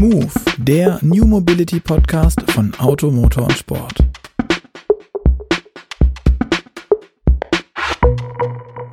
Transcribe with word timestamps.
Move, 0.00 0.30
der 0.56 0.98
New 1.02 1.26
Mobility 1.26 1.78
Podcast 1.78 2.40
von 2.52 2.72
Auto, 2.78 3.10
Motor 3.10 3.42
und 3.42 3.52
Sport. 3.52 3.96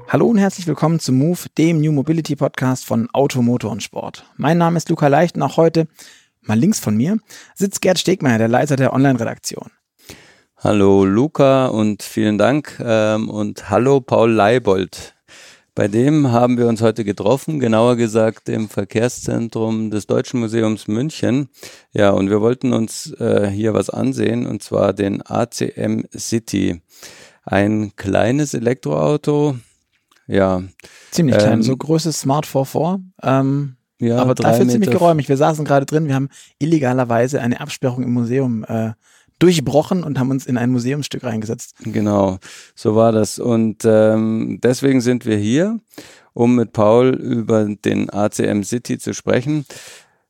Hallo 0.10 0.28
und 0.28 0.38
herzlich 0.38 0.68
willkommen 0.68 1.00
zu 1.00 1.14
Move, 1.14 1.40
dem 1.58 1.80
New 1.80 1.94
Mobility 1.94 2.36
Podcast 2.36 2.84
von 2.84 3.10
Auto, 3.14 3.42
Motor 3.42 3.72
und 3.72 3.82
Sport. 3.82 4.26
Mein 4.36 4.58
Name 4.58 4.76
ist 4.76 4.90
Luca 4.90 5.08
Leicht 5.08 5.38
und 5.38 5.44
auch 5.44 5.56
heute, 5.56 5.88
mal 6.42 6.60
links 6.60 6.82
von 6.82 6.98
mir, 6.98 7.18
sitzt 7.56 7.82
Gerd 7.82 8.00
Stegmeier, 8.00 8.38
der 8.38 8.50
Leiter 8.50 8.76
der 8.76 8.92
Online-Redaktion. 8.92 9.72
Hallo 10.58 11.06
Luca 11.06 11.68
und 11.68 12.04
vielen 12.04 12.38
Dank 12.38 12.82
ähm, 12.84 13.30
und 13.30 13.70
hallo 13.70 14.02
Paul 14.02 14.34
Leibold. 14.34 15.17
Bei 15.78 15.88
dem 15.88 16.32
haben 16.32 16.58
wir 16.58 16.66
uns 16.66 16.82
heute 16.82 17.06
getroffen, 17.06 17.60
genauer 17.60 17.98
gesagt 17.98 18.50
im 18.50 18.68
Verkehrszentrum 18.68 19.92
des 19.92 20.08
Deutschen 20.08 20.40
Museums 20.40 20.88
München. 20.88 21.50
Ja, 21.94 22.10
und 22.10 22.32
wir 22.32 22.42
wollten 22.42 22.74
uns 22.74 23.12
äh, 23.20 23.48
hier 23.48 23.76
was 23.76 23.92
ansehen, 23.92 24.48
und 24.48 24.64
zwar 24.64 24.94
den 24.94 25.22
ACM 25.22 26.06
City. 26.18 26.82
Ein 27.44 27.96
kleines 27.96 28.56
Elektroauto, 28.56 29.60
ja. 30.26 30.64
Ziemlich 31.12 31.36
ähm, 31.36 31.42
klein, 31.42 31.62
so 31.62 31.78
großes 31.78 32.22
Smart 32.22 32.48
44. 32.48 33.06
Ähm, 33.22 33.76
ja, 34.00 34.18
aber 34.18 34.34
dafür 34.34 34.66
Meter 34.66 34.72
ziemlich 34.72 34.90
geräumig. 34.90 35.30
Wir 35.30 35.38
saßen 35.38 35.64
gerade 35.64 35.86
drin, 35.86 36.08
wir 36.08 36.16
haben 36.16 36.30
illegalerweise 36.58 37.40
eine 37.40 37.62
Absperrung 37.62 38.02
im 38.02 38.14
Museum 38.14 38.64
äh, 38.64 38.94
durchbrochen 39.40 40.04
und 40.04 40.20
haben 40.20 40.32
uns 40.32 40.46
in 40.46 40.58
ein 40.58 40.72
Museumsstück 40.72 41.24
reingesetzt. 41.24 41.76
Genau, 41.84 42.40
so 42.76 42.96
war 42.96 43.12
das. 43.12 43.40
Und 43.40 43.84
ähm, 43.86 44.60
deswegen 44.64 45.02
sind 45.02 45.26
wir 45.26 45.38
hier, 45.38 45.80
um 46.34 46.56
mit 46.56 46.74
Paul 46.74 47.10
über 47.10 47.66
den 47.66 48.10
ACM 48.10 48.64
City 48.64 48.98
zu 48.98 49.14
sprechen. 49.14 49.66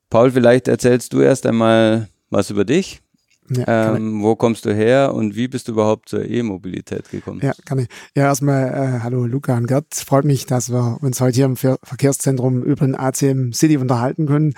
Paul, 0.09 0.31
vielleicht 0.31 0.67
erzählst 0.67 1.13
du 1.13 1.21
erst 1.21 1.45
einmal 1.45 2.09
was 2.29 2.49
über 2.49 2.65
dich. 2.65 3.01
Ja, 3.49 3.95
ähm, 3.95 4.21
wo 4.23 4.35
kommst 4.35 4.65
du 4.65 4.73
her 4.73 5.13
und 5.13 5.35
wie 5.35 5.48
bist 5.48 5.67
du 5.67 5.71
überhaupt 5.71 6.10
zur 6.10 6.26
E-Mobilität 6.26 7.10
gekommen? 7.10 7.39
Ja, 7.41 7.54
kann 7.65 7.79
ich. 7.79 7.87
Ja, 8.13 8.23
erstmal 8.23 8.67
äh, 8.67 9.04
hallo 9.04 9.26
Luca 9.26 9.55
und 9.55 9.67
Gerd. 9.67 9.85
Freut 9.93 10.26
mich, 10.26 10.45
dass 10.45 10.70
wir 10.70 10.98
uns 11.01 11.21
heute 11.21 11.35
hier 11.35 11.45
im 11.45 11.55
Ver 11.55 11.77
Verkehrszentrum 11.82 12.62
über 12.63 12.85
den 12.85 12.95
ACM 12.95 13.54
City 13.54 13.77
unterhalten 13.77 14.26
können. 14.26 14.54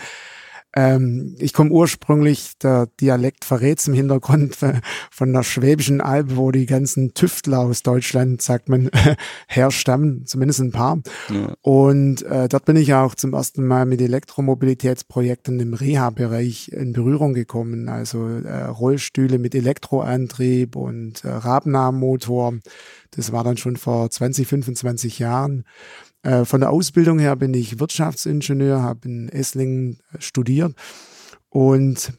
Ähm, 0.80 1.36
ich 1.40 1.52
komme 1.52 1.72
ursprünglich, 1.72 2.58
der 2.60 2.88
Dialekt 3.02 3.44
verrät's 3.44 3.86
im 3.90 3.94
Hintergrund, 3.94 4.56
von 5.12 5.34
der 5.34 5.44
Schwäbischen 5.44 6.00
Alb, 6.00 6.38
wo 6.38 6.52
die 6.52 6.66
ganzen 6.66 7.14
Tüftler 7.14 7.60
aus 7.60 7.84
Deutschland, 7.84 8.42
sagt 8.42 8.70
man, 8.70 8.90
herstammen, 9.48 10.26
zumindest 10.26 10.62
ein 10.62 10.72
paar. 10.72 11.02
Ja. 11.30 11.54
Und 11.62 12.22
äh, 12.22 12.48
dort 12.48 12.64
bin 12.64 12.78
ich 12.78 12.94
auch 12.94 13.14
zum 13.16 13.34
ersten 13.34 13.68
Mal 13.68 13.86
mit 13.86 14.00
Elektromobilitätsprojekten 14.00 15.60
im 15.60 15.74
Reha-Bereich 15.74 16.70
in 16.70 16.94
Berührung 16.94 17.34
gekommen. 17.34 17.90
Also 17.90 18.26
äh, 18.28 18.64
Rollstühle 18.68 19.38
mit 19.38 19.56
Elektroantrieb 19.56 20.78
und 20.78 21.26
äh, 21.26 21.30
Rabnahmotor. 21.30 22.54
Das 23.12 23.34
war 23.34 23.44
dann 23.44 23.58
schon 23.58 23.76
vor 23.76 24.10
20, 24.10 24.48
25 24.48 25.20
Jahren. 25.20 25.66
Äh, 26.24 26.46
von 26.46 26.60
der 26.60 26.72
Ausbildung 26.72 27.20
her 27.20 27.36
bin 27.36 27.54
ich 27.54 27.80
Wirtschaftsingenieur, 27.80 28.82
habe 28.82 29.08
in 29.08 29.30
Esslingen 29.30 30.00
äh, 30.14 30.22
studiert 30.22 30.74
und 31.50 32.14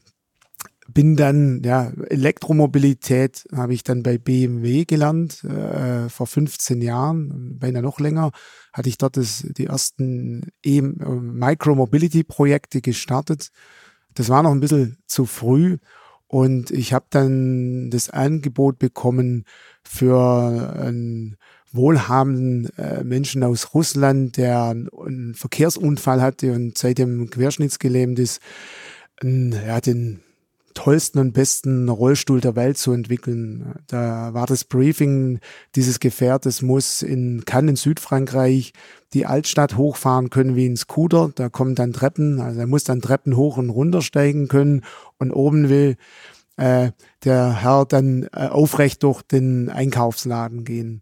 bin 0.93 1.15
dann, 1.15 1.61
ja, 1.63 1.91
Elektromobilität 2.09 3.45
habe 3.55 3.73
ich 3.73 3.83
dann 3.83 4.03
bei 4.03 4.17
BMW 4.17 4.83
gelernt, 4.85 5.43
äh, 5.43 6.09
vor 6.09 6.27
15 6.27 6.81
Jahren, 6.81 7.57
beinahe 7.59 7.81
noch 7.81 7.99
länger, 7.99 8.31
hatte 8.73 8.89
ich 8.89 8.97
dort 8.97 9.15
das, 9.15 9.47
die 9.57 9.67
ersten 9.67 10.51
e 10.63 10.81
Micro-Mobility-Projekte 10.81 12.81
gestartet. 12.81 13.51
Das 14.15 14.27
war 14.29 14.43
noch 14.43 14.51
ein 14.51 14.59
bisschen 14.59 14.97
zu 15.07 15.25
früh 15.25 15.77
und 16.27 16.71
ich 16.71 16.93
habe 16.93 17.05
dann 17.09 17.89
das 17.89 18.09
Angebot 18.09 18.79
bekommen 18.79 19.45
für 19.83 20.75
ein 20.77 21.37
wohlhabenden 21.71 22.69
äh, 22.77 23.03
Menschen 23.03 23.43
aus 23.43 23.73
Russland, 23.73 24.37
der 24.37 24.69
einen 24.69 25.33
Verkehrsunfall 25.35 26.21
hatte 26.21 26.53
und 26.53 26.77
seitdem 26.77 27.29
querschnittsgelähmt 27.29 28.19
ist, 28.19 28.41
er 29.21 29.75
hat 29.75 29.85
den 29.85 30.21
tollsten 30.73 31.19
und 31.19 31.33
besten 31.33 31.89
Rollstuhl 31.89 32.41
der 32.41 32.55
Welt 32.55 32.77
zu 32.77 32.91
entwickeln. 32.91 33.75
Da 33.87 34.33
war 34.33 34.47
das 34.47 34.63
Briefing 34.63 35.39
dieses 35.75 35.99
Gefährtes 35.99 36.61
muss 36.61 37.01
in 37.01 37.43
Cannes 37.45 37.71
in 37.71 37.75
Südfrankreich 37.75 38.73
die 39.13 39.25
Altstadt 39.25 39.77
hochfahren 39.77 40.29
können 40.29 40.55
wie 40.55 40.67
ein 40.67 40.77
Scooter. 40.77 41.31
Da 41.35 41.49
kommen 41.49 41.75
dann 41.75 41.93
Treppen, 41.93 42.39
also 42.39 42.59
er 42.59 42.67
muss 42.67 42.83
dann 42.83 43.01
Treppen 43.01 43.35
hoch 43.35 43.57
und 43.57 43.69
runter 43.69 44.01
steigen 44.01 44.47
können 44.47 44.83
und 45.17 45.31
oben 45.31 45.69
will 45.69 45.97
äh, 46.57 46.91
der 47.23 47.61
Herr 47.61 47.85
dann 47.85 48.27
äh, 48.33 48.47
aufrecht 48.47 49.03
durch 49.03 49.21
den 49.21 49.69
Einkaufsladen 49.69 50.63
gehen. 50.63 51.01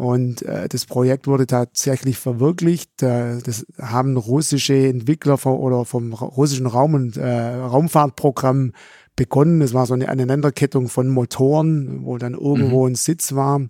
Und 0.00 0.40
äh, 0.42 0.66
das 0.66 0.86
Projekt 0.86 1.26
wurde 1.26 1.46
tatsächlich 1.46 2.16
verwirklicht. 2.16 3.02
Äh, 3.02 3.42
das 3.42 3.66
haben 3.78 4.16
russische 4.16 4.88
Entwickler 4.88 5.36
vom, 5.36 5.60
oder 5.60 5.84
vom 5.84 6.14
russischen 6.14 6.64
Raum- 6.64 6.94
und 6.94 7.18
äh, 7.18 7.54
Raumfahrtprogramm 7.56 8.72
begonnen. 9.14 9.60
Es 9.60 9.74
war 9.74 9.84
so 9.84 9.92
eine 9.92 10.08
Aneinanderkettung 10.08 10.88
von 10.88 11.08
Motoren, 11.08 12.06
wo 12.06 12.16
dann 12.16 12.32
irgendwo 12.32 12.86
mhm. 12.86 12.92
ein 12.92 12.94
Sitz 12.94 13.34
war. 13.34 13.60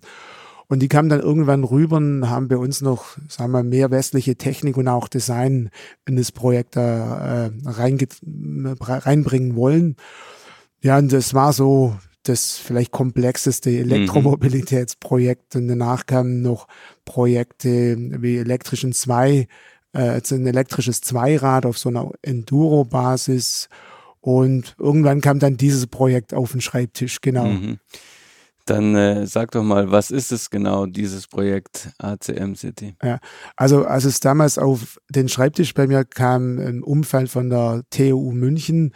Und 0.67 0.79
die 0.79 0.87
kamen 0.87 1.09
dann 1.09 1.19
irgendwann 1.19 1.65
rüber 1.65 1.97
und 1.97 2.29
haben 2.29 2.47
bei 2.47 2.55
uns 2.55 2.79
noch, 2.79 3.17
sagen 3.27 3.51
wir, 3.51 3.63
mehr 3.63 3.91
westliche 3.91 4.37
Technik 4.37 4.77
und 4.77 4.87
auch 4.87 5.09
Design 5.09 5.69
in 6.07 6.15
das 6.15 6.31
Projekt 6.31 6.77
äh, 6.77 7.49
reinbringen 7.65 9.57
wollen. 9.57 9.97
Ja, 10.81 10.97
und 10.97 11.11
das 11.11 11.33
war 11.33 11.51
so 11.51 11.97
das 12.23 12.57
vielleicht 12.57 12.91
komplexeste 12.91 13.71
Elektromobilitätsprojekt. 13.71 15.55
Und 15.55 15.67
danach 15.67 16.05
kamen 16.05 16.41
noch 16.41 16.67
Projekte 17.05 17.97
wie 17.97 18.37
elektrischen 18.37 18.93
zwei, 18.93 19.47
äh, 19.93 20.21
ein 20.31 20.47
elektrisches 20.47 21.01
Zweirad 21.01 21.65
auf 21.65 21.77
so 21.77 21.89
einer 21.89 22.11
Enduro-Basis. 22.21 23.69
Und 24.19 24.75
irgendwann 24.77 25.21
kam 25.21 25.39
dann 25.39 25.57
dieses 25.57 25.87
Projekt 25.87 26.33
auf 26.33 26.51
den 26.51 26.61
Schreibtisch, 26.61 27.21
genau. 27.21 27.45
Mhm. 27.45 27.79
Dann 28.65 28.95
äh, 28.95 29.25
sag 29.25 29.51
doch 29.51 29.63
mal, 29.63 29.91
was 29.91 30.11
ist 30.11 30.31
es 30.31 30.51
genau, 30.51 30.85
dieses 30.85 31.27
Projekt 31.27 31.89
ACM 31.97 32.53
City? 32.55 32.95
Ja, 33.03 33.19
also 33.55 33.85
als 33.85 34.05
es 34.05 34.19
damals 34.19 34.59
auf 34.59 34.99
den 35.09 35.29
Schreibtisch 35.29 35.73
bei 35.73 35.87
mir 35.87 36.05
kam, 36.05 36.59
im 36.59 36.83
Umfeld 36.83 37.29
von 37.29 37.49
der 37.49 37.81
TU 37.89 38.31
München, 38.31 38.93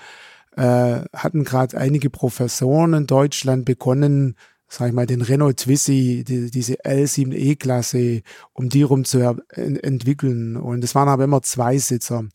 äh, 0.55 1.01
hatten 1.13 1.43
gerade 1.43 1.77
einige 1.77 2.09
Professoren 2.09 2.93
in 2.93 3.07
Deutschland 3.07 3.65
begonnen, 3.65 4.35
sag 4.67 4.89
ich 4.89 4.93
mal, 4.93 5.05
den 5.05 5.21
Renault 5.21 5.57
Twizy, 5.57 6.23
die, 6.27 6.49
diese 6.49 6.75
L7E-Klasse, 6.75 8.21
um 8.53 8.69
die 8.69 8.83
rum 8.83 9.05
zu 9.05 9.19
ent 9.19 9.83
entwickeln. 9.83 10.57
Und 10.57 10.83
es 10.83 10.95
waren 10.95 11.09
aber 11.09 11.25
immer 11.25 11.41
Zweisitzer. 11.41 12.25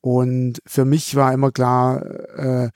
Und 0.00 0.60
für 0.66 0.84
mich 0.84 1.14
war 1.14 1.32
immer 1.32 1.52
klar, 1.52 2.02
äh, 2.38 2.70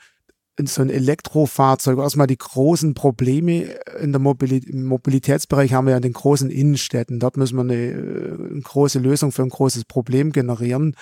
so 0.63 0.83
ein 0.83 0.91
Elektrofahrzeug, 0.91 1.99
erstmal 1.99 2.29
die 2.29 2.39
großen 2.39 2.95
Probleme 2.95 3.75
in 3.99 4.13
der 4.13 4.21
Mobilität, 4.21 4.71
im 4.71 4.85
Mobilitätsbereich 4.85 5.73
haben 5.73 5.87
wir 5.87 5.93
ja 5.93 5.97
in 5.97 6.03
den 6.03 6.13
großen 6.13 6.49
Innenstädten. 6.49 7.19
Dort 7.19 7.37
müssen 7.37 7.57
wir 7.57 7.63
eine, 7.63 8.51
eine 8.51 8.61
große 8.61 9.01
Lösung 9.01 9.33
für 9.33 9.43
ein 9.43 9.49
großes 9.49 9.85
Problem 9.87 10.31
generieren. 10.31 10.95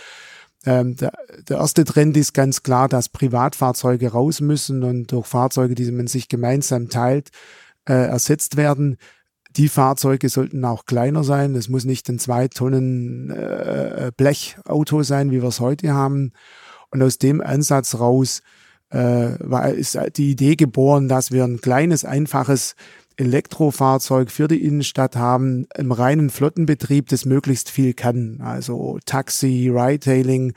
Ähm, 0.64 0.96
der, 0.96 1.12
der 1.48 1.58
erste 1.58 1.84
Trend 1.84 2.16
ist 2.16 2.34
ganz 2.34 2.62
klar, 2.62 2.88
dass 2.88 3.08
Privatfahrzeuge 3.08 4.12
raus 4.12 4.40
müssen 4.40 4.84
und 4.84 5.10
durch 5.10 5.26
Fahrzeuge, 5.26 5.74
die 5.74 5.90
man 5.90 6.06
sich 6.06 6.28
gemeinsam 6.28 6.88
teilt, 6.88 7.30
äh, 7.88 7.94
ersetzt 7.94 8.56
werden. 8.56 8.96
Die 9.56 9.68
Fahrzeuge 9.68 10.28
sollten 10.28 10.64
auch 10.64 10.86
kleiner 10.86 11.24
sein. 11.24 11.54
Es 11.56 11.68
muss 11.68 11.84
nicht 11.84 12.08
ein 12.08 12.18
zwei 12.18 12.48
Tonnen 12.48 13.30
äh, 13.30 14.10
Blechauto 14.16 15.02
sein, 15.02 15.30
wie 15.30 15.42
wir 15.42 15.48
es 15.48 15.60
heute 15.60 15.92
haben. 15.92 16.32
Und 16.90 17.02
aus 17.02 17.18
dem 17.18 17.40
Ansatz 17.40 17.96
raus 17.96 18.42
äh, 18.90 19.36
war, 19.40 19.68
ist 19.70 19.98
die 20.16 20.30
Idee 20.30 20.56
geboren, 20.56 21.08
dass 21.08 21.32
wir 21.32 21.44
ein 21.44 21.60
kleines, 21.60 22.04
einfaches 22.04 22.76
Elektrofahrzeug 23.22 24.30
für 24.30 24.48
die 24.48 24.64
Innenstadt 24.64 25.16
haben, 25.16 25.66
im 25.76 25.92
reinen 25.92 26.30
Flottenbetrieb, 26.30 27.08
das 27.08 27.24
möglichst 27.24 27.70
viel 27.70 27.94
kann. 27.94 28.40
Also 28.42 28.98
Taxi, 29.06 29.70
Ride-Hailing, 29.72 30.54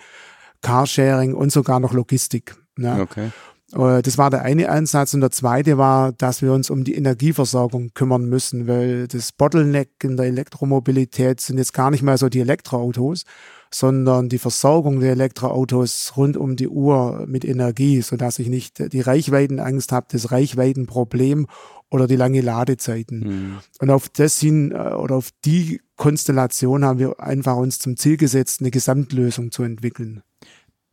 Carsharing 0.62 1.34
und 1.34 1.52
sogar 1.52 1.80
noch 1.80 1.94
Logistik. 1.94 2.56
Ne? 2.76 3.00
Okay. 3.02 3.32
Äh, 3.74 4.02
das 4.02 4.18
war 4.18 4.30
der 4.30 4.42
eine 4.44 4.70
Ansatz. 4.70 5.14
Und 5.14 5.22
der 5.22 5.32
zweite 5.32 5.78
war, 5.78 6.12
dass 6.12 6.42
wir 6.42 6.54
uns 6.54 6.70
um 6.70 6.84
die 6.84 6.96
Energieversorgung 6.96 7.92
kümmern 7.94 8.26
müssen, 8.26 8.68
weil 8.68 9.08
das 9.08 9.32
Bottleneck 9.32 9.90
in 10.04 10.18
der 10.18 10.28
Elektromobilität 10.28 11.42
sind 11.42 11.58
jetzt 11.58 11.74
gar 11.74 11.92
nicht 11.92 12.04
mehr 12.04 12.18
so 12.18 12.30
die 12.30 12.40
Elektroautos, 12.40 13.24
sondern 13.72 14.30
die 14.30 14.38
Versorgung 14.38 15.00
der 15.00 15.12
Elektroautos 15.12 16.14
rund 16.16 16.38
um 16.38 16.56
die 16.56 16.68
Uhr 16.68 17.26
mit 17.28 17.46
Energie, 17.46 18.02
sodass 18.02 18.40
ich 18.40 18.48
nicht 18.48 18.94
die 18.94 19.02
Reichweitenangst 19.02 19.92
habe, 19.92 20.08
das 20.12 20.32
Reichweitenproblem 20.32 21.48
oder 21.90 22.08
die 22.08 22.16
lange 22.16 22.42
Ladezeiten. 22.42 23.20
Mhm. 23.20 23.58
Und 23.80 23.90
auf 23.90 24.10
das 24.10 24.40
hin 24.40 24.72
äh, 24.72 24.94
oder 24.94 25.16
auf 25.16 25.30
die 25.46 25.82
Konstellation 25.96 26.84
haben 26.84 27.00
wir 27.00 27.20
einfach 27.20 27.56
uns 27.56 27.80
zum 27.80 27.98
Ziel 27.98 28.18
gesetzt, 28.18 28.62
eine 28.62 28.72
Gesamtlösung 28.72 29.52
zu 29.52 29.64
entwickeln. 29.64 30.22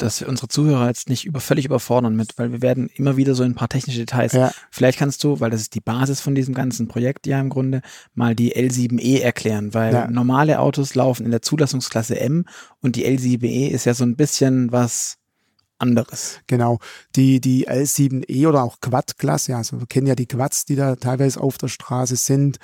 Dass 0.02 0.20
wir 0.20 0.28
unsere 0.28 0.48
Zuhörer 0.48 0.88
jetzt 0.88 1.08
nicht 1.08 1.24
über, 1.24 1.40
völlig 1.40 1.64
überfordern 1.64 2.16
mit, 2.16 2.36
weil 2.36 2.52
wir 2.52 2.62
werden 2.62 2.88
immer 2.94 3.16
wieder 3.16 3.34
so 3.34 3.42
ein 3.42 3.54
paar 3.54 3.68
technische 3.68 4.00
Details. 4.00 4.32
Ja. 4.32 4.52
Vielleicht 4.70 4.98
kannst 4.98 5.22
du, 5.24 5.40
weil 5.40 5.50
das 5.50 5.60
ist 5.60 5.74
die 5.74 5.80
Basis 5.80 6.20
von 6.20 6.34
diesem 6.34 6.54
ganzen 6.54 6.88
Projekt 6.88 7.26
ja 7.26 7.40
im 7.40 7.48
Grunde, 7.48 7.82
mal 8.14 8.34
die 8.34 8.54
L7E 8.54 9.20
erklären, 9.20 9.74
weil 9.74 9.92
ja. 9.92 10.10
normale 10.10 10.58
Autos 10.58 10.94
laufen 10.94 11.24
in 11.24 11.30
der 11.30 11.42
Zulassungsklasse 11.42 12.18
M 12.18 12.44
und 12.80 12.96
die 12.96 13.06
L7E 13.06 13.68
ist 13.68 13.86
ja 13.86 13.94
so 13.94 14.04
ein 14.04 14.16
bisschen 14.16 14.72
was 14.72 15.18
anderes. 15.78 16.40
Genau. 16.46 16.78
Die, 17.16 17.40
die 17.40 17.68
L7E 17.68 18.48
oder 18.48 18.62
auch 18.62 18.80
Quad-Klasse, 18.80 19.56
also 19.56 19.80
wir 19.80 19.86
kennen 19.86 20.06
ja 20.06 20.14
die 20.14 20.26
Quads, 20.26 20.64
die 20.64 20.76
da 20.76 20.96
teilweise 20.96 21.40
auf 21.40 21.58
der 21.58 21.68
Straße 21.68 22.16
sind, 22.16 22.58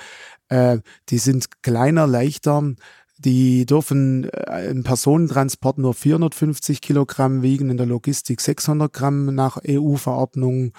äh, 0.48 0.78
die 1.08 1.18
sind 1.18 1.62
kleiner, 1.62 2.06
leichter, 2.06 2.74
die 3.18 3.66
dürfen 3.66 4.28
äh, 4.30 4.70
im 4.70 4.84
Personentransport 4.84 5.78
nur 5.78 5.94
450 5.94 6.80
Kilogramm 6.80 7.42
wiegen, 7.42 7.70
in 7.70 7.76
der 7.76 7.86
Logistik 7.86 8.40
600 8.40 8.92
Gramm 8.92 9.34
nach 9.34 9.58
EU-Verordnung. 9.66 10.72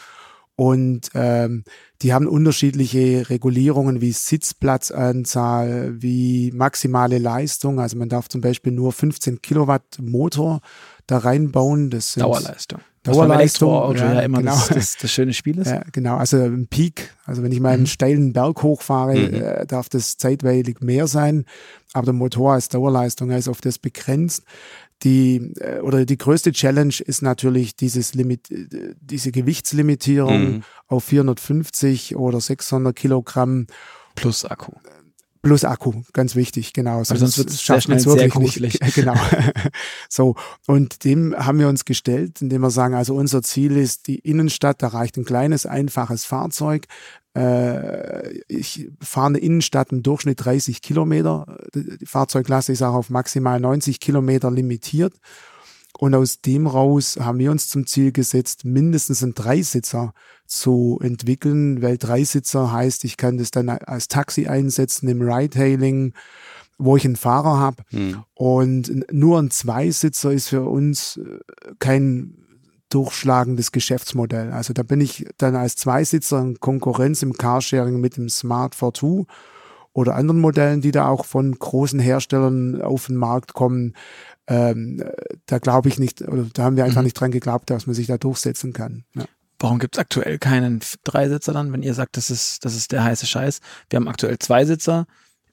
Und 0.56 1.12
ähm, 1.14 1.64
die 2.02 2.14
haben 2.14 2.28
unterschiedliche 2.28 3.30
Regulierungen 3.30 4.02
wie 4.02 4.12
Sitzplatzanzahl, 4.12 6.02
wie 6.02 6.52
maximale 6.54 7.18
Leistung. 7.18 7.80
Also 7.80 7.98
man 7.98 8.10
darf 8.10 8.28
zum 8.28 8.42
Beispiel 8.42 8.74
nur 8.74 8.92
15 8.92 9.42
Kilowatt 9.42 10.00
Motor 10.02 10.60
da 11.08 11.20
reinbauen. 11.20 11.90
Das 11.90 12.12
sind 12.12 12.24
Dauerleistung. 12.24 12.82
Dauerleistung. 13.12 13.72
Auto 13.72 14.00
ja, 14.00 14.14
ja, 14.16 14.20
immer 14.22 14.40
genau. 14.40 14.52
das, 14.52 14.68
das, 14.70 14.98
das, 14.98 15.12
schöne 15.12 15.34
Spiel 15.34 15.58
ist. 15.58 15.72
Ja, 15.72 15.84
genau, 15.92 16.18
also 16.18 16.38
ein 16.38 16.68
Peak, 16.68 17.16
also 17.26 17.44
wenn 17.44 17.52
ich 17.52 17.60
mal 17.60 17.74
einen 17.74 17.84
mhm. 17.84 17.88
steilen 17.88 18.34
Berg 18.34 18.64
hochfahre, 18.64 19.16
mhm. 19.16 19.34
äh, 19.34 19.66
darf 19.66 19.90
das 19.90 20.18
zeitweilig 20.18 20.82
mehr 20.82 21.08
sein, 21.08 21.46
aber 21.94 22.06
der 22.06 22.14
Motor 22.14 22.54
als 22.54 22.70
Dauerleistung 22.70 23.32
ist 23.32 23.48
auf 23.48 23.62
das 23.62 23.80
begrenzt. 23.80 24.44
Die 25.04 25.54
äh, 25.60 25.80
oder 25.80 26.06
die 26.06 26.18
größte 26.18 26.52
Challenge 26.52 26.94
ist 27.06 27.22
natürlich 27.22 27.76
dieses 27.76 28.16
Limit, 28.16 28.52
äh, 28.52 28.96
diese 29.00 29.32
Gewichtslimitierung 29.32 30.42
mhm. 30.42 30.64
auf 30.88 31.06
450 31.06 32.16
oder 32.18 32.42
600 32.42 32.96
Kilogramm 32.96 33.68
plus 34.16 34.44
Akku. 34.44 34.74
Plus 35.42 35.64
Akku, 35.64 35.94
ganz 36.12 36.36
wichtig, 36.36 36.74
genau. 36.74 37.04
Sonst, 37.04 37.20
sonst 37.22 37.38
wird 37.38 37.50
es 37.50 37.66
sehr 37.66 37.80
schnell 37.80 38.00
sehr 38.00 38.28
gruselig. 38.28 38.80
Nicht. 38.82 38.96
Genau. 39.00 39.16
so. 40.10 40.36
Und 40.68 41.06
dem 41.06 41.34
haben 41.38 41.60
wir 41.60 41.70
uns 41.70 41.86
gestellt, 41.86 42.42
indem 42.42 42.62
wir 42.62 42.72
sagen, 42.72 42.94
also 42.94 43.16
unser 43.16 43.42
Ziel 43.42 43.78
ist 43.78 44.08
die 44.08 44.20
Innenstadt, 44.20 44.82
da 44.82 44.88
reicht 44.88 45.16
ein 45.18 45.24
kleines, 45.24 45.66
einfaches 45.66 46.26
Fahrzeug. 46.26 46.88
Äh, 47.38 48.40
ich 48.48 48.90
fahre 49.00 49.28
eine 49.28 49.38
Innenstadt 49.38 49.94
im 49.94 50.04
Durchschnitt 50.04 50.44
30 50.44 50.82
Kilometer. 50.82 51.58
Die 51.74 52.06
Fahrzeugklasse 52.06 52.74
ist 52.74 52.82
auch 52.82 52.96
auf 52.96 53.10
maximal 53.10 53.62
90 53.62 54.02
Kilometer 54.02 54.52
limitiert. 54.52 55.14
Und 56.00 56.16
aus 56.16 56.40
dem 56.40 56.66
raus 56.66 57.18
haben 57.20 57.40
wir 57.40 57.52
uns 57.52 57.68
zum 57.68 57.86
Ziel 57.86 58.14
gesetzt, 58.14 58.64
mindestens 58.64 59.22
einen 59.22 59.34
Dreisitzer 59.34 60.14
zu 60.46 60.98
entwickeln, 61.04 61.82
weil 61.82 61.98
Dreisitzer 61.98 62.72
heißt, 62.72 63.04
ich 63.04 63.18
kann 63.18 63.38
das 63.38 63.52
dann 63.52 63.68
als 63.68 64.08
Taxi 64.08 64.48
einsetzen 64.48 65.10
im 65.10 65.22
Ride-Hailing, 65.22 66.14
wo 66.78 66.96
ich 66.96 67.04
einen 67.04 67.18
Fahrer 67.18 67.60
habe. 67.60 67.84
Hm. 67.90 68.24
Und 68.34 69.12
nur 69.12 69.40
ein 69.40 69.52
Zweisitzer 69.52 70.32
ist 70.32 70.48
für 70.48 70.64
uns 70.64 71.18
äh, 71.18 71.40
kein 71.80 72.46
durchschlagendes 72.88 73.74
Geschäftsmodell. 73.74 74.54
Also 74.54 74.72
da 74.72 74.84
bin 74.84 75.02
ich 75.02 75.28
dann 75.38 75.58
als 75.58 75.76
Zweisitzer 75.76 76.40
in 76.40 76.62
Konkurrenz 76.62 77.24
im 77.24 77.34
Carsharing 77.34 78.00
mit 78.00 78.16
dem 78.16 78.30
Smart 78.30 78.74
42 78.74 79.28
oder 79.92 80.16
anderen 80.16 80.40
Modellen, 80.40 80.80
die 80.80 80.92
da 80.92 81.10
auch 81.10 81.26
von 81.26 81.54
großen 81.54 82.00
Herstellern 82.00 82.82
auf 82.82 83.08
den 83.08 83.18
Markt 83.18 83.54
kommen 83.54 83.96
ähm, 84.50 85.04
da 85.46 85.60
glaube 85.60 85.90
ich 85.90 86.00
nicht, 86.00 86.22
oder 86.24 86.46
da 86.54 86.64
haben 86.64 86.76
wir 86.76 86.84
einfach 86.84 87.02
mhm. 87.02 87.06
nicht 87.06 87.20
dran 87.20 87.32
geglaubt, 87.32 87.70
dass 87.70 87.86
man 87.86 87.94
sich 87.94 88.08
da 88.08 88.18
durchsetzen 88.18 88.74
kann. 88.74 89.06
Ja. 89.16 89.26
Warum 89.60 89.78
gibt 89.78 89.96
es 89.96 90.00
aktuell 90.00 90.40
keinen 90.40 90.82
Dreisitzer 91.04 91.54
dann, 91.54 91.72
wenn 91.72 91.84
ihr 91.84 91.94
sagt, 91.94 92.18
das 92.18 92.32
ist, 92.32 92.66
das 92.66 92.76
ist 92.76 92.92
der 92.92 93.04
heiße 93.04 93.28
Scheiß? 93.28 93.60
Wir 93.90 93.98
haben 93.98 94.08
aktuell 94.08 94.40
Zweisitzer, 94.40 95.06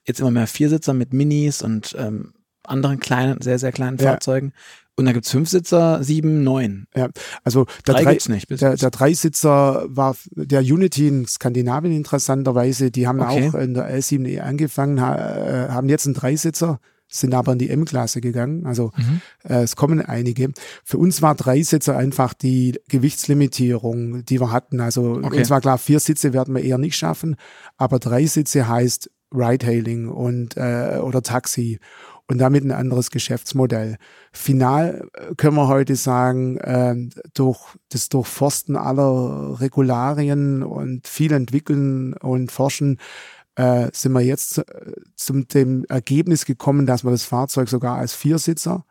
jetzt 0.05 0.21
immer 0.21 0.31
mehr 0.31 0.47
Viersitzer 0.47 0.95
mit 0.95 1.13
Minis 1.13 1.61
und 1.61 1.95
ähm, 1.99 2.33
anderen 2.63 3.01
kleinen, 3.01 3.43
sehr, 3.43 3.59
sehr 3.59 3.73
kleinen 3.73 3.99
ja. 3.99 4.13
Fahrzeugen. 4.13 4.53
Und 4.99 5.05
da 5.05 5.13
gibt's 5.13 5.31
Fünfsitzer, 5.31 6.03
sieben, 6.03 6.43
neun. 6.43 6.87
Ja, 6.95 7.11
also 7.45 7.67
der, 7.87 7.95
Drei 7.95 8.05
Drei, 8.05 8.13
gibt's 8.13 8.31
nicht, 8.31 8.49
der, 8.49 8.77
der 8.77 8.91
Dreisitzer 8.91 9.85
war 9.89 10.17
der 10.31 10.61
Unity 10.61 11.09
in 11.09 11.27
Skandinavien 11.27 11.95
interessanterweise. 11.95 12.91
Die 12.91 13.07
haben 13.07 13.21
okay. 13.21 13.51
auch 13.51 13.55
in 13.57 13.75
der 13.75 13.95
L7E 13.95 14.41
angefangen, 14.41 14.97
äh, 14.97 15.69
haben 15.69 15.91
jetzt 15.91 16.07
einen 16.07 16.15
Dreisitzer 16.15 16.81
sind 17.09 17.35
aber 17.35 17.53
in 17.53 17.59
die 17.59 17.71
M-Klasse 17.71 18.21
gegangen. 18.21 18.67
Also 18.67 18.93
mhm. 18.97 19.21
äh, 19.45 19.63
es 19.63 19.77
kommen 19.77 20.01
einige. 20.01 20.51
Für 20.85 20.99
uns 20.99 21.23
war 21.23 21.35
drei 21.35 21.63
Sitze 21.63 21.97
einfach 21.97 22.35
die 22.35 22.79
Gewichtslimitierung, 22.89 24.25
die 24.25 24.41
wir 24.41 24.51
hatten. 24.51 24.81
Also 24.81 25.21
okay. 25.23 25.39
uns 25.39 25.51
war 25.51 25.61
klar, 25.61 25.79
vier 25.79 26.01
Sitze 26.01 26.33
werden 26.33 26.55
wir 26.55 26.63
eher 26.63 26.79
nicht 26.79 26.97
schaffen, 26.97 27.37
aber 27.77 27.99
drei 27.99 28.27
Sitze 28.27 28.69
heißt 28.69 29.11
Ride-Hailing 29.33 30.09
und 30.09 30.57
äh, 30.57 30.99
oder 31.03 31.23
Taxi 31.23 31.79
und 32.29 32.39
damit 32.39 32.65
ein 32.65 32.73
anderes 32.73 33.11
Geschäftsmodell. 33.11 33.97
Final 34.33 35.09
äh, 35.15 35.35
können 35.37 35.57
wir 35.57 35.69
heute 35.69 35.97
sagen, 35.97 36.57
äh, 36.59 36.95
durch 37.35 37.77
das 37.89 38.09
Durchforsten 38.09 38.77
aller 38.77 39.61
Regularien 39.61 40.63
und 40.63 41.07
viel 41.07 41.33
entwickeln 41.33 42.15
und 42.15 42.51
forschen, 42.51 42.99
äh, 43.57 43.91
sind 43.93 44.13
wir 44.13 44.21
jetzt 44.21 44.59
äh, 44.59 44.65
zum 45.17 45.49
dem 45.49 45.85
Ergebnis 45.89 46.45
gekommen, 46.45 46.87
dass 46.87 47.05
wir 47.05 47.11
das 47.11 47.25
Fahrzeug 47.25 47.69
sogar 47.69 47.97
als 47.97 48.15
Viersitzer 48.15 48.85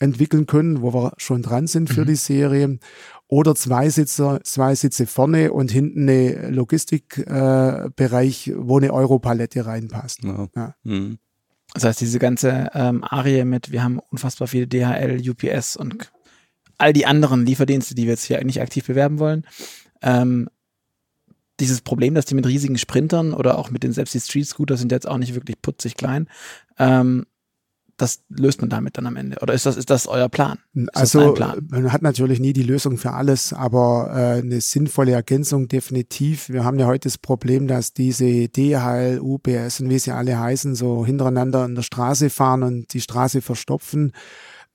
entwickeln 0.00 0.46
können, 0.46 0.82
wo 0.82 0.92
wir 0.94 1.12
schon 1.16 1.42
dran 1.42 1.66
sind 1.66 1.88
für 1.90 2.02
mhm. 2.02 2.06
die 2.06 2.16
Serie. 2.16 2.78
Oder 3.26 3.54
zwei 3.54 3.90
Sitzer, 3.90 4.40
zwei 4.42 4.74
Sitze 4.74 5.06
vorne 5.06 5.52
und 5.52 5.70
hinten 5.70 6.08
eine 6.08 6.50
Logistikbereich, 6.50 8.48
äh, 8.48 8.54
wo 8.56 8.78
eine 8.78 8.92
Europalette 8.92 9.66
reinpasst. 9.66 10.24
Ja. 10.24 10.48
Ja. 10.56 10.74
Mhm. 10.82 11.18
Das 11.74 11.84
heißt, 11.84 12.00
diese 12.00 12.18
ganze 12.18 12.70
ähm, 12.72 13.04
Arie 13.04 13.44
mit, 13.44 13.70
wir 13.70 13.82
haben 13.82 13.98
unfassbar 14.10 14.48
viele 14.48 14.66
DHL, 14.66 15.20
UPS 15.28 15.76
und 15.76 16.10
all 16.78 16.94
die 16.94 17.04
anderen 17.04 17.44
Lieferdienste, 17.44 17.94
die 17.94 18.04
wir 18.04 18.12
jetzt 18.12 18.24
hier 18.24 18.42
nicht 18.44 18.62
aktiv 18.62 18.86
bewerben 18.86 19.18
wollen, 19.18 19.44
ähm, 20.00 20.48
dieses 21.60 21.80
Problem, 21.80 22.14
dass 22.14 22.26
die 22.26 22.34
mit 22.34 22.46
riesigen 22.46 22.78
Sprintern 22.78 23.32
oder 23.34 23.58
auch 23.58 23.70
mit 23.70 23.82
den 23.82 23.92
selbst 23.92 24.14
die 24.14 24.20
Street 24.20 24.46
Scooter 24.46 24.76
sind 24.76 24.92
jetzt 24.92 25.08
auch 25.08 25.18
nicht 25.18 25.34
wirklich 25.34 25.60
putzig 25.60 25.96
klein. 25.96 26.28
Ähm, 26.78 27.26
das 27.98 28.22
löst 28.28 28.60
man 28.60 28.70
damit 28.70 28.96
dann 28.96 29.06
am 29.06 29.16
Ende. 29.16 29.38
Oder 29.42 29.54
ist 29.54 29.66
das, 29.66 29.76
ist 29.76 29.90
das 29.90 30.06
euer 30.06 30.28
Plan? 30.28 30.58
Ist 30.72 30.96
also 30.96 31.34
Plan? 31.34 31.66
man 31.68 31.92
hat 31.92 32.00
natürlich 32.00 32.38
nie 32.38 32.52
die 32.52 32.62
Lösung 32.62 32.96
für 32.96 33.12
alles, 33.12 33.52
aber 33.52 34.10
äh, 34.14 34.38
eine 34.38 34.60
sinnvolle 34.60 35.12
Ergänzung 35.12 35.66
definitiv. 35.66 36.48
Wir 36.48 36.64
haben 36.64 36.78
ja 36.78 36.86
heute 36.86 37.08
das 37.08 37.18
Problem, 37.18 37.66
dass 37.66 37.92
diese 37.92 38.48
DHL, 38.48 39.18
UPS 39.20 39.80
und 39.80 39.90
wie 39.90 39.98
sie 39.98 40.12
alle 40.12 40.38
heißen, 40.38 40.76
so 40.76 41.04
hintereinander 41.04 41.64
an 41.64 41.74
der 41.74 41.82
Straße 41.82 42.30
fahren 42.30 42.62
und 42.62 42.94
die 42.94 43.00
Straße 43.00 43.42
verstopfen. 43.42 44.12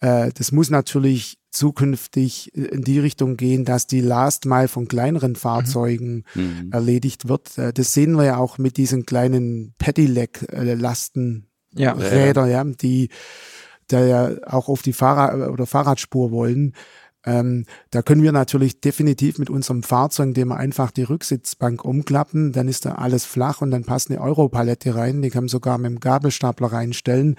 Äh, 0.01 0.31
das 0.33 0.51
muss 0.51 0.69
natürlich 0.69 1.37
zukünftig 1.53 2.53
in 2.55 2.83
die 2.83 2.99
Richtung 2.99 3.37
gehen, 3.37 3.63
dass 3.63 3.87
die 3.87 4.01
Last 4.01 4.45
Mile 4.45 4.67
von 4.67 4.87
kleineren 4.87 5.35
Fahrzeugen 5.35 6.25
mhm. 6.33 6.69
erledigt 6.71 7.29
wird. 7.29 7.55
Äh, 7.57 7.73
das 7.73 7.93
sehen 7.93 8.17
wir 8.17 8.25
ja 8.25 8.37
auch 8.37 8.57
mit 8.57 8.77
diesen 8.77 9.05
kleinen 9.05 9.75
Pedelec-Lastenräder, 9.77 12.45
ja, 12.45 12.45
ja, 12.45 12.63
die 12.63 13.09
da 13.87 14.05
ja 14.05 14.31
auch 14.47 14.69
auf 14.69 14.81
die 14.81 14.93
Fahrrad- 14.93 15.49
oder 15.49 15.65
Fahrradspur 15.65 16.31
wollen. 16.31 16.73
Ähm, 17.25 17.65
da 17.91 18.01
können 18.01 18.21
wir 18.21 18.31
natürlich 18.31 18.81
definitiv 18.81 19.39
mit 19.39 19.49
unserem 19.49 19.83
Fahrzeug, 19.83 20.27
indem 20.27 20.49
wir 20.49 20.57
einfach 20.57 20.91
die 20.91 21.03
Rücksitzbank 21.03 21.85
umklappen, 21.85 22.51
dann 22.51 22.67
ist 22.67 22.85
da 22.85 22.95
alles 22.95 23.23
flach 23.25 23.61
und 23.61 23.71
dann 23.71 23.85
passt 23.85 24.09
eine 24.09 24.19
Europalette 24.19 24.95
rein, 24.95 25.21
die 25.21 25.29
kann 25.29 25.45
man 25.45 25.49
sogar 25.49 25.77
mit 25.77 25.91
dem 25.91 25.99
Gabelstapler 25.99 26.73
reinstellen. 26.73 27.35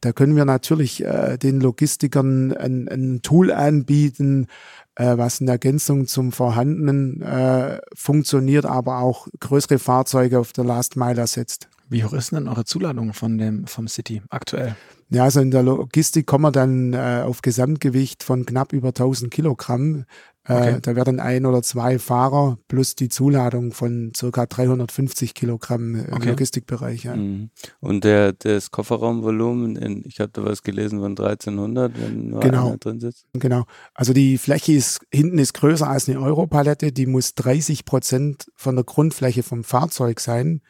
Da 0.00 0.12
können 0.12 0.36
wir 0.36 0.44
natürlich 0.44 1.04
äh, 1.04 1.36
den 1.36 1.60
Logistikern 1.60 2.52
ein, 2.52 2.88
ein 2.88 3.20
Tool 3.22 3.52
anbieten, 3.52 4.46
äh, 4.94 5.18
was 5.18 5.40
in 5.40 5.48
Ergänzung 5.48 6.06
zum 6.06 6.32
vorhandenen 6.32 7.20
äh, 7.20 7.80
funktioniert, 7.94 8.64
aber 8.64 9.00
auch 9.00 9.28
größere 9.38 9.78
Fahrzeuge 9.78 10.38
auf 10.38 10.52
der 10.52 10.64
Last 10.64 10.96
Mile 10.96 11.20
ersetzt. 11.20 11.68
Wie 11.88 12.04
hoch 12.04 12.12
ist 12.12 12.32
denn 12.32 12.48
eure 12.48 12.64
Zuladung 12.64 13.12
von 13.12 13.38
dem, 13.38 13.66
vom 13.66 13.86
City 13.88 14.22
aktuell? 14.30 14.76
Ja, 15.08 15.24
also 15.24 15.40
in 15.40 15.52
der 15.52 15.62
Logistik 15.62 16.26
kommen 16.26 16.44
wir 16.44 16.52
dann 16.52 16.92
äh, 16.92 17.22
auf 17.24 17.40
Gesamtgewicht 17.40 18.24
von 18.24 18.44
knapp 18.44 18.72
über 18.72 18.88
1000 18.88 19.30
Kilogramm. 19.30 20.04
Äh, 20.48 20.52
okay. 20.52 20.78
Da 20.82 20.96
werden 20.96 21.20
ein 21.20 21.46
oder 21.46 21.62
zwei 21.62 22.00
Fahrer 22.00 22.58
plus 22.66 22.96
die 22.96 23.08
Zuladung 23.08 23.72
von 23.72 24.12
circa 24.16 24.46
350 24.46 25.34
Kilogramm 25.34 25.94
im 25.94 26.12
okay. 26.12 26.30
Logistikbereich. 26.30 27.04
Ja. 27.04 27.14
Mhm. 27.14 27.50
Und 27.78 28.02
der, 28.02 28.32
das 28.32 28.72
Kofferraumvolumen, 28.72 29.76
in, 29.76 30.02
ich 30.04 30.18
habe 30.18 30.30
da 30.32 30.44
was 30.44 30.62
gelesen 30.64 31.00
von 31.00 31.12
1300, 31.12 31.92
wenn 32.00 32.30
nur 32.30 32.40
genau. 32.40 32.68
einer 32.68 32.78
drin 32.78 32.98
sitzt. 32.98 33.26
Genau. 33.32 33.64
Also 33.94 34.12
die 34.12 34.38
Fläche 34.38 34.72
ist 34.72 35.00
hinten 35.12 35.38
ist 35.38 35.54
größer 35.54 35.88
als 35.88 36.08
eine 36.08 36.20
Europalette. 36.20 36.90
Die 36.90 37.06
muss 37.06 37.34
30 37.34 37.84
Prozent 37.84 38.46
von 38.56 38.74
der 38.74 38.84
Grundfläche 38.84 39.44
vom 39.44 39.62
Fahrzeug 39.62 40.18
sein. 40.18 40.62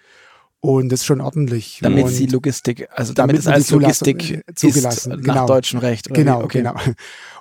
Und 0.61 0.91
das 0.91 1.01
ist 1.01 1.07
schon 1.07 1.21
ordentlich. 1.21 1.79
Damit 1.83 2.05
und 2.05 2.11
sie 2.11 2.27
Logistik, 2.27 2.89
also 2.91 3.13
damit, 3.13 3.37
damit 3.37 3.41
es 3.41 3.47
als 3.47 3.71
Logistik 3.71 4.43
zugelassen 4.55 5.13
ist 5.13 5.27
nach 5.27 5.35
genau. 5.35 5.47
deutschem 5.47 5.79
Recht. 5.79 6.13
genau, 6.13 6.43
okay. 6.43 6.59
genau. 6.59 6.75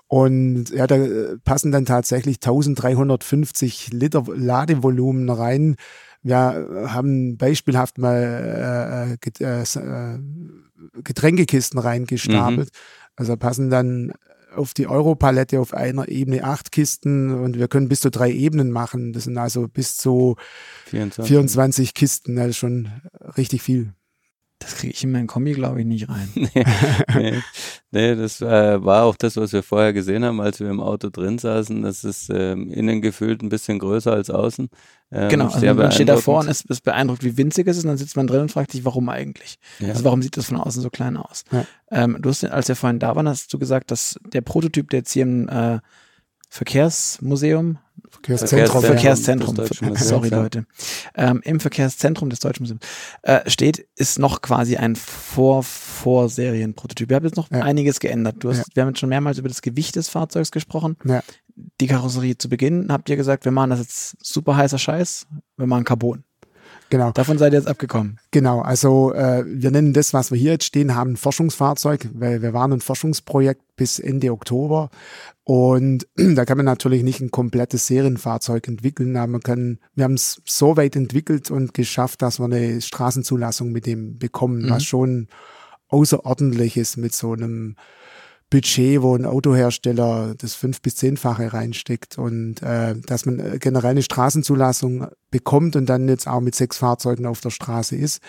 Und 0.07 0.69
ja, 0.69 0.85
da 0.85 0.95
äh, 0.97 1.37
passen 1.43 1.71
dann 1.71 1.85
tatsächlich 1.85 2.35
1350 2.37 3.91
Liter 3.91 4.23
Ladevolumen 4.27 5.29
rein. 5.29 5.75
Wir 6.21 6.67
haben 6.87 7.37
beispielhaft 7.37 7.97
mal 7.97 9.17
äh, 9.27 9.43
äh, 9.43 9.61
äh 9.61 10.19
Getränkekisten 11.03 11.79
reingestapelt. 11.79 12.69
Mhm. 12.69 12.79
Also 13.15 13.37
passen 13.37 13.69
dann 13.69 14.13
auf 14.55 14.73
die 14.73 14.87
Europalette 14.87 15.59
auf 15.59 15.73
einer 15.73 16.07
Ebene 16.09 16.43
acht 16.43 16.71
Kisten 16.71 17.31
und 17.31 17.57
wir 17.57 17.67
können 17.67 17.89
bis 17.89 18.01
zu 18.01 18.09
drei 18.09 18.31
Ebenen 18.31 18.71
machen. 18.71 19.13
Das 19.13 19.25
sind 19.25 19.37
also 19.37 19.67
bis 19.67 19.97
zu 19.97 20.35
24, 20.85 21.27
24 21.27 21.93
Kisten. 21.93 22.35
Das 22.35 22.49
ist 22.49 22.57
schon 22.57 22.89
richtig 23.37 23.61
viel. 23.61 23.93
Das 24.59 24.75
kriege 24.75 24.93
ich 24.93 25.03
in 25.03 25.11
meinen 25.11 25.27
Kombi, 25.27 25.53
glaube 25.53 25.81
ich, 25.81 25.85
nicht 25.85 26.07
rein. 26.07 26.29
nee, 26.35 26.65
nee, 27.13 27.41
nee 27.91 28.15
das 28.15 28.41
äh, 28.41 28.83
war 28.83 29.03
auch 29.03 29.17
das, 29.17 29.35
was 29.35 29.51
wir 29.51 29.63
vorher 29.63 29.91
gesehen 29.91 30.23
haben, 30.23 30.39
als 30.39 30.61
wir 30.61 30.69
im 30.69 30.79
Auto 30.79 31.09
drin 31.09 31.37
saßen. 31.37 31.81
Das 31.81 32.03
ist 32.03 32.29
ähm, 32.29 32.71
innen 32.71 33.01
gefühlt 33.01 33.43
ein 33.43 33.49
bisschen 33.49 33.79
größer 33.79 34.13
als 34.13 34.29
außen. 34.29 34.69
Ähm, 35.11 35.29
genau, 35.29 35.49
also 35.49 35.73
man 35.73 35.91
steht 35.91 36.09
davor 36.09 36.39
und 36.39 36.49
ist, 36.49 36.69
ist 36.69 36.83
beeindruckt, 36.83 37.23
wie 37.23 37.37
winzig 37.37 37.67
es 37.67 37.77
ist, 37.77 37.83
und 37.83 37.89
dann 37.89 37.97
sitzt 37.97 38.15
man 38.15 38.27
drin 38.27 38.41
und 38.41 38.51
fragt 38.51 38.71
sich, 38.71 38.85
warum 38.85 39.09
eigentlich? 39.09 39.57
Ja. 39.79 39.89
Also 39.89 40.05
warum 40.05 40.21
sieht 40.21 40.37
das 40.37 40.45
von 40.45 40.57
außen 40.57 40.81
so 40.81 40.89
klein 40.89 41.17
aus? 41.17 41.43
Ja. 41.51 41.65
Ähm, 41.91 42.17
du 42.21 42.29
hast, 42.29 42.45
als 42.45 42.69
wir 42.69 42.75
vorhin 42.75 42.99
da 42.99 43.15
waren, 43.15 43.27
hast 43.27 43.53
du 43.53 43.59
gesagt, 43.59 43.91
dass 43.91 44.17
der 44.25 44.41
Prototyp, 44.41 44.89
der 44.89 44.99
jetzt 44.99 45.11
hier 45.11 45.23
im 45.23 45.49
äh, 45.49 45.79
Verkehrsmuseum 46.55 47.79
Verkehrszentrum, 48.11 48.81
Verkehrszentrum, 48.81 49.55
Verkehrszentrum 49.55 49.97
sorry 50.07 50.29
Leute, 50.29 50.65
ähm, 51.15 51.41
im 51.43 51.59
Verkehrszentrum 51.59 52.29
des 52.29 52.39
Deutschen 52.39 52.63
Museums 52.63 52.81
äh, 53.23 53.49
steht, 53.49 53.85
ist 53.97 54.19
noch 54.19 54.41
quasi 54.41 54.77
ein 54.77 54.95
Vor 54.95 55.63
Vorserienprototyp. 55.63 57.09
Wir 57.09 57.17
haben 57.17 57.25
jetzt 57.25 57.35
noch 57.35 57.51
ja. 57.51 57.61
einiges 57.61 57.99
geändert. 57.99 58.37
Du 58.39 58.51
hast, 58.51 58.59
ja. 58.59 58.63
Wir 58.73 58.83
haben 58.83 58.89
jetzt 58.91 58.99
schon 58.99 59.09
mehrmals 59.09 59.37
über 59.37 59.49
das 59.49 59.61
Gewicht 59.61 59.97
des 59.97 60.07
Fahrzeugs 60.07 60.51
gesprochen. 60.51 60.95
Ja. 61.03 61.23
Die 61.81 61.87
Karosserie 61.87 62.37
zu 62.37 62.47
Beginn 62.47 62.87
habt 62.89 63.09
ihr 63.09 63.17
gesagt, 63.17 63.43
wir 63.43 63.51
machen 63.51 63.71
das 63.71 63.79
jetzt 63.79 64.25
super 64.25 64.55
heißer 64.55 64.79
Scheiß, 64.79 65.27
wir 65.57 65.67
machen 65.67 65.83
Carbon. 65.83 66.23
Genau. 66.89 67.11
Davon 67.11 67.37
seid 67.37 67.53
ihr 67.53 67.59
jetzt 67.59 67.67
abgekommen. 67.67 68.19
Genau, 68.31 68.61
also 68.61 69.13
äh, 69.13 69.43
wir 69.45 69.71
nennen 69.71 69.93
das, 69.93 70.13
was 70.13 70.31
wir 70.31 70.37
hier 70.37 70.51
jetzt 70.53 70.65
stehen 70.65 70.95
haben, 70.95 71.17
Forschungsfahrzeug, 71.17 72.09
weil 72.13 72.41
wir 72.41 72.53
waren 72.53 72.73
ein 72.73 72.81
Forschungsprojekt 72.81 73.61
bis 73.75 73.99
Ende 73.99 74.31
Oktober 74.31 74.89
und 75.43 76.07
da 76.15 76.45
kann 76.45 76.57
man 76.57 76.65
natürlich 76.65 77.03
nicht 77.03 77.21
ein 77.21 77.31
komplettes 77.31 77.87
Serienfahrzeug 77.87 78.67
entwickeln, 78.67 79.17
aber 79.17 79.27
man 79.27 79.41
kann, 79.41 79.79
wir 79.95 80.03
haben 80.03 80.13
es 80.13 80.41
so 80.45 80.77
weit 80.77 80.95
entwickelt 80.95 81.49
und 81.49 81.73
geschafft, 81.73 82.21
dass 82.21 82.39
wir 82.39 82.45
eine 82.45 82.81
Straßenzulassung 82.81 83.71
mit 83.71 83.85
dem 83.85 84.19
bekommen, 84.19 84.63
mhm. 84.63 84.69
was 84.69 84.83
schon 84.83 85.27
außerordentlich 85.87 86.77
ist 86.77 86.97
mit 86.97 87.15
so 87.15 87.33
einem 87.33 87.75
Budget, 88.49 89.01
wo 89.01 89.15
ein 89.15 89.25
Autohersteller 89.25 90.35
das 90.37 90.53
fünf- 90.53 90.81
bis 90.81 90.95
zehnfache 90.95 91.51
reinsteckt 91.51 92.17
und 92.17 92.61
äh, 92.61 92.95
dass 93.05 93.25
man 93.25 93.39
äh, 93.39 93.57
generell 93.59 93.91
eine 93.91 94.03
Straßenzulassung 94.03 95.07
bekommt 95.31 95.75
und 95.75 95.87
dann 95.87 96.07
jetzt 96.07 96.27
auch 96.27 96.41
mit 96.41 96.55
sechs 96.55 96.77
Fahrzeugen 96.77 97.25
auf 97.25 97.41
der 97.41 97.49
Straße 97.49 97.95
ist. 97.95 98.21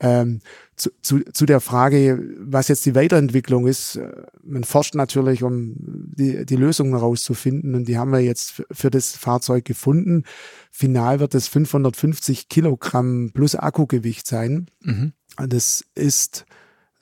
Ähm, 0.00 0.40
zu, 0.74 0.90
zu, 1.00 1.20
zu 1.32 1.46
der 1.46 1.60
Frage, 1.60 2.34
was 2.38 2.66
jetzt 2.66 2.84
die 2.86 2.96
Weiterentwicklung 2.96 3.68
ist, 3.68 3.96
äh, 3.96 4.10
man 4.42 4.64
forscht 4.64 4.96
natürlich, 4.96 5.44
um 5.44 5.74
die, 5.78 6.44
die 6.44 6.56
Lösungen 6.56 6.92
herauszufinden 6.92 7.76
und 7.76 7.86
die 7.86 7.98
haben 7.98 8.10
wir 8.10 8.18
jetzt 8.18 8.64
für 8.72 8.90
das 8.90 9.12
Fahrzeug 9.12 9.64
gefunden. 9.64 10.24
Final 10.72 11.20
wird 11.20 11.36
es 11.36 11.46
550 11.46 12.48
Kilogramm 12.48 13.30
plus 13.32 13.54
Akkugewicht 13.54 14.26
sein. 14.26 14.66
Mhm. 14.80 15.12
Das 15.36 15.84
ist 15.94 16.46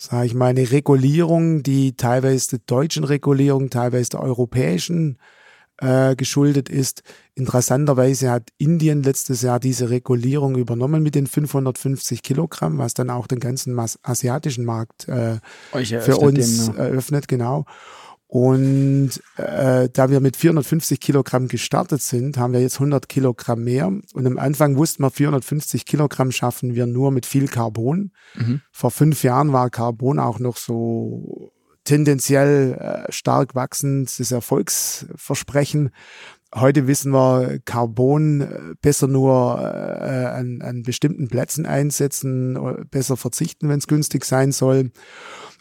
sage 0.00 0.26
ich 0.26 0.34
mal, 0.34 0.46
eine 0.46 0.70
Regulierung, 0.70 1.62
die 1.62 1.94
teilweise 1.94 2.50
der 2.50 2.60
deutschen 2.64 3.04
Regulierung, 3.04 3.68
teilweise 3.68 4.10
der 4.10 4.22
europäischen 4.22 5.18
äh, 5.76 6.16
geschuldet 6.16 6.70
ist. 6.70 7.02
Interessanterweise 7.34 8.30
hat 8.30 8.48
Indien 8.56 9.02
letztes 9.02 9.42
Jahr 9.42 9.60
diese 9.60 9.90
Regulierung 9.90 10.56
übernommen 10.56 11.02
mit 11.02 11.14
den 11.14 11.26
550 11.26 12.22
Kilogramm, 12.22 12.78
was 12.78 12.94
dann 12.94 13.10
auch 13.10 13.26
den 13.26 13.40
ganzen 13.40 13.78
asiatischen 14.02 14.64
Markt 14.64 15.06
äh, 15.06 15.38
für 15.70 16.16
uns 16.16 16.66
dem, 16.66 16.76
ne? 16.76 16.80
eröffnet, 16.80 17.28
genau. 17.28 17.66
Und 18.32 19.10
äh, 19.38 19.88
da 19.92 20.08
wir 20.08 20.20
mit 20.20 20.36
450 20.36 21.00
Kilogramm 21.00 21.48
gestartet 21.48 22.00
sind, 22.00 22.38
haben 22.38 22.52
wir 22.52 22.60
jetzt 22.60 22.76
100 22.76 23.08
Kilogramm 23.08 23.64
mehr. 23.64 23.88
Und 23.88 24.24
am 24.24 24.38
Anfang 24.38 24.76
wussten 24.76 25.02
wir, 25.02 25.10
450 25.10 25.84
Kilogramm 25.84 26.30
schaffen 26.30 26.76
wir 26.76 26.86
nur 26.86 27.10
mit 27.10 27.26
viel 27.26 27.48
Carbon. 27.48 28.12
Mhm. 28.36 28.60
Vor 28.70 28.92
fünf 28.92 29.24
Jahren 29.24 29.52
war 29.52 29.68
Carbon 29.68 30.20
auch 30.20 30.38
noch 30.38 30.58
so 30.58 31.50
tendenziell 31.82 32.74
äh, 32.74 33.10
stark 33.10 33.56
wachsendes 33.56 34.30
Erfolgsversprechen. 34.30 35.90
Heute 36.54 36.86
wissen 36.86 37.12
wir, 37.12 37.58
Carbon 37.64 38.42
äh, 38.42 38.74
besser 38.80 39.08
nur 39.08 39.58
äh, 39.58 40.26
an, 40.26 40.62
an 40.62 40.82
bestimmten 40.82 41.26
Plätzen 41.26 41.66
einsetzen, 41.66 42.54
äh, 42.54 42.84
besser 42.84 43.16
verzichten, 43.16 43.68
wenn 43.68 43.80
es 43.80 43.88
günstig 43.88 44.24
sein 44.24 44.52
soll. 44.52 44.92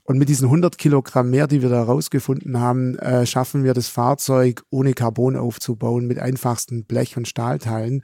Und 0.10 0.18
mit 0.18 0.28
diesen 0.28 0.46
100 0.46 0.80
Kilogramm 0.80 1.30
mehr, 1.30 1.46
die 1.46 1.62
wir 1.62 1.70
da 1.70 1.84
rausgefunden 1.84 2.60
haben, 2.60 2.98
äh, 2.98 3.28
schaffen 3.28 3.64
wir 3.64 3.76
das 3.76 3.90
Fahrzeug 3.90 4.64
ohne 4.72 4.96
Carbon 4.96 5.36
aufzubauen, 5.36 6.08
mit 6.08 6.18
einfachsten 6.18 6.84
Blech- 6.86 7.16
und 7.16 7.28
Stahlteilen. 7.28 8.02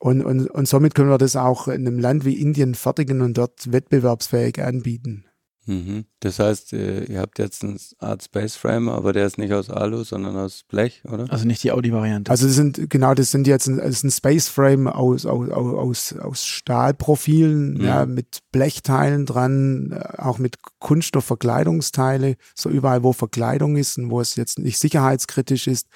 Und, 0.00 0.24
und, 0.24 0.50
und 0.50 0.66
somit 0.66 0.96
können 0.96 1.10
wir 1.10 1.16
das 1.16 1.36
auch 1.36 1.68
in 1.68 1.86
einem 1.86 2.00
Land 2.00 2.24
wie 2.24 2.42
Indien 2.42 2.74
fertigen 2.74 3.20
und 3.20 3.38
dort 3.38 3.70
wettbewerbsfähig 3.70 4.60
anbieten. 4.60 5.26
Mhm. 5.68 6.06
Das 6.20 6.38
heißt, 6.38 6.72
äh, 6.72 7.04
ihr 7.04 7.20
habt 7.20 7.38
jetzt 7.38 7.62
eine 7.62 7.76
Art 7.98 8.22
Space 8.22 8.56
Frame, 8.56 8.88
aber 8.88 9.12
der 9.12 9.26
ist 9.26 9.36
nicht 9.36 9.52
aus 9.52 9.68
Alu, 9.68 10.02
sondern 10.02 10.34
aus 10.34 10.64
Blech, 10.66 11.02
oder? 11.04 11.30
Also 11.30 11.46
nicht 11.46 11.62
die 11.62 11.72
Audi-Variante. 11.72 12.30
Also 12.30 12.46
das 12.46 12.56
sind, 12.56 12.88
genau, 12.88 13.12
das 13.12 13.30
sind 13.30 13.46
jetzt 13.46 13.66
ein, 13.66 13.76
das 13.76 13.90
ist 13.90 14.04
ein 14.04 14.10
Space 14.10 14.48
Frame 14.48 14.88
aus, 14.88 15.26
aus, 15.26 15.50
aus, 15.50 16.14
aus 16.14 16.46
Stahlprofilen, 16.46 17.74
mhm. 17.74 17.84
ja, 17.84 18.06
mit 18.06 18.38
Blechteilen 18.50 19.26
dran, 19.26 19.92
äh, 19.92 20.22
auch 20.22 20.38
mit 20.38 20.56
Kunststoffverkleidungsteile. 20.78 22.36
So 22.54 22.70
überall, 22.70 23.02
wo 23.02 23.12
Verkleidung 23.12 23.76
ist 23.76 23.98
und 23.98 24.10
wo 24.10 24.22
es 24.22 24.36
jetzt 24.36 24.58
nicht 24.58 24.78
sicherheitskritisch 24.78 25.66
ist, 25.66 25.86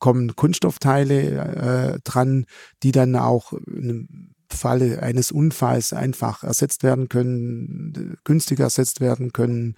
kommen 0.00 0.34
Kunststoffteile 0.34 1.94
äh, 1.94 1.98
dran, 2.02 2.46
die 2.82 2.90
dann 2.90 3.14
auch 3.14 3.52
in 3.52 4.31
Falle 4.52 5.02
eines 5.02 5.32
Unfalls 5.32 5.92
einfach 5.92 6.44
ersetzt 6.44 6.82
werden 6.82 7.08
können, 7.08 8.16
günstiger 8.24 8.64
ersetzt 8.64 9.00
werden 9.00 9.32
können. 9.32 9.76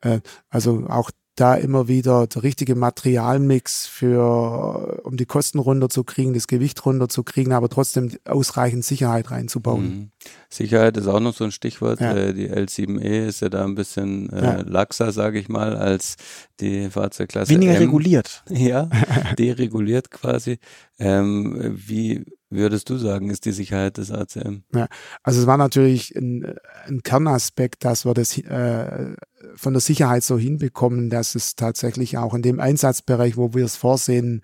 Äh, 0.00 0.20
also 0.50 0.86
auch 0.88 1.10
da 1.34 1.54
immer 1.54 1.88
wieder 1.88 2.26
der 2.26 2.42
richtige 2.42 2.74
Materialmix 2.74 3.86
für, 3.86 5.00
um 5.04 5.16
die 5.16 5.24
Kosten 5.24 5.58
runterzukriegen, 5.58 6.34
das 6.34 6.46
Gewicht 6.46 6.84
runterzukriegen, 6.84 7.54
aber 7.54 7.70
trotzdem 7.70 8.10
ausreichend 8.26 8.84
Sicherheit 8.84 9.30
reinzubauen. 9.30 9.84
Mhm. 9.84 10.10
Sicherheit 10.50 10.96
ist 10.98 11.06
auch 11.06 11.20
noch 11.20 11.34
so 11.34 11.44
ein 11.44 11.52
Stichwort. 11.52 12.00
Ja. 12.00 12.14
Äh, 12.14 12.34
die 12.34 12.50
L7E 12.50 13.26
ist 13.26 13.40
ja 13.40 13.48
da 13.48 13.64
ein 13.64 13.74
bisschen 13.74 14.30
äh, 14.30 14.44
ja. 14.44 14.60
laxer, 14.60 15.10
sage 15.12 15.38
ich 15.38 15.48
mal, 15.48 15.74
als 15.74 16.16
die 16.60 16.90
Fahrzeugklasse 16.90 17.50
Weniger 17.50 17.74
M. 17.74 17.82
reguliert. 17.82 18.44
Ja, 18.52 18.88
dereguliert 19.38 20.10
quasi. 20.10 20.58
Ähm, 20.98 21.74
wie 21.74 22.24
würdest 22.50 22.90
du 22.90 22.96
sagen, 22.96 23.30
ist 23.30 23.46
die 23.46 23.52
Sicherheit 23.52 23.96
des 23.96 24.10
ACM? 24.10 24.62
Ja, 24.74 24.86
also 25.22 25.40
es 25.40 25.46
war 25.46 25.56
natürlich 25.56 26.14
ein, 26.14 26.54
ein 26.86 27.02
Kernaspekt, 27.02 27.84
dass 27.84 28.04
wir 28.04 28.14
das 28.14 28.36
äh, 28.38 29.16
von 29.56 29.72
der 29.72 29.80
Sicherheit 29.80 30.24
so 30.24 30.38
hinbekommen, 30.38 31.10
dass 31.10 31.34
es 31.34 31.56
tatsächlich 31.56 32.18
auch 32.18 32.34
in 32.34 32.42
dem 32.42 32.60
Einsatzbereich, 32.60 33.36
wo 33.36 33.54
wir 33.54 33.64
es 33.64 33.76
vorsehen, 33.76 34.42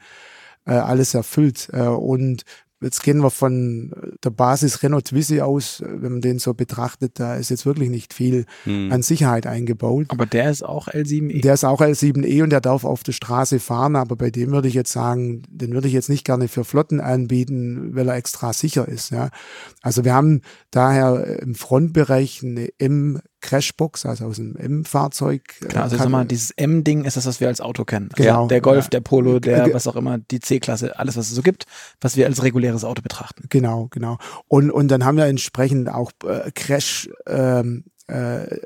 äh, 0.67 0.73
alles 0.73 1.15
erfüllt. 1.15 1.69
Äh, 1.73 1.83
und 1.89 2.45
Jetzt 2.81 3.03
gehen 3.03 3.19
wir 3.25 3.31
von 3.31 3.93
der 4.23 4.31
Basis 4.31 4.85
Renault 4.85 5.07
Twizy 5.07 5.41
aus, 5.41 5.83
wenn 5.85 6.13
man 6.13 6.21
den 6.21 6.39
so 6.39 6.55
betrachtet, 6.55 7.19
da 7.19 7.35
ist 7.35 7.51
jetzt 7.51 7.67
wirklich 7.67 7.91
nicht 7.91 8.15
viel 8.15 8.47
hm. 8.65 8.93
an 8.93 9.03
Sicherheit 9.03 9.49
eingebaut. 9.49 10.07
Aber 10.11 10.27
der 10.27 10.49
ist 10.49 10.65
auch 10.65 10.87
L7E. 10.87 11.43
Der 11.43 11.55
ist 11.55 11.65
auch 11.65 11.81
L7E 11.81 12.45
und 12.45 12.51
der 12.51 12.61
darf 12.61 12.85
auf 12.85 13.03
der 13.03 13.13
Straße 13.13 13.59
fahren, 13.59 13.97
aber 13.97 14.15
bei 14.15 14.31
dem 14.31 14.53
würde 14.53 14.69
ich 14.69 14.75
jetzt 14.75 14.93
sagen, 14.93 15.43
den 15.49 15.73
würde 15.73 15.89
ich 15.89 15.95
jetzt 15.95 16.09
nicht 16.09 16.25
gerne 16.25 16.47
für 16.47 16.63
Flotten 16.63 17.01
anbieten, 17.01 17.97
weil 17.97 18.09
er 18.09 18.15
extra 18.15 18.53
sicher 18.53 18.87
ist. 18.87 19.11
Ja. 19.11 19.31
Also 19.83 20.05
wir 20.05 20.15
haben 20.15 20.43
daher 20.71 21.41
im 21.43 21.57
Frontbereich 21.57 22.45
eine 22.45 22.69
M 22.79 23.21
Crashbox, 23.41 24.07
also 24.07 24.27
aus 24.27 24.39
einem 24.39 24.57
M-Fahrzeug. 24.57 25.43
Äh, 25.63 25.67
Klar, 25.67 25.85
also 25.85 25.97
sag 25.97 26.09
mal, 26.09 26.25
dieses 26.25 26.51
M-Ding 26.53 27.05
ist 27.05 27.17
das, 27.17 27.27
was 27.27 27.41
wir 27.41 27.49
als 27.49 27.61
Auto 27.61 27.85
kennen. 27.85 28.11
Also 28.13 28.23
genau. 28.23 28.47
der 28.49 28.61
Golf, 28.61 28.89
der 28.89 29.01
Polo, 29.01 29.39
der 29.39 29.73
was 29.73 29.87
auch 29.87 29.97
immer, 29.97 30.19
die 30.19 30.41
C-Klasse, 30.41 30.99
alles, 30.99 31.17
was 31.17 31.29
es 31.29 31.35
so 31.35 31.43
gibt, 31.43 31.67
was 32.01 32.17
wir 32.17 32.27
als 32.27 32.43
reguläres 32.43 32.85
Auto 32.85 33.03
betrachten. 33.03 33.45
Genau, 33.49 33.89
genau. 33.91 34.19
Und, 34.49 34.71
und 34.71 34.89
dann 34.89 35.05
haben 35.05 35.17
wir 35.17 35.27
entsprechend 35.27 35.89
auch 35.89 36.11
äh, 36.25 36.51
Crash 36.55 37.09
ähm, 37.27 37.85
äh, 38.09 38.57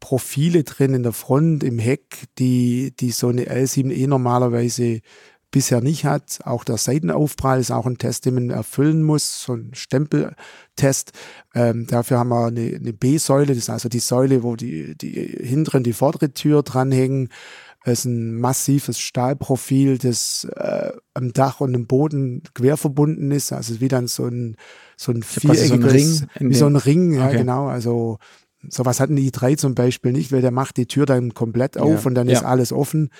Profile 0.00 0.62
drin 0.62 0.94
in 0.94 1.02
der 1.02 1.12
Front, 1.12 1.64
im 1.64 1.78
Heck, 1.78 2.26
die, 2.38 2.94
die 2.98 3.10
so 3.10 3.28
eine 3.28 3.44
L7E 3.44 4.06
normalerweise 4.06 5.00
bisher 5.50 5.80
nicht 5.80 6.04
hat. 6.04 6.40
Auch 6.44 6.64
der 6.64 6.76
Seitenaufprall 6.76 7.60
ist 7.60 7.70
auch 7.70 7.86
ein 7.86 7.98
Test, 7.98 8.26
den 8.26 8.34
man 8.34 8.50
erfüllen 8.50 9.02
muss, 9.02 9.42
so 9.42 9.54
ein 9.54 9.70
Stempeltest. 9.74 11.12
Ähm, 11.54 11.86
dafür 11.86 12.18
haben 12.18 12.28
wir 12.28 12.46
eine, 12.46 12.76
eine 12.76 12.92
B-Säule, 12.92 13.48
das 13.48 13.56
ist 13.58 13.70
also 13.70 13.88
die 13.88 14.00
Säule, 14.00 14.42
wo 14.42 14.56
die, 14.56 14.96
die 14.96 15.12
hinteren, 15.12 15.82
die 15.82 15.92
vordere 15.92 16.32
Tür 16.32 16.62
dranhängen. 16.62 17.30
Es 17.84 18.00
ist 18.00 18.06
ein 18.06 18.34
massives 18.34 18.98
Stahlprofil, 18.98 19.98
das 19.98 20.44
äh, 20.56 20.90
am 21.14 21.32
Dach 21.32 21.60
und 21.60 21.72
im 21.74 21.86
Boden 21.86 22.42
quer 22.52 22.76
verbunden 22.76 23.30
ist. 23.30 23.52
Also 23.52 23.80
wie 23.80 23.86
dann 23.86 24.08
so 24.08 24.26
ein, 24.26 24.56
so 24.96 25.12
ein 25.12 25.22
viereckiges, 25.22 25.68
so 25.68 25.74
ein 25.74 25.84
Ring 25.84 26.26
wie 26.40 26.54
so 26.54 26.66
ein 26.66 26.76
Ring, 26.76 27.12
ja 27.12 27.28
okay. 27.28 27.38
genau. 27.38 27.68
Also 27.68 28.18
sowas 28.68 28.98
hatten 28.98 29.14
die 29.14 29.30
i3 29.30 29.56
zum 29.56 29.76
Beispiel 29.76 30.10
nicht, 30.10 30.32
weil 30.32 30.42
der 30.42 30.50
macht 30.50 30.76
die 30.78 30.86
Tür 30.86 31.06
dann 31.06 31.34
komplett 31.34 31.78
auf 31.78 32.02
ja. 32.02 32.06
und 32.08 32.14
dann 32.14 32.28
ja. 32.28 32.34
ist 32.34 32.44
alles 32.44 32.72
offen. 32.72 33.10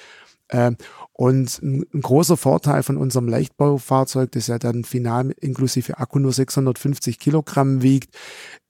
Ähm, 0.51 0.77
und 1.13 1.61
ein, 1.63 1.85
großer 2.01 2.37
Vorteil 2.37 2.83
von 2.83 2.97
unserem 2.97 3.29
Leichtbaufahrzeug, 3.29 4.33
das 4.33 4.47
ja 4.47 4.59
dann 4.59 4.85
final 4.85 5.33
inklusive 5.41 5.99
Akku 5.99 6.19
nur 6.19 6.33
650 6.33 7.19
Kilogramm 7.19 7.83
wiegt, 7.83 8.17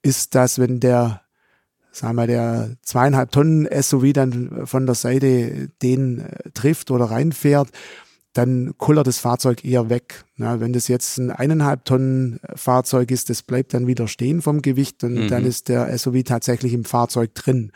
ist, 0.03 0.35
dass 0.35 0.59
wenn 0.59 0.81
der 0.81 1.23
sagen 1.97 2.17
wir, 2.17 2.27
der 2.27 2.77
zweieinhalb 2.83 3.33
Tonnen 3.33 3.67
SUV 3.71 4.13
dann 4.13 4.67
von 4.67 4.87
der 4.87 4.95
Seite 4.95 5.71
den 5.83 6.21
äh, 6.21 6.51
trifft 6.53 6.91
oder 6.91 7.07
reinfährt, 7.07 7.71
dann 8.37 8.75
kullert 8.77 9.07
das 9.07 9.19
Fahrzeug 9.19 9.65
eher 9.65 9.89
weg. 9.89 10.25
Na, 10.37 10.61
wenn 10.61 10.75
das 10.75 10.89
jetzt 10.89 11.17
ein 11.17 11.31
eineinhalb 11.31 11.85
Tonnen 11.85 12.39
äh, 12.43 12.57
Fahrzeug 12.57 13.11
ist, 13.11 13.31
das 13.31 13.43
bleibt 13.43 13.73
dann 13.73 13.87
wieder 13.87 14.09
stehen 14.09 14.43
vom 14.43 14.63
Gewicht 14.63 15.03
und 15.05 15.15
mhm. 15.15 15.29
dann 15.29 15.45
ist 15.45 15.69
der 15.69 15.97
SUV 15.97 16.23
tatsächlich 16.25 16.75
im 16.75 16.85
Fahrzeug 16.85 17.35
drin. 17.35 17.73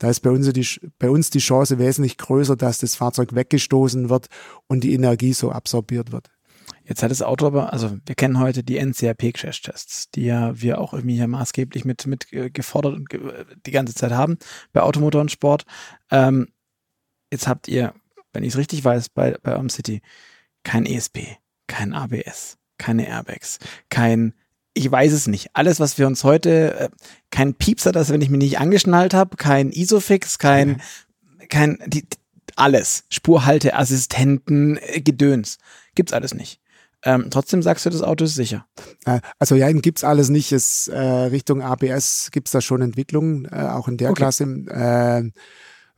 Da 0.00 0.08
ist 0.08 0.20
bei 0.20 0.30
uns, 0.30 0.50
die, 0.50 0.66
bei 0.98 1.10
uns 1.10 1.28
die 1.28 1.40
Chance 1.40 1.78
wesentlich 1.78 2.16
größer, 2.16 2.56
dass 2.56 2.78
das 2.78 2.94
Fahrzeug 2.94 3.34
weggestoßen 3.34 4.08
wird 4.08 4.28
und 4.66 4.82
die 4.82 4.94
Energie 4.94 5.34
so 5.34 5.52
absorbiert 5.52 6.10
wird. 6.10 6.30
Jetzt 6.84 7.02
hat 7.02 7.10
das 7.10 7.20
Auto 7.20 7.46
aber, 7.46 7.72
also 7.72 7.98
wir 8.06 8.14
kennen 8.14 8.40
heute 8.40 8.64
die 8.64 8.78
NCAP-Crash-Tests, 8.78 10.10
die 10.10 10.24
ja 10.24 10.58
wir 10.58 10.80
auch 10.80 10.94
irgendwie 10.94 11.16
hier 11.16 11.28
maßgeblich 11.28 11.84
mit, 11.84 12.06
mit 12.06 12.32
äh, 12.32 12.50
gefordert 12.50 12.94
und 12.94 13.10
ge 13.10 13.44
die 13.66 13.70
ganze 13.70 13.94
Zeit 13.94 14.12
haben 14.12 14.38
bei 14.72 14.80
Automotor 14.80 15.20
und 15.20 15.30
Sport. 15.30 15.64
Ähm, 16.10 16.48
jetzt 17.30 17.46
habt 17.46 17.68
ihr, 17.68 17.92
wenn 18.32 18.42
ich 18.42 18.54
es 18.54 18.58
richtig 18.58 18.82
weiß, 18.82 19.10
bei, 19.10 19.36
bei 19.42 19.56
OmCity 19.56 20.00
kein 20.64 20.86
ESP, 20.86 21.36
kein 21.66 21.92
ABS, 21.92 22.56
keine 22.78 23.06
Airbags, 23.06 23.58
kein 23.90 24.32
ich 24.74 24.90
weiß 24.90 25.12
es 25.12 25.26
nicht. 25.26 25.50
Alles, 25.54 25.80
was 25.80 25.98
wir 25.98 26.06
uns 26.06 26.24
heute, 26.24 26.74
äh, 26.78 26.88
kein 27.30 27.54
Piepser, 27.54 27.92
das 27.92 28.10
wenn 28.10 28.22
ich 28.22 28.30
mich 28.30 28.38
nicht 28.38 28.58
angeschnallt 28.58 29.14
habe, 29.14 29.36
kein 29.36 29.72
Isofix, 29.72 30.38
kein, 30.38 30.80
ja. 31.40 31.46
kein, 31.48 31.78
die, 31.86 32.06
alles. 32.56 33.04
Spurhalteassistenten, 33.08 34.78
äh, 34.78 35.00
Gedöns. 35.00 35.58
Gibt's 35.94 36.12
alles 36.12 36.34
nicht. 36.34 36.60
Ähm, 37.02 37.28
trotzdem 37.30 37.62
sagst 37.62 37.86
du, 37.86 37.90
das 37.90 38.02
Auto 38.02 38.24
ist 38.24 38.34
sicher. 38.34 38.66
Äh, 39.06 39.20
also 39.38 39.54
ja, 39.54 39.72
gibt's 39.72 40.04
alles 40.04 40.28
nicht. 40.28 40.52
Es, 40.52 40.88
äh, 40.88 40.98
Richtung 40.98 41.62
ABS 41.62 42.28
gibt's 42.30 42.50
da 42.50 42.60
schon 42.60 42.82
Entwicklungen, 42.82 43.46
äh, 43.46 43.68
auch 43.68 43.88
in 43.88 43.96
der 43.96 44.10
okay. 44.10 44.18
Klasse, 44.18 44.44
äh, 44.44 45.30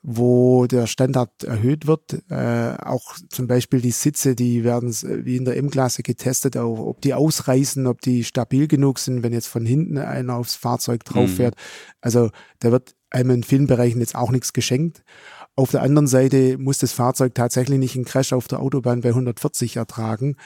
wo 0.02 0.66
der 0.66 0.86
Standard 0.86 1.44
erhöht 1.44 1.86
wird. 1.86 2.22
Äh, 2.28 2.74
auch 2.82 3.14
zum 3.28 3.46
Beispiel 3.46 3.80
die 3.80 3.92
Sitze, 3.92 4.34
die 4.34 4.64
werden 4.64 4.90
wie 4.90 5.36
in 5.36 5.44
der 5.44 5.56
M-Klasse 5.56 6.02
getestet, 6.02 6.56
auch, 6.56 6.78
ob 6.80 7.00
die 7.00 7.14
ausreißen, 7.14 7.86
ob 7.86 8.00
die 8.00 8.24
stabil 8.24 8.66
genug 8.66 8.98
sind, 8.98 9.22
wenn 9.22 9.32
jetzt 9.32 9.46
von 9.46 9.64
hinten 9.64 9.98
einer 9.98 10.34
aufs 10.34 10.56
Fahrzeug 10.56 11.04
drauf 11.04 11.30
mhm. 11.30 11.34
fährt. 11.34 11.54
Also 12.00 12.30
da 12.58 12.72
wird 12.72 12.94
einem 13.10 13.30
in 13.30 13.42
vielen 13.44 13.68
Bereichen 13.68 14.00
jetzt 14.00 14.16
auch 14.16 14.32
nichts 14.32 14.52
geschenkt. 14.52 15.04
Auf 15.54 15.70
der 15.70 15.82
anderen 15.82 16.06
Seite 16.06 16.58
muss 16.58 16.78
das 16.78 16.92
Fahrzeug 16.92 17.34
tatsächlich 17.34 17.78
nicht 17.78 17.94
einen 17.94 18.06
Crash 18.06 18.32
auf 18.32 18.48
der 18.48 18.60
Autobahn 18.60 19.02
bei 19.02 19.10
140 19.10 19.76
ertragen. 19.76 20.36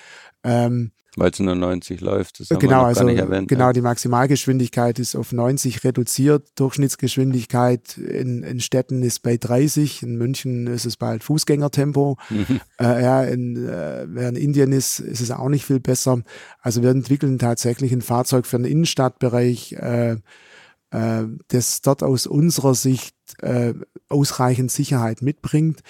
Ähm, 0.42 0.90
Weil 1.18 1.30
es 1.30 1.40
nur 1.40 1.54
90 1.54 2.02
läuft, 2.02 2.40
das 2.40 2.50
genau, 2.58 2.84
also, 2.84 3.08
erwähnt, 3.08 3.48
Genau, 3.48 3.68
ja. 3.68 3.72
die 3.72 3.80
Maximalgeschwindigkeit 3.80 4.98
ist 4.98 5.16
auf 5.16 5.32
90 5.32 5.82
reduziert. 5.82 6.46
Durchschnittsgeschwindigkeit 6.56 7.96
in, 7.96 8.42
in 8.42 8.60
Städten 8.60 9.02
ist 9.02 9.22
bei 9.22 9.38
30. 9.38 10.02
In 10.02 10.16
München 10.16 10.66
ist 10.66 10.84
es 10.84 10.98
bald 10.98 11.24
Fußgängertempo. 11.24 12.18
Mhm. 12.28 12.60
Äh, 12.78 13.02
ja, 13.02 13.22
in, 13.22 13.56
äh, 13.66 14.04
während 14.06 14.36
Indien 14.36 14.72
ist, 14.72 15.00
ist 15.00 15.22
es 15.22 15.30
auch 15.30 15.48
nicht 15.48 15.64
viel 15.64 15.80
besser. 15.80 16.20
Also 16.60 16.82
wir 16.82 16.90
entwickeln 16.90 17.38
tatsächlich 17.38 17.90
ein 17.92 18.02
Fahrzeug 18.02 18.44
für 18.44 18.58
den 18.58 18.66
Innenstadtbereich, 18.66 19.72
äh, 19.72 20.16
äh, 20.90 21.24
das 21.48 21.80
dort 21.80 22.02
aus 22.02 22.26
unserer 22.26 22.74
Sicht 22.74 23.14
äh, 23.40 23.72
ausreichend 24.10 24.70
Sicherheit 24.70 25.22
mitbringt. 25.22 25.80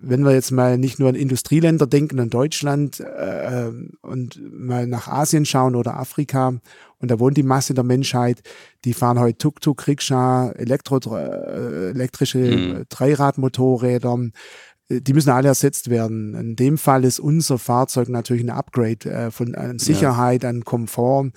Wenn 0.00 0.22
wir 0.24 0.32
jetzt 0.32 0.52
mal 0.52 0.78
nicht 0.78 1.00
nur 1.00 1.08
an 1.08 1.14
Industrieländer 1.14 1.86
denken, 1.86 2.20
an 2.20 2.30
Deutschland 2.30 3.00
äh, 3.00 3.70
und 4.00 4.40
mal 4.52 4.86
nach 4.86 5.08
Asien 5.08 5.44
schauen 5.44 5.74
oder 5.74 5.98
Afrika, 5.98 6.54
und 7.00 7.10
da 7.10 7.18
wohnt 7.18 7.36
die 7.36 7.42
Masse 7.42 7.74
der 7.74 7.84
Menschheit, 7.84 8.42
die 8.84 8.92
fahren 8.92 9.18
heute 9.18 9.38
Tuk-Tuk, 9.38 9.86
Rikscha, 9.86 10.50
Elektro, 10.50 10.98
äh, 11.16 11.90
elektrische 11.90 12.38
mhm. 12.38 12.84
Dreiradmotorräder, 12.88 14.30
die 14.90 15.12
müssen 15.12 15.30
alle 15.30 15.48
ersetzt 15.48 15.90
werden. 15.90 16.34
In 16.34 16.56
dem 16.56 16.78
Fall 16.78 17.04
ist 17.04 17.20
unser 17.20 17.58
Fahrzeug 17.58 18.08
natürlich 18.08 18.42
ein 18.42 18.50
Upgrade 18.50 19.10
äh, 19.10 19.30
von 19.30 19.54
an 19.54 19.78
Sicherheit, 19.78 20.44
ja. 20.44 20.48
an 20.48 20.64
Komfort. 20.64 21.30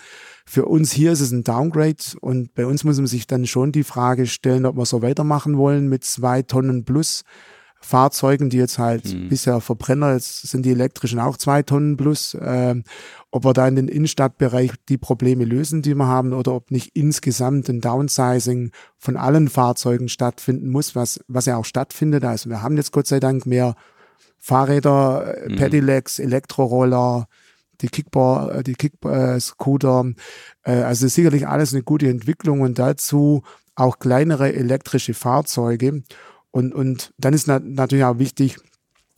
Für 0.45 0.65
uns 0.65 0.91
hier 0.91 1.11
ist 1.11 1.19
es 1.19 1.31
ein 1.31 1.43
Downgrade 1.43 2.17
und 2.21 2.53
bei 2.53 2.65
uns 2.65 2.83
muss 2.83 2.97
man 2.97 3.07
sich 3.07 3.27
dann 3.27 3.45
schon 3.45 3.71
die 3.71 3.83
Frage 3.83 4.25
stellen, 4.25 4.65
ob 4.65 4.77
wir 4.77 4.85
so 4.85 5.01
weitermachen 5.01 5.57
wollen 5.57 5.89
mit 5.89 6.05
zwei 6.05 6.41
Tonnen 6.43 6.85
plus 6.85 7.23
Fahrzeugen, 7.81 8.49
die 8.49 8.57
jetzt 8.57 8.77
halt 8.77 9.11
mhm. 9.11 9.27
bisher 9.27 9.59
Verbrenner, 9.59 10.13
jetzt 10.13 10.47
sind 10.47 10.65
die 10.65 10.71
elektrischen 10.71 11.19
auch 11.19 11.35
zwei 11.35 11.63
Tonnen 11.63 11.97
plus, 11.97 12.35
äh, 12.35 12.75
ob 13.31 13.43
wir 13.43 13.53
da 13.53 13.67
in 13.67 13.75
den 13.75 13.87
Innenstadtbereich 13.87 14.71
die 14.87 14.97
Probleme 14.97 15.45
lösen, 15.45 15.81
die 15.81 15.95
wir 15.95 16.07
haben, 16.07 16.33
oder 16.33 16.53
ob 16.53 16.69
nicht 16.69 16.91
insgesamt 16.93 17.67
ein 17.69 17.81
Downsizing 17.81 18.71
von 18.97 19.17
allen 19.17 19.49
Fahrzeugen 19.49 20.09
stattfinden 20.09 20.69
muss, 20.69 20.95
was, 20.95 21.19
was 21.27 21.47
ja 21.47 21.57
auch 21.57 21.65
stattfindet. 21.65 22.23
Also 22.23 22.49
wir 22.49 22.61
haben 22.61 22.77
jetzt 22.77 22.91
Gott 22.91 23.07
sei 23.07 23.19
Dank 23.19 23.45
mehr 23.45 23.75
Fahrräder, 24.37 25.37
äh, 25.37 25.49
mhm. 25.49 25.55
Pedelecs, 25.55 26.19
Elektroroller, 26.19 27.27
die 27.81 27.89
Kickbar, 27.89 28.55
äh, 28.55 28.63
die 28.63 28.75
Kick-Scooter. 28.75 30.13
Äh, 30.63 30.71
also 30.71 31.07
sicherlich 31.07 31.47
alles 31.47 31.73
eine 31.73 31.83
gute 31.83 32.09
Entwicklung 32.09 32.61
und 32.61 32.79
dazu 32.79 33.43
auch 33.75 33.99
kleinere 33.99 34.53
elektrische 34.53 35.13
Fahrzeuge. 35.13 36.03
Und, 36.51 36.73
und 36.73 37.13
dann 37.17 37.33
ist 37.33 37.47
natürlich 37.47 38.03
auch 38.05 38.19
wichtig, 38.19 38.57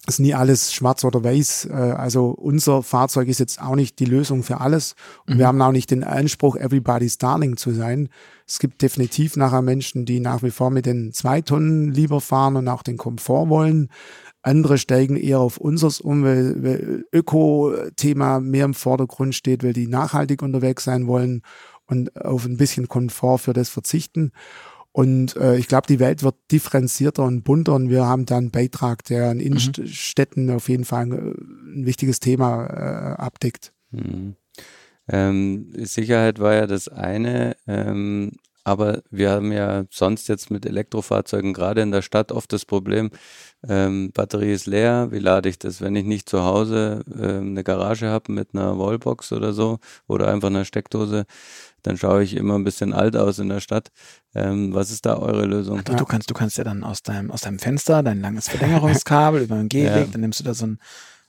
ist 0.06 0.19
nie 0.19 0.34
alles 0.34 0.74
schwarz 0.74 1.04
oder 1.04 1.24
weiß. 1.24 1.69
Äh, 1.72 1.74
also 1.74 2.28
unser 2.30 2.84
Fahrzeug 2.84 3.28
ist 3.28 3.39
jetzt 3.39 3.62
auch 3.62 3.76
nicht 3.76 4.00
die 4.00 4.06
Lösung 4.06 4.43
für 4.43 4.60
alles. 4.60 4.96
Und 5.26 5.36
mhm. 5.36 5.39
wir 5.39 5.48
haben 5.48 5.62
auch 5.62 5.72
nicht 5.72 5.91
den 5.91 6.04
Anspruch, 6.04 6.56
everybody's 6.56 7.17
darling 7.17 7.58
zu 7.58 7.72
sein. 7.72 8.10
Es 8.46 8.60
gibt 8.60 8.82
definitiv 8.82 9.38
nachher 9.38 9.62
Menschen, 9.62 10.06
die 10.06 10.19
nach 10.19 10.43
wie 10.43 10.52
vor 10.52 10.69
mit 10.72 10.86
den 10.86 11.13
zwei 11.13 11.41
Tonnen 11.41 11.91
lieber 11.91 12.19
fahren 12.19 12.58
und 12.58 12.67
auch 12.67 12.84
den 12.84 12.98
Komfort 12.98 13.50
wollen. 13.50 13.89
Andere 14.41 14.78
steigen 14.78 15.15
eher 15.15 15.39
auf 15.39 15.58
unseres 15.58 16.02
um, 16.02 16.24
weil, 16.26 16.62
weil 16.62 17.06
Öko-Thema 17.13 18.41
mehr 18.41 18.65
im 18.65 18.74
Vordergrund 18.74 19.36
steht, 19.36 19.63
weil 19.63 19.72
die 19.72 19.88
nachhaltig 19.88 20.41
unterwegs 20.41 20.84
sein 20.84 21.08
wollen 21.08 21.43
und 21.86 22.13
auf 22.17 22.46
ein 22.46 22.58
bisschen 22.58 22.89
Komfort 22.89 23.38
für 23.39 23.54
das 23.54 23.69
verzichten. 23.69 24.32
Und 24.93 25.36
äh, 25.38 25.58
ich 25.58 25.67
glaube, 25.67 25.88
die 25.88 25.99
Welt 25.99 26.21
wird 26.21 26.36
differenzierter 26.51 27.23
und 27.23 27.43
bunter 27.43 27.73
und 27.73 27.89
wir 27.89 28.06
haben 28.06 28.27
da 28.27 28.38
einen 28.38 28.51
Beitrag, 28.51 29.03
der 29.06 29.32
in 29.32 29.39
Innenstädten 29.39 30.45
mhm. 30.45 30.56
auf 30.56 30.69
jeden 30.69 30.86
Fall 30.86 31.08
ein, 31.08 31.12
äh, 31.12 31.79
ein 31.79 31.86
wichtiges 31.88 32.19
Thema 32.19 32.67
äh, 32.67 33.21
abdeckt. 33.21 33.73
Mhm. 33.89 34.36
Ähm, 35.08 35.71
Sicherheit 35.75 36.39
war 36.39 36.53
ja 36.53 36.67
das 36.67 36.88
eine, 36.88 37.56
ähm, 37.67 38.34
aber 38.63 39.01
wir 39.10 39.32
haben 39.32 39.51
ja 39.51 39.84
sonst 39.89 40.29
jetzt 40.29 40.51
mit 40.51 40.65
Elektrofahrzeugen 40.65 41.53
gerade 41.53 41.82
in 41.82 41.91
der 41.91 42.03
Stadt 42.03 42.32
oft 42.32 42.53
das 42.53 42.63
Problem, 42.63 43.10
ähm, 43.67 44.12
Batterie 44.13 44.51
ist 44.51 44.67
leer, 44.67 45.10
wie 45.12 45.19
lade 45.19 45.49
ich 45.49 45.58
das, 45.58 45.82
wenn 45.82 45.95
ich 45.95 46.06
nicht 46.06 46.29
zu 46.29 46.43
Hause 46.43 47.03
ähm, 47.13 47.51
eine 47.51 47.63
Garage 47.63 48.08
habe 48.08 48.32
mit 48.32 48.49
einer 48.53 48.77
Wallbox 48.77 49.32
oder 49.32 49.53
so 49.53 49.79
oder 50.08 50.27
einfach 50.27 50.49
einer 50.49 50.65
Steckdose, 50.65 51.25
dann 51.84 51.98
schaue 51.98 52.24
ich 52.24 52.36
immer 52.36 52.56
ein 52.56 52.63
bisschen 52.63 52.93
alt 52.93 53.15
aus 53.15 53.39
in 53.39 53.50
der 53.50 53.60
Stadt. 53.60 53.89
Ähm, 54.34 54.74
was 54.74 54.89
ist 54.89 55.06
da 55.06 55.17
eure 55.17 55.46
Lösung? 55.46 55.82
Ach, 55.88 55.96
du, 55.96 56.06
kannst, 56.06 56.30
du 56.30 56.34
kannst 56.34 56.58
ja 56.58 56.63
dann 56.63 56.84
aus 56.84 57.04
deinem, 57.04 57.30
aus 57.30 57.41
deinem 57.41 57.60
Fenster 57.60 58.02
dein 58.02 58.22
langes 58.22 58.50
Verlängerungskabel 58.50 59.41
über 59.43 59.56
ein 59.56 59.69
Gehweg, 59.69 60.08
ja. 60.08 60.12
dann 60.12 60.22
nimmst 60.22 60.39
du 60.39 60.43
da 60.43 60.54
so 60.54 60.65
ein, 60.65 60.80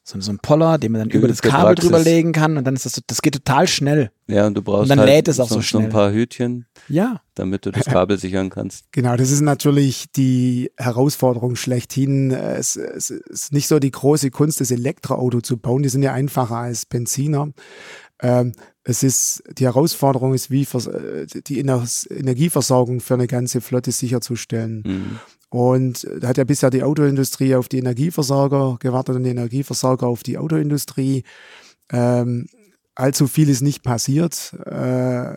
so, 0.07 0.21
so 0.21 0.31
ein 0.31 0.38
Poller, 0.38 0.77
den 0.77 0.93
man 0.93 1.01
dann 1.01 1.11
über 1.11 1.29
das 1.29 1.40
Kabel 1.40 1.75
drüber 1.75 1.99
legen 1.99 2.33
kann 2.33 2.59
und 2.59 2.64
dann 2.64 2.75
ist 2.75 2.85
das, 2.85 3.01
das 3.07 3.23
geht 3.23 3.35
total 3.35 3.67
schnell. 3.67 4.11
Ja, 4.27 4.47
und 4.47 4.55
du 4.55 4.61
brauchst 4.61 4.83
und 4.83 4.88
dann 4.90 4.99
halt 5.01 5.09
lädt 5.09 5.29
es 5.29 5.40
auch 5.40 5.49
so, 5.49 5.57
so 5.57 5.62
schnell. 5.62 5.83
so 5.83 5.88
ein 5.88 5.93
paar 5.93 6.12
Hütchen, 6.12 6.67
ja. 6.88 7.23
damit 7.35 7.64
du 7.64 7.71
das 7.71 7.87
Kabel 7.87 8.19
sichern 8.21 8.51
kannst. 8.51 8.93
Genau, 8.93 9.17
das 9.17 9.31
ist 9.31 9.40
natürlich 9.40 10.12
die 10.14 10.71
Herausforderung 10.77 11.57
schlechthin. 11.57 12.33
Es, 12.33 12.77
es 12.77 13.09
ist 13.09 13.53
nicht 13.55 13.67
so 13.67 13.79
die 13.79 13.90
große 13.90 14.31
Kunst, 14.31 14.61
das 14.61 14.71
Elektroauto 14.71 15.40
zu 15.40 15.57
bauen. 15.57 15.83
Die 15.83 15.88
sind 15.88 16.03
ja 16.03 16.12
einfacher 16.12 16.57
als 16.57 16.85
Benziner. 16.85 17.49
Ähm, 18.25 18.53
es 18.85 19.03
ist, 19.03 19.43
die 19.59 19.65
Herausforderung 19.65 20.33
ist, 20.33 20.51
wie 20.51 20.63
äh, 20.63 21.27
die 21.27 21.59
Energieversorgung 21.59 23.01
für 23.01 23.15
eine 23.15 23.27
ganze 23.27 23.61
Flotte 23.61 23.93
sicherzustellen. 23.93 24.83
Mhm. 24.87 25.21
Und 25.51 26.09
da 26.21 26.29
hat 26.29 26.39
ja 26.39 26.45
bisher 26.45 26.71
die 26.71 26.83
Autoindustrie 26.83 27.55
auf 27.55 27.69
die 27.69 27.79
Energieversorger 27.79 28.79
gewartet 28.81 29.17
und 29.17 29.25
die 29.25 29.31
Energieversorger 29.31 30.07
auf 30.07 30.23
die 30.23 30.39
Autoindustrie. 30.39 31.23
Ähm, 31.93 32.49
allzu 32.95 33.27
viel 33.27 33.51
ist 33.51 33.61
nicht 33.61 33.83
passiert. 33.83 34.55
Äh, 34.65 35.37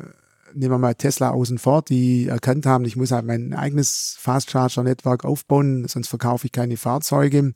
nehmen 0.54 0.72
wir 0.72 0.78
mal 0.78 0.96
Tesla 0.96 1.32
außen 1.32 1.58
vor, 1.58 1.82
die 1.84 2.28
erkannt 2.28 2.66
haben, 2.66 2.86
ich 2.86 2.96
muss 2.96 3.12
halt 3.12 3.26
mein 3.26 3.54
eigenes 3.54 4.16
Fast 4.18 4.50
Charger 4.50 4.84
Network 4.84 5.26
aufbauen, 5.26 5.88
sonst 5.88 6.08
verkaufe 6.08 6.48
ich 6.48 6.52
keine 6.52 6.78
Fahrzeuge. 6.78 7.54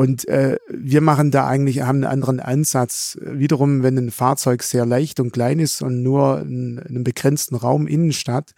Und 0.00 0.26
äh, 0.28 0.56
wir 0.70 1.02
machen 1.02 1.30
da 1.30 1.46
eigentlich, 1.46 1.82
haben 1.82 1.96
einen 1.96 2.04
anderen 2.04 2.40
Ansatz. 2.40 3.18
Wiederum, 3.20 3.82
wenn 3.82 3.98
ein 3.98 4.10
Fahrzeug 4.10 4.62
sehr 4.62 4.86
leicht 4.86 5.20
und 5.20 5.30
klein 5.30 5.58
ist 5.58 5.82
und 5.82 6.02
nur 6.02 6.40
in, 6.40 6.78
in 6.78 6.86
einem 6.86 7.04
begrenzten 7.04 7.54
Raum 7.54 7.86
Innenstadt, 7.86 8.52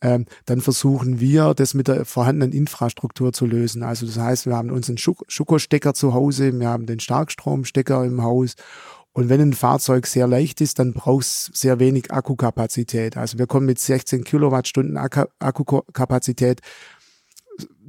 äh, 0.00 0.18
dann 0.44 0.60
versuchen 0.60 1.20
wir, 1.20 1.54
das 1.54 1.72
mit 1.72 1.88
der 1.88 2.04
vorhandenen 2.04 2.52
Infrastruktur 2.52 3.32
zu 3.32 3.46
lösen. 3.46 3.82
Also 3.82 4.04
das 4.04 4.18
heißt, 4.18 4.44
wir 4.44 4.56
haben 4.56 4.70
unseren 4.70 4.98
Schuko-Stecker 4.98 5.94
zu 5.94 6.12
Hause, 6.12 6.52
wir 6.60 6.68
haben 6.68 6.84
den 6.84 7.00
Starkstromstecker 7.00 8.04
im 8.04 8.22
Haus 8.22 8.54
und 9.16 9.28
wenn 9.28 9.40
ein 9.40 9.52
Fahrzeug 9.52 10.08
sehr 10.08 10.26
leicht 10.26 10.60
ist, 10.60 10.80
dann 10.80 10.92
braucht 10.92 11.24
es 11.24 11.50
sehr 11.54 11.78
wenig 11.78 12.12
Akkukapazität. 12.12 13.16
Also 13.16 13.38
wir 13.38 13.46
kommen 13.46 13.64
mit 13.64 13.78
16 13.78 14.24
Kilowattstunden 14.24 14.96
Akkukapazität 14.96 16.60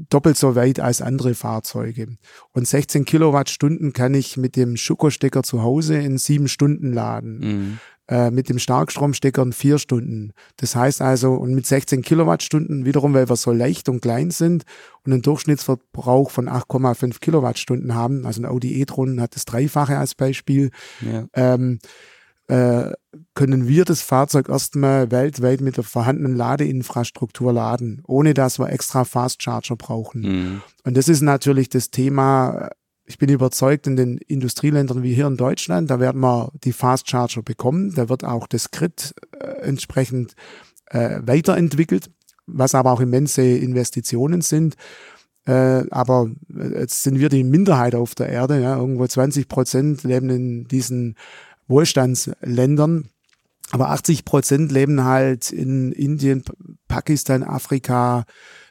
doppelt 0.09 0.37
so 0.37 0.55
weit 0.55 0.79
als 0.79 1.01
andere 1.01 1.35
Fahrzeuge. 1.35 2.07
Und 2.51 2.67
16 2.67 3.05
Kilowattstunden 3.05 3.93
kann 3.93 4.13
ich 4.13 4.37
mit 4.37 4.55
dem 4.55 4.77
Schuko-Stecker 4.77 5.43
zu 5.43 5.63
Hause 5.63 5.97
in 5.97 6.17
sieben 6.17 6.47
Stunden 6.47 6.93
laden. 6.93 7.39
Mhm. 7.39 7.79
Äh, 8.07 8.29
mit 8.29 8.49
dem 8.49 8.59
Starkstromstecker 8.59 9.41
in 9.41 9.51
vier 9.51 9.79
Stunden. 9.79 10.33
Das 10.57 10.75
heißt 10.75 11.01
also, 11.01 11.33
und 11.33 11.55
mit 11.55 11.65
16 11.65 12.03
Kilowattstunden 12.03 12.85
wiederum, 12.85 13.15
weil 13.15 13.27
wir 13.27 13.35
so 13.35 13.51
leicht 13.51 13.89
und 13.89 14.01
klein 14.01 14.29
sind 14.29 14.63
und 15.03 15.11
einen 15.11 15.23
Durchschnittsverbrauch 15.23 16.29
von 16.29 16.47
8,5 16.47 17.19
Kilowattstunden 17.19 17.95
haben, 17.95 18.27
also 18.27 18.41
ein 18.43 18.45
Audi 18.45 18.79
e-tron 18.79 19.19
hat 19.19 19.33
das 19.33 19.45
Dreifache 19.45 19.97
als 19.97 20.13
Beispiel, 20.13 20.69
ja. 21.01 21.25
ähm, 21.33 21.79
äh, 22.47 22.91
können 23.33 23.67
wir 23.67 23.85
das 23.85 24.01
Fahrzeug 24.01 24.49
erstmal 24.49 25.11
weltweit 25.11 25.61
mit 25.61 25.77
der 25.77 25.83
vorhandenen 25.83 26.35
Ladeinfrastruktur 26.35 27.51
laden, 27.51 28.01
ohne 28.05 28.33
dass 28.33 28.59
wir 28.59 28.69
extra 28.69 29.03
Fast 29.03 29.41
Charger 29.41 29.75
brauchen. 29.75 30.21
Mhm. 30.21 30.61
Und 30.83 30.95
das 30.97 31.07
ist 31.07 31.21
natürlich 31.21 31.69
das 31.69 31.89
Thema, 31.89 32.69
ich 33.05 33.17
bin 33.17 33.29
überzeugt, 33.29 33.87
in 33.87 33.95
den 33.95 34.17
Industrieländern 34.17 35.01
wie 35.01 35.13
hier 35.13 35.27
in 35.27 35.37
Deutschland, 35.37 35.89
da 35.89 35.99
werden 35.99 36.21
wir 36.21 36.51
die 36.63 36.73
Fast 36.73 37.09
Charger 37.09 37.41
bekommen, 37.41 37.93
da 37.95 38.09
wird 38.09 38.23
auch 38.23 38.47
das 38.47 38.71
Grid 38.71 39.15
äh, 39.39 39.45
entsprechend 39.61 40.35
äh, 40.91 41.19
weiterentwickelt, 41.23 42.11
was 42.45 42.75
aber 42.75 42.91
auch 42.91 43.01
immense 43.01 43.41
Investitionen 43.41 44.41
sind. 44.41 44.75
Äh, 45.47 45.83
aber 45.91 46.29
jetzt 46.73 47.03
sind 47.03 47.19
wir 47.19 47.29
die 47.29 47.43
Minderheit 47.43 47.95
auf 47.95 48.15
der 48.15 48.29
Erde, 48.29 48.61
ja, 48.61 48.77
irgendwo 48.77 49.05
20 49.05 49.47
Prozent 49.47 50.03
leben 50.03 50.29
in 50.29 50.67
diesen 50.67 51.15
Wohlstandsländern. 51.67 53.09
Aber 53.71 53.89
80 53.89 54.25
Prozent 54.25 54.71
leben 54.71 55.03
halt 55.03 55.51
in 55.51 55.91
Indien, 55.91 56.43
Pakistan, 56.87 57.43
Afrika, 57.43 58.25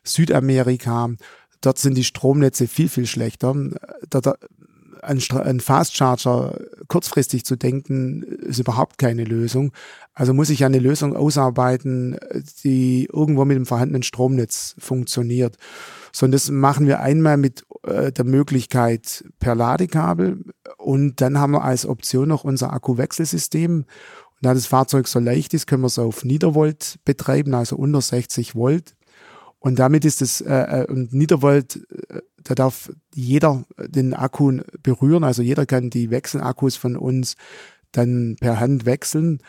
Südamerika. 0.05 1.11
Dort 1.61 1.79
sind 1.79 1.97
die 1.97 2.05
Stromnetze 2.05 2.69
viel, 2.69 2.89
viel 2.89 3.07
schlechter. 3.07 3.55
Dort 4.09 4.39
ein 5.03 5.61
Fast 5.61 5.97
Charger 5.97 6.59
kurzfristig 6.89 7.45
zu 7.45 7.57
denken, 7.57 8.23
ist 8.23 8.59
überhaupt 8.59 8.99
keine 8.99 9.25
Lösung. 9.25 9.73
Also 10.15 10.33
muss 10.33 10.51
ich 10.51 10.65
eine 10.65 10.79
Lösung 10.79 11.17
ausarbeiten, 11.17 12.17
die 12.63 13.09
irgendwo 13.13 13.45
mit 13.45 13.57
dem 13.57 13.67
vorhandenen 13.67 14.03
Stromnetz 14.03 14.75
funktioniert. 14.79 15.57
So, 16.15 16.27
und 16.27 16.33
das 16.33 16.49
machen 16.49 16.87
wir 16.87 17.01
einmal 17.01 17.37
mit 17.37 17.67
äh, 17.83 18.13
der 18.13 18.25
Möglichkeit 18.25 19.25
per 19.41 19.57
Ladekabel 19.57 20.45
und 20.79 21.21
dann 21.21 21.41
haben 21.41 21.55
wir 21.55 21.65
als 21.65 21.85
Option 21.87 22.29
noch 22.29 22.45
unser 22.45 22.73
Akkuwechselsystem. 22.73 23.79
Und 23.79 23.87
da 24.41 24.55
das 24.55 24.67
Fahrzeug 24.67 25.09
so 25.09 25.19
leicht 25.19 25.55
ist, 25.55 25.67
können 25.67 25.83
wir 25.83 25.89
es 25.89 25.99
auf 25.99 26.25
Niedervolt 26.25 27.01
betreiben, 27.05 27.53
also 27.53 27.75
unter 27.75 28.01
60 28.01 28.55
Volt. 28.55 28.95
Und 29.59 29.81
damit 29.81 30.05
ist 30.05 30.23
es, 30.23 30.41
äh, 30.41 30.83
äh, 30.83 30.87
und 30.87 31.13
Niedervolt, 31.13 31.85
äh, 32.09 32.21
da 32.45 32.55
darf 32.55 32.93
jeder 33.13 33.65
den 33.79 34.15
Akku 34.15 34.61
berühren, 34.85 35.25
also 35.25 35.43
jeder 35.43 35.67
kann 35.67 35.91
die 35.91 36.11
Wechselakkus 36.11 36.77
von 36.77 36.97
uns 36.97 37.35
dann 37.91 38.37
per 38.41 38.61
Hand 38.61 38.87
wechseln 38.87 39.41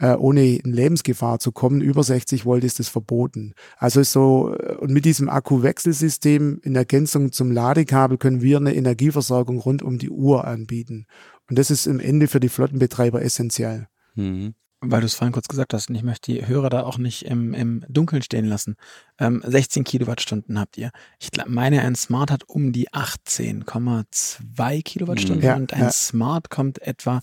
äh, 0.00 0.14
ohne 0.14 0.56
in 0.56 0.72
Lebensgefahr 0.72 1.38
zu 1.38 1.52
kommen. 1.52 1.80
Über 1.80 2.02
60 2.02 2.44
Volt 2.46 2.64
ist 2.64 2.80
es 2.80 2.88
verboten. 2.88 3.52
Also 3.76 4.02
so, 4.02 4.54
äh, 4.54 4.74
und 4.76 4.90
mit 4.90 5.04
diesem 5.04 5.28
Akkuwechselsystem 5.28 6.60
in 6.62 6.74
Ergänzung 6.74 7.32
zum 7.32 7.52
Ladekabel 7.52 8.18
können 8.18 8.42
wir 8.42 8.56
eine 8.56 8.74
Energieversorgung 8.74 9.58
rund 9.58 9.82
um 9.82 9.98
die 9.98 10.10
Uhr 10.10 10.46
anbieten. 10.46 11.06
Und 11.48 11.58
das 11.58 11.70
ist 11.70 11.86
im 11.86 12.00
Ende 12.00 12.26
für 12.28 12.40
die 12.40 12.48
Flottenbetreiber 12.48 13.22
essentiell. 13.22 13.88
Mhm. 14.14 14.54
Weil 14.82 15.00
du 15.00 15.06
es 15.06 15.14
vorhin 15.14 15.34
kurz 15.34 15.46
gesagt 15.46 15.74
hast, 15.74 15.90
und 15.90 15.96
ich 15.96 16.02
möchte 16.02 16.32
die 16.32 16.46
Hörer 16.46 16.70
da 16.70 16.84
auch 16.84 16.96
nicht 16.96 17.26
im, 17.26 17.52
im 17.52 17.84
Dunkeln 17.90 18.22
stehen 18.22 18.46
lassen. 18.46 18.76
Ähm, 19.18 19.42
16 19.46 19.84
Kilowattstunden 19.84 20.58
habt 20.58 20.78
ihr. 20.78 20.90
Ich 21.18 21.28
meine, 21.46 21.82
ein 21.82 21.94
Smart 21.96 22.30
hat 22.30 22.44
um 22.48 22.72
die 22.72 22.88
18,2 22.88 24.82
Kilowattstunden 24.82 25.44
ja, 25.44 25.56
und 25.56 25.74
ein 25.74 25.82
ja. 25.82 25.90
Smart 25.90 26.48
kommt 26.48 26.80
etwa 26.80 27.20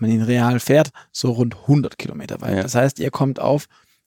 man 0.00 0.10
ihn 0.10 0.22
real 0.22 0.60
fährt, 0.60 0.90
so 1.12 1.32
rund 1.32 1.56
100 1.62 1.98
Kilometer 1.98 2.40
weit. 2.40 2.56
Ja. 2.56 2.62
Das 2.62 2.74
heißt, 2.74 2.98
ihr 2.98 3.10
kommt 3.10 3.40
auf 3.40 3.66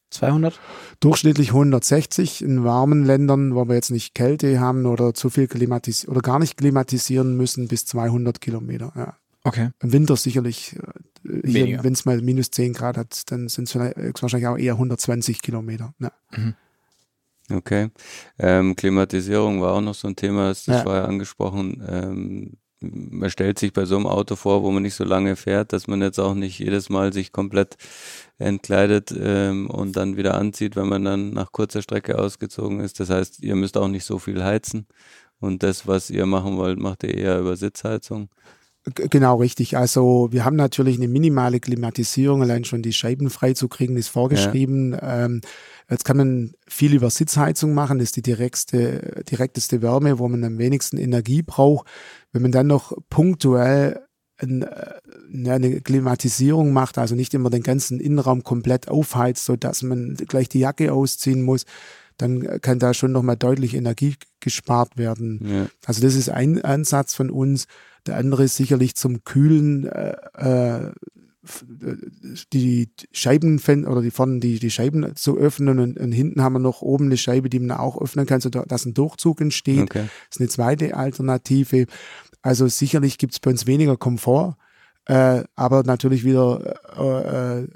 200? 0.10 0.60
Durchschnittlich 1.00 1.50
160 1.50 2.42
in 2.42 2.64
warmen 2.64 3.04
Ländern, 3.04 3.56
wo 3.56 3.68
wir 3.68 3.76
jetzt 3.76 3.92
nicht 3.92 4.16
Kälte 4.16 4.60
haben 4.60 4.86
oder 4.86 5.14
zu 5.14 5.30
viel 5.30 5.48
klimatisieren 5.48 6.12
oder 6.12 6.22
gar 6.22 6.40
nicht 6.40 6.58
klimatisieren 6.58 7.36
müssen, 7.36 7.68
bis 7.68 7.86
200 7.86 8.40
Kilometer. 8.40 8.94
Ja. 8.96 9.18
Okay. 9.44 9.70
Im 9.82 9.92
Winter 9.92 10.16
sicherlich, 10.16 10.76
äh, 11.24 11.84
wenn 11.84 11.94
es 11.94 12.06
mal 12.06 12.22
minus 12.22 12.52
10 12.52 12.74
Grad 12.74 12.98
hat, 12.98 13.32
dann 13.32 13.48
sind 13.48 13.74
es 13.74 13.76
wahrscheinlich 14.22 14.48
auch 14.48 14.58
eher 14.58 14.74
120 14.74 15.42
Kilometer. 15.42 15.94
Ja. 16.00 16.12
Mhm. 16.36 16.56
Okay. 17.50 17.90
Ähm, 18.40 18.76
Klimatisierung 18.76 19.62
war 19.62 19.74
auch 19.74 19.82
noch 19.82 19.96
so 19.96 20.08
ein 20.08 20.16
Thema, 20.16 20.50
das 20.50 20.66
ja. 20.66 20.84
vorher 20.84 21.08
angesprochen. 21.08 21.82
Ähm, 21.88 22.58
man 22.80 23.30
stellt 23.30 23.60
sich 23.60 23.74
bei 23.74 23.86
so 23.86 23.96
einem 23.96 24.08
Auto 24.08 24.36
vor, 24.36 24.64
wo 24.64 24.72
man 24.72 24.84
nicht 24.84 24.96
so 24.96 25.04
lange 25.04 25.36
fährt, 25.36 25.74
dass 25.74 25.88
man 25.88 26.02
jetzt 26.02 26.20
auch 26.20 26.36
nicht 26.36 26.60
jedes 26.60 26.90
Mal 26.90 27.14
sich 27.14 27.32
komplett 27.32 27.78
entkleidet 28.38 29.14
ähm, 29.18 29.70
und 29.70 29.98
dann 29.98 30.18
wieder 30.18 30.36
anzieht, 30.36 30.76
wenn 30.76 30.88
man 30.88 31.04
dann 31.04 31.32
nach 31.32 31.52
kurzer 31.52 31.82
Strecke 31.82 32.20
ausgezogen 32.20 32.80
ist. 32.80 33.00
Das 33.00 33.10
heißt, 33.10 33.42
ihr 33.44 33.56
müsst 33.56 33.78
auch 33.78 33.88
nicht 33.88 34.06
so 34.06 34.20
viel 34.20 34.44
heizen 34.44 34.86
und 35.40 35.64
das, 35.64 35.88
was 35.88 36.10
ihr 36.10 36.26
machen 36.26 36.58
wollt, 36.58 36.80
macht 36.80 37.04
ihr 37.04 37.16
eher 37.16 37.40
über 37.40 37.56
Sitzheizung. 37.56 38.30
Genau, 38.96 39.36
richtig. 39.38 39.76
Also 39.76 40.30
wir 40.32 40.46
haben 40.46 40.56
natürlich 40.56 40.96
eine 40.98 41.10
minimale 41.10 41.60
Klimatisierung, 41.60 42.42
allein 42.42 42.64
schon 42.64 42.82
die 42.82 42.94
Scheiben 42.94 43.30
frei 43.30 43.54
zu 43.54 43.68
kriegen, 43.68 43.98
ist 43.98 44.08
vorgeschrieben. 44.08 44.94
Ja. 44.94 45.26
Ähm, 45.26 45.42
jetzt 45.90 46.06
kann 46.06 46.16
man 46.18 46.54
viel 46.68 46.94
über 46.94 47.10
Sitzheizung 47.10 47.74
machen, 47.74 48.00
das 48.00 48.10
ist 48.10 48.16
die 48.16 48.22
direkteste, 48.22 49.24
direkteste 49.30 49.82
Wärme, 49.82 50.20
wo 50.20 50.28
man 50.30 50.44
am 50.44 50.58
wenigsten 50.58 50.98
Energie 50.98 51.42
braucht. 51.42 51.88
Wenn 52.32 52.44
man 52.44 52.52
dann 52.52 52.68
noch 52.68 52.98
punktuell 53.10 54.02
eine 54.40 55.82
Klimatisierung 55.82 56.72
macht, 56.72 56.98
also 56.98 57.16
nicht 57.16 57.34
immer 57.34 57.50
den 57.50 57.64
ganzen 57.64 58.00
Innenraum 58.00 58.44
komplett 58.44 58.88
aufheizt, 58.88 59.46
so 59.46 59.56
dass 59.56 59.82
man 59.82 60.14
gleich 60.16 60.48
die 60.48 60.60
Jacke 60.60 60.94
ausziehen 60.94 61.42
muss, 61.42 61.66
dann 62.18 62.62
kann 62.62 62.80
da 62.80 62.94
schon 62.94 63.12
nochmal 63.12 63.38
deutlich 63.38 63.76
Energie 63.76 64.16
gespart 64.40 64.98
werden. 64.98 65.40
Ja. 65.44 65.68
Also 65.86 66.02
das 66.02 66.16
ist 66.16 66.30
ein 66.30 66.64
Ansatz 66.64 67.14
von 67.14 67.30
uns. 67.30 67.68
Der 68.06 68.18
andere 68.18 68.46
ist 68.46 68.56
sicherlich 68.56 68.96
zum 68.96 69.24
Kühlen 69.24 69.86
äh, 69.86 70.16
äh 70.34 70.92
die 72.54 72.90
Scheiben 73.12 73.60
oder 73.86 74.02
die 74.02 74.12
vorne 74.12 74.40
die, 74.40 74.60
die 74.60 74.72
Scheiben 74.72 75.16
zu 75.16 75.38
öffnen 75.38 75.80
und, 75.80 75.98
und, 75.98 76.12
hinten 76.12 76.42
haben 76.42 76.54
wir 76.54 76.60
noch 76.60 76.82
oben 76.82 77.06
eine 77.06 77.18
Scheibe, 77.18 77.50
die 77.50 77.60
man 77.60 77.78
auch 77.78 78.02
öffnen 78.02 78.26
kann, 78.26 78.42
sodass 78.42 78.86
ein 78.86 78.94
Durchzug 78.94 79.42
entsteht. 79.42 79.84
Okay. 79.84 80.06
Das 80.30 80.36
ist 80.36 80.42
eine 80.42 80.50
zweite 80.50 80.96
Alternative. 80.96 81.86
Also 82.42 82.68
sicherlich 82.68 83.18
gibt 83.18 83.34
es 83.34 83.40
bei 83.40 83.52
uns 83.52 83.66
weniger 83.66 83.98
Komfort, 83.98 84.58
äh, 85.06 85.44
aber 85.56 85.84
natürlich 85.84 86.24
wieder 86.24 86.76
äh, 86.98 87.62
äh 87.62 87.68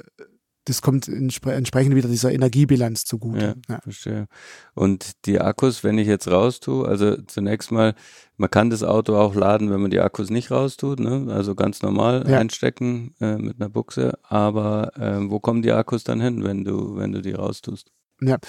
das 0.72 0.82
kommt 0.82 1.10
entsprechend 1.10 1.96
wieder 1.96 2.08
dieser 2.08 2.32
Energiebilanz 2.32 3.04
zugute. 3.04 3.58
Ja, 3.68 3.76
ja, 3.76 3.82
verstehe. 3.82 4.28
Und 4.74 5.26
die 5.26 5.42
Akkus, 5.42 5.84
wenn 5.84 5.98
ich 5.98 6.08
jetzt 6.08 6.30
raus 6.30 6.62
tue, 6.62 6.88
also 6.88 7.18
zunächst 7.24 7.72
mal, 7.72 7.94
man 8.38 8.50
kann 8.50 8.70
das 8.70 8.82
Auto 8.82 9.18
auch 9.18 9.36
laden, 9.36 9.70
wenn 9.70 9.82
man 9.82 9.92
die 9.92 10.00
Akkus 10.00 10.30
nicht 10.30 10.50
raustut, 10.50 11.02
ne? 11.02 11.28
also 11.30 11.56
ganz 11.56 11.82
normal 11.82 12.26
ja. 12.28 12.40
einstecken 12.40 13.14
äh, 13.20 13.36
mit 13.36 13.60
einer 13.60 13.70
Buchse, 13.70 14.18
aber 14.24 14.98
äh, 14.98 15.30
wo 15.30 15.40
kommen 15.40 15.62
die 15.62 15.74
Akkus 15.74 16.06
dann 16.06 16.22
hin, 16.22 16.44
wenn 16.46 16.64
du, 16.64 16.96
wenn 16.96 17.12
du 17.12 17.22
die 17.22 17.34
raustust? 17.34 17.92
Ja, 18.22 18.36
ähm, 18.36 18.40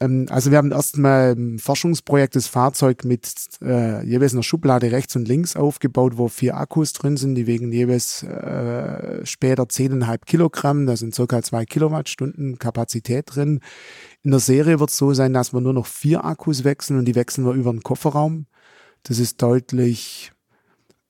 also 0.00 0.52
wir 0.52 0.58
haben 0.58 0.70
erstmal 0.70 1.32
ein 1.32 1.58
Forschungsprojekt 1.58 2.36
das 2.36 2.46
Fahrzeug 2.46 3.04
mit 3.04 3.28
äh, 3.60 4.04
jeweils 4.06 4.32
einer 4.32 4.44
Schublade 4.44 4.92
rechts 4.92 5.16
und 5.16 5.26
links 5.26 5.56
aufgebaut, 5.56 6.16
wo 6.16 6.28
vier 6.28 6.56
Akkus 6.56 6.92
drin 6.92 7.16
sind, 7.16 7.34
die 7.34 7.48
wegen 7.48 7.72
jeweils 7.72 8.22
äh, 8.22 9.26
später 9.26 9.64
10,5 9.64 10.18
Kilogramm, 10.24 10.86
da 10.86 10.96
sind 10.96 11.16
circa 11.16 11.42
zwei 11.42 11.64
Kilowattstunden 11.64 12.58
Kapazität 12.58 13.34
drin. 13.34 13.60
In 14.22 14.30
der 14.30 14.40
Serie 14.40 14.78
wird 14.78 14.90
es 14.90 14.96
so 14.96 15.14
sein, 15.14 15.32
dass 15.32 15.52
wir 15.52 15.60
nur 15.60 15.72
noch 15.72 15.86
vier 15.86 16.24
Akkus 16.24 16.62
wechseln 16.62 16.98
und 17.00 17.04
die 17.04 17.16
wechseln 17.16 17.44
wir 17.44 17.54
über 17.54 17.72
den 17.72 17.82
Kofferraum. 17.82 18.46
Das 19.02 19.18
ist 19.18 19.42
deutlich 19.42 20.32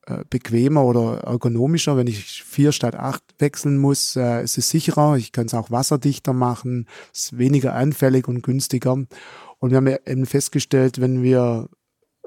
äh, 0.09 0.25
bequemer 0.31 0.85
oder 0.85 1.19
ergonomischer. 1.19 1.97
Wenn 1.97 2.07
ich 2.07 2.43
vier 2.43 2.73
statt 2.73 2.95
acht 2.95 3.23
wechseln 3.39 3.79
muss, 3.79 4.17
äh, 4.17 4.43
ist 4.43 4.57
es 4.57 4.71
sicherer. 4.71 5.17
Ich 5.17 5.33
kann 5.33 5.47
es 5.47 5.55
auch 5.55 5.71
wasserdichter 5.71 6.33
machen, 6.33 6.87
ist 7.13 7.37
weniger 7.37 7.75
anfällig 7.75 8.27
und 8.27 8.43
günstiger. 8.43 8.93
Und 8.93 9.71
wir 9.71 9.77
haben 9.77 9.89
eben 10.07 10.27
festgestellt, 10.27 11.01
wenn 11.01 11.23
wir 11.23 11.69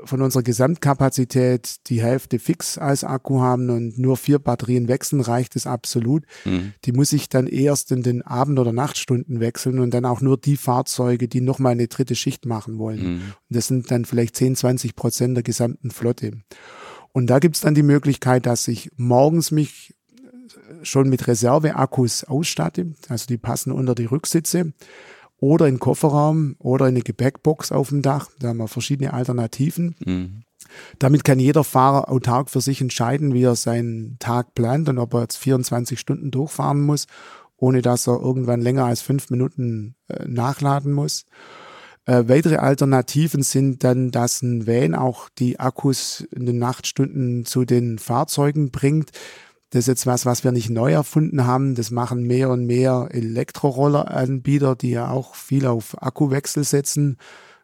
von 0.03 0.21
unserer 0.21 0.43
Gesamtkapazität 0.43 1.87
die 1.87 2.01
Hälfte 2.01 2.39
fix 2.39 2.77
als 2.77 3.03
Akku 3.03 3.41
haben 3.41 3.69
und 3.69 3.97
nur 3.97 4.17
vier 4.17 4.39
Batterien 4.39 4.87
wechseln, 4.87 5.21
reicht 5.21 5.55
es 5.55 5.67
absolut. 5.67 6.23
Mhm. 6.45 6.73
Die 6.85 6.91
muss 6.91 7.13
ich 7.13 7.29
dann 7.29 7.47
erst 7.47 7.91
in 7.91 8.03
den 8.03 8.21
Abend- 8.21 8.59
oder 8.59 8.73
Nachtstunden 8.73 9.39
wechseln 9.39 9.79
und 9.79 9.93
dann 9.93 10.05
auch 10.05 10.21
nur 10.21 10.37
die 10.37 10.57
Fahrzeuge, 10.57 11.27
die 11.27 11.41
nochmal 11.41 11.73
eine 11.73 11.87
dritte 11.87 12.15
Schicht 12.15 12.45
machen 12.45 12.77
wollen. 12.77 12.99
Mhm. 12.99 13.15
Und 13.15 13.23
das 13.49 13.67
sind 13.67 13.91
dann 13.91 14.05
vielleicht 14.05 14.35
10, 14.35 14.55
20 14.55 14.95
Prozent 14.95 15.35
der 15.35 15.43
gesamten 15.43 15.91
Flotte. 15.91 16.31
Und 17.13 17.27
da 17.27 17.39
gibt's 17.39 17.61
dann 17.61 17.75
die 17.75 17.83
Möglichkeit, 17.83 18.45
dass 18.45 18.67
ich 18.67 18.91
morgens 18.95 19.51
mich 19.51 19.95
schon 20.83 21.09
mit 21.09 21.27
Reserveakkus 21.27 22.23
ausstatte. 22.23 22.93
Also 23.09 23.27
die 23.27 23.37
passen 23.37 23.71
unter 23.71 23.95
die 23.95 24.05
Rücksitze 24.05 24.73
oder 25.37 25.67
in 25.67 25.75
den 25.75 25.79
Kofferraum 25.79 26.55
oder 26.59 26.87
in 26.87 26.95
eine 26.95 27.03
Gepäckbox 27.03 27.71
auf 27.71 27.89
dem 27.89 28.01
Dach. 28.01 28.29
Da 28.39 28.49
haben 28.49 28.57
wir 28.57 28.67
verschiedene 28.67 29.13
Alternativen. 29.13 29.95
Mhm. 30.05 30.43
Damit 30.99 31.23
kann 31.23 31.39
jeder 31.39 31.63
Fahrer 31.63 32.09
autark 32.09 32.49
für 32.49 32.61
sich 32.61 32.81
entscheiden, 32.81 33.33
wie 33.33 33.43
er 33.43 33.55
seinen 33.55 34.17
Tag 34.19 34.53
plant 34.53 34.87
und 34.89 34.99
ob 34.99 35.13
er 35.13 35.21
jetzt 35.21 35.37
24 35.37 35.99
Stunden 35.99 36.31
durchfahren 36.31 36.81
muss, 36.81 37.07
ohne 37.57 37.81
dass 37.81 38.07
er 38.07 38.19
irgendwann 38.19 38.61
länger 38.61 38.85
als 38.85 39.01
fünf 39.01 39.29
Minuten 39.29 39.95
äh, 40.07 40.25
nachladen 40.27 40.93
muss. 40.93 41.25
Äh, 42.05 42.23
weitere 42.27 42.57
Alternativen 42.57 43.43
sind 43.43 43.83
dann, 43.83 44.11
dass 44.11 44.41
ein 44.41 44.65
Van 44.65 44.95
auch 44.95 45.29
die 45.29 45.59
Akkus 45.59 46.27
in 46.31 46.45
den 46.45 46.57
Nachtstunden 46.57 47.45
zu 47.45 47.65
den 47.65 47.99
Fahrzeugen 47.99 48.71
bringt. 48.71 49.11
Das 49.69 49.81
ist 49.81 49.87
jetzt 49.87 50.07
was, 50.07 50.25
was 50.25 50.43
wir 50.43 50.51
nicht 50.51 50.69
neu 50.69 50.91
erfunden 50.91 51.45
haben. 51.45 51.75
Das 51.75 51.91
machen 51.91 52.23
mehr 52.23 52.49
und 52.49 52.65
mehr 52.65 53.07
Elektrorolleranbieter, 53.11 54.75
die 54.75 54.91
ja 54.91 55.09
auch 55.09 55.35
viel 55.35 55.65
auf 55.65 56.01
Akkuwechsel 56.01 56.63
setzen. 56.63 57.17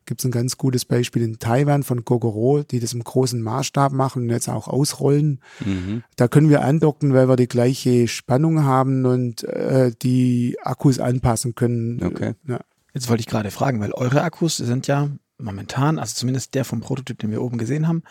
Gibt 0.06 0.22
es 0.22 0.26
ein 0.26 0.32
ganz 0.32 0.58
gutes 0.58 0.86
Beispiel 0.86 1.22
in 1.22 1.38
Taiwan 1.38 1.84
von 1.84 2.06
Gogoro, 2.06 2.64
die 2.64 2.80
das 2.80 2.94
im 2.94 3.04
großen 3.04 3.42
Maßstab 3.42 3.92
machen 3.92 4.24
und 4.24 4.30
jetzt 4.30 4.48
auch 4.48 4.70
ausrollen. 4.70 5.42
Mhm. 5.66 6.04
Da 6.16 6.30
können 6.30 6.50
wir 6.50 6.64
andocken, 6.64 7.14
weil 7.14 7.28
wir 7.28 7.36
die 7.36 7.50
gleiche 7.50 8.08
Spannung 8.08 8.64
haben 8.64 9.06
und 9.06 9.44
äh, 9.44 9.92
die 10.02 10.58
Akkus 10.64 11.00
anpassen 11.00 11.56
können. 11.56 12.02
Okay. 12.02 12.36
Ja. 12.48 12.62
Jetzt 12.98 13.10
wollte 13.10 13.22
ich 13.22 13.28
gerade 13.28 13.52
fragen, 13.52 13.80
weil 13.80 13.92
eure 13.92 14.24
Akkus 14.24 14.58
sind 14.58 14.88
ja 14.88 15.08
momentan, 15.38 16.00
also 16.00 16.16
zumindest 16.16 16.56
der 16.56 16.66
vom 16.66 16.82
Prototyp, 16.82 17.20
den 17.20 17.30
wir 17.30 17.44
oben 17.44 17.60
gesehen 17.60 17.88
haben, 17.88 18.02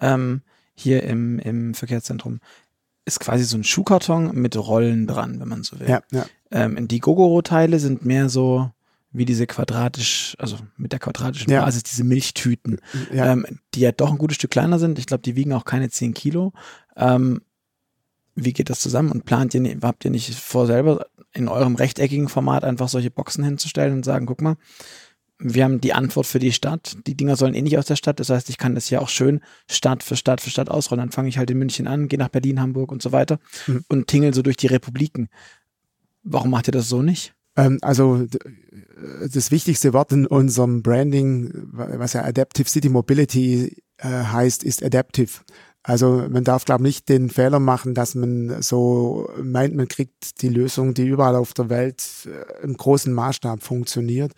ähm, 0.00 0.42
hier 0.72 1.02
im, 1.02 1.40
im 1.40 1.74
Verkehrszentrum, 1.74 2.38
ist 3.04 3.18
quasi 3.18 3.42
so 3.42 3.56
ein 3.56 3.64
Schuhkarton 3.64 4.36
mit 4.36 4.56
Rollen 4.56 5.08
dran, 5.08 5.40
wenn 5.40 5.48
man 5.48 5.64
so 5.64 5.80
will. 5.80 5.88
Ja, 5.88 6.00
ja. 6.12 6.26
Ähm, 6.52 6.86
die 6.86 7.00
Gogoro-Teile 7.00 7.80
sind 7.80 8.04
mehr 8.04 8.28
so 8.28 8.70
wie 9.10 9.24
diese 9.24 9.48
quadratisch, 9.48 10.36
also 10.38 10.58
mit 10.76 10.92
der 10.92 11.00
quadratischen 11.00 11.50
ja. 11.50 11.64
Basis, 11.64 11.82
diese 11.82 12.04
Milchtüten, 12.04 12.80
ja. 13.12 13.32
Ähm, 13.32 13.46
die 13.74 13.80
ja 13.80 13.90
doch 13.90 14.12
ein 14.12 14.18
gutes 14.18 14.36
Stück 14.36 14.52
kleiner 14.52 14.78
sind. 14.78 15.00
Ich 15.00 15.06
glaube, 15.06 15.22
die 15.22 15.34
wiegen 15.34 15.54
auch 15.54 15.64
keine 15.64 15.90
10 15.90 16.14
Kilo. 16.14 16.52
Ähm, 16.94 17.40
wie 18.36 18.52
geht 18.52 18.70
das 18.70 18.80
zusammen? 18.80 19.10
Und 19.10 19.24
plant 19.24 19.54
ihr, 19.54 19.78
habt 19.82 20.04
ihr 20.04 20.10
nicht 20.10 20.34
vor, 20.34 20.66
selber 20.66 21.06
in 21.32 21.48
eurem 21.48 21.74
rechteckigen 21.74 22.28
Format 22.28 22.64
einfach 22.64 22.88
solche 22.88 23.10
Boxen 23.10 23.44
hinzustellen 23.44 23.94
und 23.94 24.04
sagen, 24.04 24.26
guck 24.26 24.40
mal, 24.40 24.56
wir 25.38 25.64
haben 25.64 25.80
die 25.80 25.92
Antwort 25.92 26.26
für 26.26 26.38
die 26.38 26.52
Stadt. 26.52 26.96
Die 27.06 27.16
Dinger 27.16 27.36
sollen 27.36 27.54
eh 27.54 27.62
nicht 27.62 27.76
aus 27.76 27.86
der 27.86 27.96
Stadt. 27.96 28.20
Das 28.20 28.30
heißt, 28.30 28.48
ich 28.48 28.56
kann 28.56 28.74
das 28.74 28.88
ja 28.88 29.00
auch 29.00 29.08
schön 29.08 29.40
Stadt 29.68 30.02
für 30.02 30.16
Stadt 30.16 30.40
für 30.40 30.50
Stadt 30.50 30.70
ausrollen. 30.70 31.02
Dann 31.02 31.12
fange 31.12 31.28
ich 31.28 31.36
halt 31.38 31.50
in 31.50 31.58
München 31.58 31.86
an, 31.86 32.08
gehe 32.08 32.18
nach 32.18 32.28
Berlin, 32.28 32.60
Hamburg 32.60 32.90
und 32.90 33.02
so 33.02 33.12
weiter 33.12 33.38
mhm. 33.66 33.84
und 33.88 34.06
tingel 34.06 34.32
so 34.32 34.42
durch 34.42 34.56
die 34.56 34.68
Republiken. 34.68 35.28
Warum 36.22 36.50
macht 36.50 36.68
ihr 36.68 36.72
das 36.72 36.88
so 36.88 37.02
nicht? 37.02 37.34
Ähm, 37.56 37.78
also 37.82 38.26
das 39.32 39.50
wichtigste 39.50 39.92
Wort 39.92 40.12
in 40.12 40.26
unserem 40.26 40.82
Branding, 40.82 41.50
was 41.72 42.14
ja 42.14 42.24
Adaptive 42.24 42.68
City 42.68 42.88
Mobility 42.88 43.82
äh, 43.98 44.08
heißt, 44.08 44.64
ist 44.64 44.82
Adaptive. 44.82 45.40
Also 45.88 46.26
man 46.28 46.42
darf, 46.42 46.64
glaube 46.64 46.82
ich, 46.82 46.86
nicht 46.86 47.08
den 47.08 47.30
Fehler 47.30 47.60
machen, 47.60 47.94
dass 47.94 48.16
man 48.16 48.60
so 48.60 49.30
meint, 49.40 49.76
man 49.76 49.86
kriegt 49.86 50.42
die 50.42 50.48
Lösung, 50.48 50.94
die 50.94 51.06
überall 51.06 51.36
auf 51.36 51.54
der 51.54 51.70
Welt 51.70 52.02
äh, 52.26 52.64
im 52.64 52.76
großen 52.76 53.12
Maßstab 53.12 53.62
funktioniert. 53.62 54.32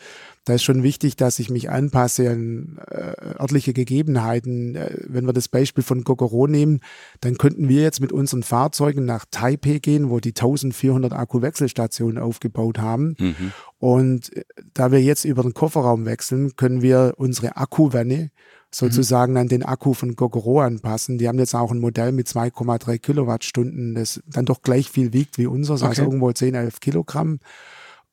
Da 0.48 0.54
ist 0.54 0.62
schon 0.62 0.82
wichtig, 0.82 1.14
dass 1.14 1.40
ich 1.40 1.50
mich 1.50 1.68
anpasse 1.68 2.30
an 2.30 2.78
äh, 2.90 3.38
örtliche 3.38 3.74
Gegebenheiten. 3.74 4.76
Äh, 4.76 4.96
wenn 5.06 5.26
wir 5.26 5.34
das 5.34 5.46
Beispiel 5.46 5.84
von 5.84 6.04
Gogoro 6.04 6.46
nehmen, 6.46 6.80
dann 7.20 7.37
könnten 7.37 7.68
wir 7.68 7.82
jetzt 7.82 8.00
mit 8.00 8.12
unseren 8.12 8.42
Fahrzeugen 8.42 9.04
nach 9.04 9.26
Taipei 9.30 9.78
gehen, 9.78 10.08
wo 10.08 10.20
die 10.20 10.30
1400 10.30 11.12
Akkuwechselstationen 11.12 12.16
aufgebaut 12.16 12.78
haben. 12.78 13.14
Mhm. 13.18 13.52
Und 13.78 14.34
äh, 14.34 14.44
da 14.72 14.90
wir 14.90 15.02
jetzt 15.02 15.26
über 15.26 15.42
den 15.42 15.52
Kofferraum 15.52 16.06
wechseln, 16.06 16.56
können 16.56 16.80
wir 16.80 17.12
unsere 17.18 17.58
Akkuwanne 17.58 18.30
sozusagen 18.70 19.32
mhm. 19.32 19.38
an 19.40 19.48
den 19.48 19.62
Akku 19.64 19.92
von 19.92 20.16
Gogoro 20.16 20.62
anpassen. 20.62 21.18
Die 21.18 21.28
haben 21.28 21.38
jetzt 21.38 21.54
auch 21.54 21.72
ein 21.72 21.78
Modell 21.78 22.12
mit 22.12 22.26
2,3 22.26 22.96
Kilowattstunden, 22.96 23.96
das 23.96 24.22
dann 24.26 24.46
doch 24.46 24.62
gleich 24.62 24.88
viel 24.88 25.12
wiegt 25.12 25.37
wie 25.37 25.46
unseres, 25.46 25.82
also 25.82 25.92
okay. 25.92 26.00
also 26.00 26.11
irgendwo 26.11 26.32
10, 26.32 26.54
11 26.54 26.80
Kilogramm 26.80 27.40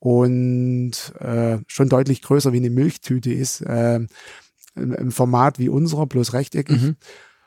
und 0.05 0.91
äh, 1.17 1.57
schon 1.65 1.89
deutlich 1.89 2.21
größer 2.21 2.53
wie 2.53 2.57
eine 2.57 2.69
Milchtüte 2.69 3.33
ist, 3.33 3.61
äh, 3.61 3.95
im, 4.75 4.93
im 4.93 5.11
Format 5.11 5.57
wie 5.57 5.67
unserer, 5.67 6.05
bloß 6.05 6.33
rechteckig. 6.33 6.79
Mhm. 6.79 6.95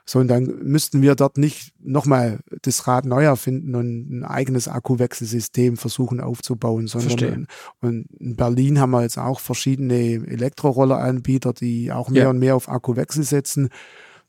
So, 0.04 0.18
und 0.18 0.26
dann 0.26 0.46
müssten 0.64 1.00
wir 1.00 1.14
dort 1.14 1.38
nicht 1.38 1.72
nochmal 1.78 2.40
das 2.62 2.88
Rad 2.88 3.04
neu 3.04 3.22
erfinden 3.22 3.76
und 3.76 4.10
ein 4.10 4.24
eigenes 4.24 4.66
Akkuwechselsystem 4.66 5.76
versuchen 5.76 6.20
aufzubauen, 6.20 6.88
sondern 6.88 7.46
und 7.80 8.06
in 8.18 8.34
Berlin 8.34 8.80
haben 8.80 8.90
wir 8.90 9.02
jetzt 9.02 9.18
auch 9.18 9.38
verschiedene 9.38 10.26
Elektrorolleranbieter, 10.26 11.52
die 11.52 11.92
auch 11.92 12.08
mehr 12.08 12.24
ja. 12.24 12.30
und 12.30 12.40
mehr 12.40 12.56
auf 12.56 12.68
Akkuwechsel 12.68 13.22
setzen. 13.22 13.68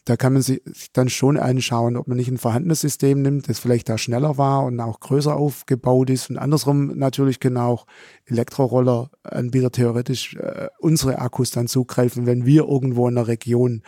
Da 0.05 0.17
kann 0.17 0.33
man 0.33 0.41
sich 0.41 0.61
dann 0.93 1.09
schon 1.09 1.37
anschauen, 1.37 1.97
ob 1.97 2.07
man 2.07 2.17
nicht 2.17 2.29
ein 2.29 2.37
vorhandenes 2.37 2.81
System 2.81 3.21
nimmt, 3.21 3.47
das 3.47 3.59
vielleicht 3.59 3.89
da 3.89 3.97
schneller 3.97 4.37
war 4.37 4.63
und 4.63 4.79
auch 4.79 4.99
größer 4.99 5.35
aufgebaut 5.35 6.09
ist. 6.09 6.29
Und 6.29 6.37
andersrum 6.37 6.97
natürlich 6.97 7.39
können 7.39 7.57
auch 7.57 7.85
Elektrorolleranbieter 8.25 9.71
theoretisch 9.71 10.35
äh, 10.35 10.69
unsere 10.79 11.19
Akkus 11.19 11.51
dann 11.51 11.67
zugreifen, 11.67 12.25
wenn 12.25 12.45
wir 12.45 12.63
irgendwo 12.63 13.07
in 13.07 13.15
der 13.15 13.27
Region 13.27 13.83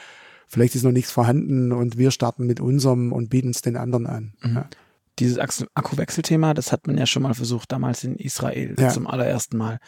vielleicht 0.51 0.75
ist 0.75 0.83
noch 0.83 0.91
nichts 0.91 1.11
vorhanden 1.11 1.71
und 1.71 1.97
wir 1.97 2.11
starten 2.11 2.45
mit 2.45 2.59
unserem 2.59 3.13
und 3.13 3.29
bieten 3.29 3.51
es 3.51 3.61
den 3.61 3.77
anderen 3.77 4.05
an. 4.05 4.33
Mhm. 4.41 4.55
Ja. 4.55 4.69
Dieses 5.19 5.39
Akkuwechselthema, 5.73 6.53
das 6.53 6.71
hat 6.73 6.87
man 6.87 6.97
ja 6.97 7.05
schon 7.05 7.23
mal 7.23 7.33
versucht, 7.33 7.71
damals 7.71 8.03
in 8.03 8.15
Israel 8.17 8.75
ja. 8.77 8.89
zum 8.89 9.07
allerersten 9.07 9.55
Mal. 9.55 9.79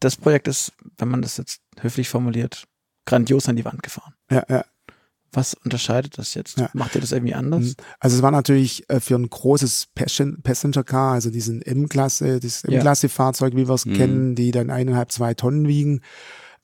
Das 0.00 0.16
Projekt 0.16 0.48
ist, 0.48 0.72
wenn 0.98 1.08
man 1.08 1.22
das 1.22 1.36
jetzt 1.36 1.60
höflich 1.80 2.08
formuliert, 2.08 2.64
grandios 3.06 3.48
an 3.48 3.56
die 3.56 3.64
Wand 3.64 3.82
gefahren. 3.82 4.14
Ja, 4.30 4.44
ja. 4.48 4.64
Was 5.34 5.54
unterscheidet 5.54 6.16
das 6.18 6.34
jetzt? 6.34 6.58
Ja. 6.58 6.70
Macht 6.72 6.94
ihr 6.94 7.00
das 7.00 7.12
irgendwie 7.12 7.34
anders? 7.34 7.64
Mhm. 7.64 7.74
Also 8.00 8.16
es 8.16 8.22
war 8.22 8.30
natürlich 8.30 8.88
äh, 8.88 9.00
für 9.00 9.16
ein 9.16 9.28
großes 9.28 9.88
Passenger 9.94 10.84
Car, 10.84 11.12
also 11.12 11.30
diesen 11.30 11.60
M-Klasse, 11.60 12.40
das 12.40 12.64
M-Klasse-Fahrzeug, 12.64 13.54
wie 13.56 13.68
wir 13.68 13.74
es 13.74 13.84
mhm. 13.84 13.94
kennen, 13.94 14.34
die 14.34 14.50
dann 14.50 14.70
eineinhalb, 14.70 15.12
zwei 15.12 15.34
Tonnen 15.34 15.68
wiegen, 15.68 16.00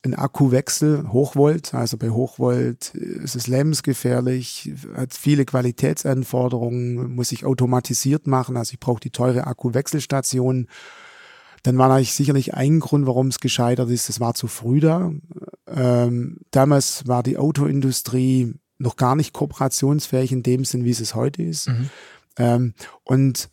ein 0.03 0.15
Akkuwechsel, 0.15 1.11
Hochvolt, 1.11 1.73
also 1.75 1.97
bei 1.97 2.09
Hochvolt 2.09 2.95
ist 2.95 3.35
es 3.35 3.47
lebensgefährlich, 3.47 4.73
hat 4.95 5.13
viele 5.13 5.45
Qualitätsanforderungen, 5.45 7.13
muss 7.13 7.31
ich 7.31 7.45
automatisiert 7.45 8.25
machen, 8.25 8.57
also 8.57 8.73
ich 8.73 8.79
brauche 8.79 8.99
die 8.99 9.11
teure 9.11 9.45
Akkuwechselstation. 9.45 10.67
Dann 11.63 11.77
war 11.77 11.89
natürlich 11.89 12.13
sicherlich 12.13 12.55
ein 12.55 12.79
Grund, 12.79 13.05
warum 13.05 13.27
es 13.27 13.39
gescheitert 13.39 13.91
ist, 13.91 14.09
es 14.09 14.19
war 14.19 14.33
zu 14.33 14.47
früh 14.47 14.79
da. 14.79 15.11
Ähm, 15.67 16.37
damals 16.49 17.07
war 17.07 17.21
die 17.21 17.37
Autoindustrie 17.37 18.55
noch 18.81 18.95
gar 18.95 19.15
nicht 19.15 19.33
kooperationsfähig 19.33 20.31
in 20.31 20.43
dem 20.43 20.65
Sinn, 20.65 20.83
wie 20.83 20.91
es 20.91 21.15
heute 21.15 21.43
ist. 21.43 21.69
Mhm. 21.69 21.89
Ähm, 22.37 22.73
und 23.03 23.49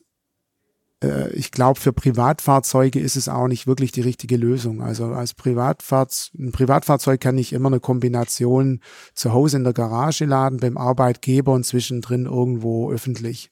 äh, 1.02 1.30
ich 1.32 1.50
glaube, 1.50 1.78
für 1.78 1.92
Privatfahrzeuge 1.92 2.98
ist 2.98 3.16
es 3.16 3.28
auch 3.28 3.48
nicht 3.48 3.66
wirklich 3.66 3.92
die 3.92 4.00
richtige 4.00 4.36
Lösung. 4.36 4.82
Also 4.82 5.06
als 5.06 5.34
Privatfahrz 5.34 6.30
ein 6.38 6.52
Privatfahrzeug 6.52 7.20
kann 7.20 7.38
ich 7.38 7.52
immer 7.52 7.68
eine 7.68 7.80
Kombination 7.80 8.80
zu 9.14 9.32
Hause 9.32 9.58
in 9.58 9.64
der 9.64 9.72
Garage 9.72 10.24
laden, 10.24 10.58
beim 10.58 10.76
Arbeitgeber 10.76 11.52
und 11.52 11.64
zwischendrin 11.64 12.26
irgendwo 12.26 12.90
öffentlich. 12.90 13.50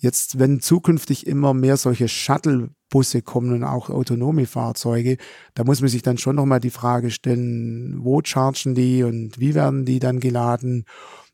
Jetzt, 0.00 0.38
wenn 0.38 0.60
zukünftig 0.60 1.26
immer 1.26 1.54
mehr 1.54 1.76
solche 1.76 2.06
Shuttle-Busse 2.06 3.22
kommen 3.22 3.52
und 3.52 3.64
auch 3.64 3.90
autonome 3.90 4.46
Fahrzeuge, 4.46 5.16
da 5.54 5.64
muss 5.64 5.80
man 5.80 5.90
sich 5.90 6.02
dann 6.02 6.18
schon 6.18 6.36
nochmal 6.36 6.60
die 6.60 6.70
Frage 6.70 7.10
stellen, 7.10 7.98
wo 8.00 8.20
chargen 8.22 8.76
die 8.76 9.02
und 9.02 9.40
wie 9.40 9.56
werden 9.56 9.84
die 9.84 9.98
dann 9.98 10.20
geladen? 10.20 10.84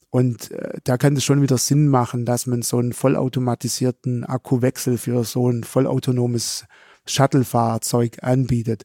Und 0.09 0.50
äh, 0.53 0.79
da 0.85 0.96
kann 0.96 1.16
es 1.16 1.24
schon 1.24 1.42
wieder 1.42 1.59
Sinn 1.59 1.88
machen, 1.88 2.24
dass 2.24 2.46
man 2.46 2.62
so 2.62 2.79
einen 2.79 2.94
vollautomatisierten 2.94 4.24
Akkuwechsel 4.24 4.96
für 4.96 5.24
so 5.24 5.50
ein 5.50 5.64
vollautonomes 5.64 6.64
Shuttle-Fahrzeug 7.07 8.18
anbietet. 8.22 8.85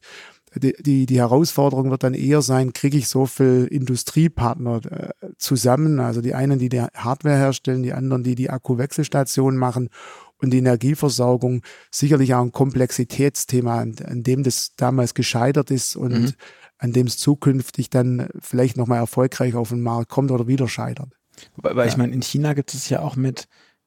Die, 0.56 0.74
die, 0.80 1.06
die 1.06 1.18
Herausforderung 1.18 1.90
wird 1.90 2.02
dann 2.02 2.14
eher 2.14 2.42
sein, 2.42 2.72
kriege 2.72 2.98
ich 2.98 3.08
so 3.08 3.26
viel 3.26 3.68
Industriepartner 3.70 4.80
äh, 4.84 5.28
zusammen, 5.38 6.00
also 6.00 6.20
die 6.20 6.34
einen, 6.34 6.58
die 6.58 6.68
die 6.68 6.82
Hardware 6.82 7.36
herstellen, 7.36 7.82
die 7.82 7.92
anderen, 7.92 8.24
die 8.24 8.34
die 8.34 8.50
Akkuwechselstation 8.50 9.56
machen 9.56 9.90
und 10.38 10.50
die 10.50 10.58
Energieversorgung 10.58 11.62
sicherlich 11.90 12.34
auch 12.34 12.42
ein 12.42 12.52
Komplexitätsthema, 12.52 13.80
an, 13.80 13.94
an 14.04 14.22
dem 14.22 14.42
das 14.42 14.72
damals 14.76 15.14
gescheitert 15.14 15.70
ist 15.70 15.94
und 15.94 16.12
mhm. 16.12 16.32
an 16.78 16.92
dem 16.92 17.06
es 17.06 17.18
zukünftig 17.18 17.90
dann 17.90 18.28
vielleicht 18.40 18.76
nochmal 18.76 18.98
erfolgreich 18.98 19.54
auf 19.54 19.68
den 19.68 19.82
Markt 19.82 20.10
kommt 20.10 20.32
oder 20.32 20.48
wieder 20.48 20.66
scheitert. 20.66 21.10
Weil, 21.56 21.76
weil 21.76 21.86
ja. 21.86 21.92
ich 21.92 21.96
meine, 21.96 22.12
in 22.12 22.22
China 22.22 22.54
gibt 22.54 22.74
es 22.74 22.88
ja 22.88 23.02
auch 23.02 23.14
mit, 23.14 23.46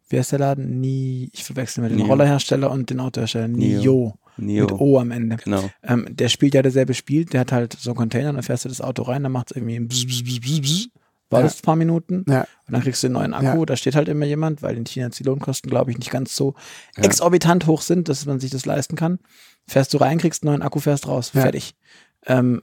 wer 0.09 0.21
ist 0.21 0.31
der 0.31 0.39
Laden? 0.39 0.79
Nie, 0.79 1.29
ich 1.33 1.43
verwechsel 1.43 1.83
mit 1.83 1.91
dem 1.91 2.01
Rollerhersteller 2.01 2.71
und 2.71 2.89
den 2.89 2.99
Autohersteller. 2.99 3.47
Nio. 3.47 4.13
Nio. 4.37 4.65
Mit 4.65 4.73
O 4.73 4.99
am 4.99 5.11
Ende. 5.11 5.37
Genau. 5.37 5.69
Ähm, 5.83 6.07
der 6.09 6.29
spielt 6.29 6.53
ja 6.53 6.61
derselbe 6.61 6.93
Spiel, 6.93 7.25
der 7.25 7.41
hat 7.41 7.51
halt 7.51 7.73
so 7.73 7.91
einen 7.91 7.97
Container, 7.97 8.33
dann 8.33 8.43
fährst 8.43 8.65
du 8.65 8.69
das 8.69 8.81
Auto 8.81 9.03
rein, 9.03 9.23
dann 9.23 9.31
macht 9.31 9.51
es 9.51 9.57
irgendwie 9.57 9.75
ein 9.75 9.87
bzz, 9.87 10.05
bzz, 10.07 10.23
bzz, 10.23 10.61
bzz, 10.61 10.87
war 11.33 11.41
ja. 11.41 11.47
das 11.47 11.59
ein 11.59 11.61
paar 11.63 11.75
Minuten. 11.75 12.25
Ja. 12.27 12.41
Und 12.67 12.73
dann 12.73 12.81
kriegst 12.81 13.03
du 13.03 13.07
einen 13.07 13.15
neuen 13.15 13.33
Akku. 13.33 13.59
Ja. 13.59 13.65
Da 13.65 13.75
steht 13.75 13.95
halt 13.95 14.07
immer 14.07 14.25
jemand, 14.25 14.61
weil 14.61 14.77
in 14.77 14.85
China 14.85 15.09
die 15.09 15.23
Lohnkosten, 15.23 15.69
glaube 15.69 15.91
ich, 15.91 15.97
nicht 15.97 16.11
ganz 16.11 16.35
so 16.35 16.53
ja. 16.95 17.03
exorbitant 17.03 17.67
hoch 17.67 17.81
sind, 17.81 18.07
dass 18.07 18.25
man 18.25 18.39
sich 18.39 18.51
das 18.51 18.65
leisten 18.65 18.95
kann. 18.95 19.19
Fährst 19.67 19.93
du 19.93 19.97
rein, 19.97 20.17
kriegst 20.17 20.43
einen 20.43 20.51
neuen 20.51 20.61
Akku, 20.61 20.79
fährst 20.79 21.07
raus. 21.07 21.29
Fertig. 21.29 21.75
Ähm, 22.25 22.61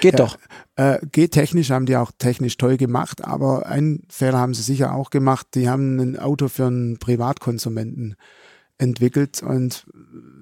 geht 0.00 0.18
doch. 0.18 0.38
Äh, 0.76 0.98
geht 1.10 1.32
technisch, 1.32 1.70
haben 1.70 1.86
die 1.86 1.96
auch 1.96 2.12
technisch 2.16 2.56
toll 2.56 2.76
gemacht, 2.76 3.24
aber 3.24 3.66
einen 3.66 4.02
Fehler 4.10 4.38
haben 4.38 4.54
sie 4.54 4.62
sicher 4.62 4.94
auch 4.94 5.10
gemacht. 5.10 5.48
Die 5.54 5.68
haben 5.68 5.98
ein 5.98 6.18
Auto 6.18 6.48
für 6.48 6.66
einen 6.66 6.98
Privatkonsumenten 6.98 8.16
entwickelt 8.78 9.42
und 9.42 9.86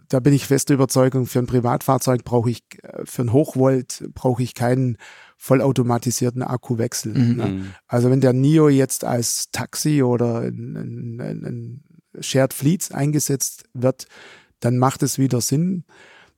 da 0.08 0.20
bin 0.20 0.32
ich 0.32 0.46
feste 0.46 0.74
Überzeugung, 0.74 1.26
für 1.26 1.38
ein 1.38 1.46
Privatfahrzeug 1.46 2.24
brauche 2.24 2.50
ich, 2.50 2.62
äh, 2.82 3.04
für 3.04 3.22
ein 3.22 3.32
Hochvolt 3.32 4.04
brauche 4.14 4.42
ich 4.42 4.54
keinen 4.54 4.96
vollautomatisierten 5.36 6.42
Akkuwechsel. 6.42 7.14
Mhm. 7.14 7.36
Ne? 7.36 7.46
Mhm. 7.46 7.70
Also 7.86 8.10
wenn 8.10 8.20
der 8.20 8.32
NIO 8.32 8.68
jetzt 8.68 9.04
als 9.04 9.50
Taxi 9.50 10.02
oder 10.02 10.44
in, 10.44 10.76
in, 10.76 11.44
in 11.44 11.84
Shared 12.20 12.54
Fleets 12.54 12.92
eingesetzt 12.92 13.64
wird, 13.74 14.06
dann 14.60 14.78
macht 14.78 15.02
es 15.02 15.18
wieder 15.18 15.40
Sinn. 15.40 15.84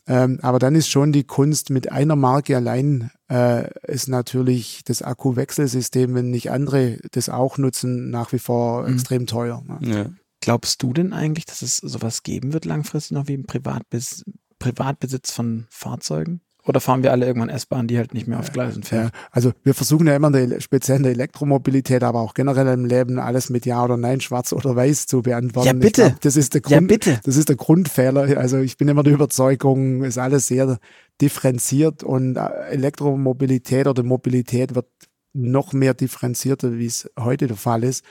Ähm, 0.09 0.39
aber 0.43 0.59
dann 0.59 0.77
ist 0.77 0.89
schon 0.89 1.13
die 1.13 1.25
Kunst 1.25 1.71
mit 1.71 1.91
einer 1.91 2.15
Marke 2.15 2.57
allein 2.57 3.11
äh, 3.29 3.69
ist 3.91 4.09
natürlich 4.09 4.83
das 4.85 5.03
Akkuwechselsystem, 5.03 6.15
wenn 6.15 6.31
nicht 6.31 6.51
andere 6.51 6.99
das 7.11 7.29
auch 7.29 7.59
nutzen, 7.59 8.11
nach 8.11 8.33
wie 8.33 8.39
vor 8.39 8.83
mhm. 8.83 8.95
extrem 8.95 9.27
teuer. 9.27 9.63
Ne? 9.67 9.79
Ja. 9.81 10.07
Glaubst 10.47 10.81
du 10.81 10.93
denn 10.93 11.13
eigentlich, 11.13 11.45
dass 11.45 11.61
es 11.61 11.79
sowas 11.79 12.23
geben 12.23 12.53
wird 12.53 12.67
langfristig 12.67 13.17
noch 13.17 13.27
wie 13.27 13.35
im 13.35 13.47
Privatbes 13.47 14.25
Privatbesitz 14.61 15.33
von 15.33 15.67
Fahrzeugen? 15.71 16.41
Oder 16.65 16.79
fahren 16.79 17.03
wir 17.03 17.11
alle 17.11 17.27
irgendwann 17.27 17.49
S-Bahn, 17.49 17.89
die 17.89 17.99
halt 17.99 18.15
nicht 18.15 18.29
mehr 18.29 18.39
auf 18.39 18.53
Gleisen 18.53 18.85
fährt? 18.85 19.13
Ja, 19.13 19.21
also 19.33 19.53
wir 19.65 19.75
versuchen 19.75 20.07
ja 20.07 20.15
immer 20.15 20.31
der, 20.31 20.61
speziell 20.61 20.99
in 20.99 21.03
der 21.03 21.11
Elektromobilität, 21.11 22.05
aber 22.05 22.21
auch 22.21 22.33
generell 22.33 22.69
im 22.69 22.85
Leben 22.85 23.19
alles 23.19 23.51
mit 23.51 23.67
Ja 23.67 23.83
oder 23.83 23.97
Nein, 23.97 24.21
Schwarz 24.21 24.53
oder 24.53 24.77
Weiß 24.77 25.09
zu 25.09 25.23
beantworten. 25.23 25.67
Ja, 25.67 25.73
bitte. 25.73 26.03
Glaub, 26.03 26.21
das 26.21 26.37
ist 26.37 26.55
der 26.55 26.61
Grund, 26.61 26.75
ja, 26.75 26.81
bitte. 26.81 27.21
Das 27.25 27.37
ist 27.37 27.49
der 27.49 27.57
Grundfehler. 27.57 28.39
Also 28.39 28.59
ich 28.59 28.77
bin 28.77 28.87
immer 28.87 29.03
der 29.03 29.15
Überzeugung, 29.15 30.05
ist 30.05 30.17
alles 30.17 30.47
sehr 30.47 30.79
differenziert 31.21 32.05
und 32.05 32.37
äh, 32.37 32.47
Elektromobilität 32.71 33.89
oder 33.89 34.05
Mobilität 34.05 34.77
wird 34.77 34.87
noch 35.33 35.73
mehr 35.73 35.95
differenzierter, 35.95 36.79
wie 36.79 36.87
es 36.87 37.11
heute 37.19 37.49
der 37.49 37.57
Fall 37.57 37.83
ist. 37.83 38.05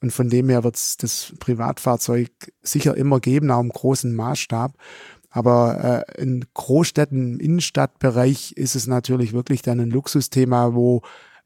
Und 0.00 0.12
von 0.12 0.28
dem 0.28 0.48
her 0.48 0.64
wird 0.64 0.76
es 0.76 0.96
das 0.96 1.32
Privatfahrzeug 1.38 2.30
sicher 2.62 2.96
immer 2.96 3.20
geben, 3.20 3.50
auch 3.50 3.60
im 3.60 3.70
großen 3.70 4.14
Maßstab. 4.14 4.72
Aber 5.30 6.04
äh, 6.08 6.22
in 6.22 6.44
Großstädten, 6.54 7.34
im 7.34 7.40
Innenstadtbereich 7.40 8.52
ist 8.52 8.74
es 8.74 8.86
natürlich 8.86 9.32
wirklich 9.32 9.62
dann 9.62 9.80
ein 9.80 9.90
Luxusthema, 9.90 10.74
wo 10.74 11.02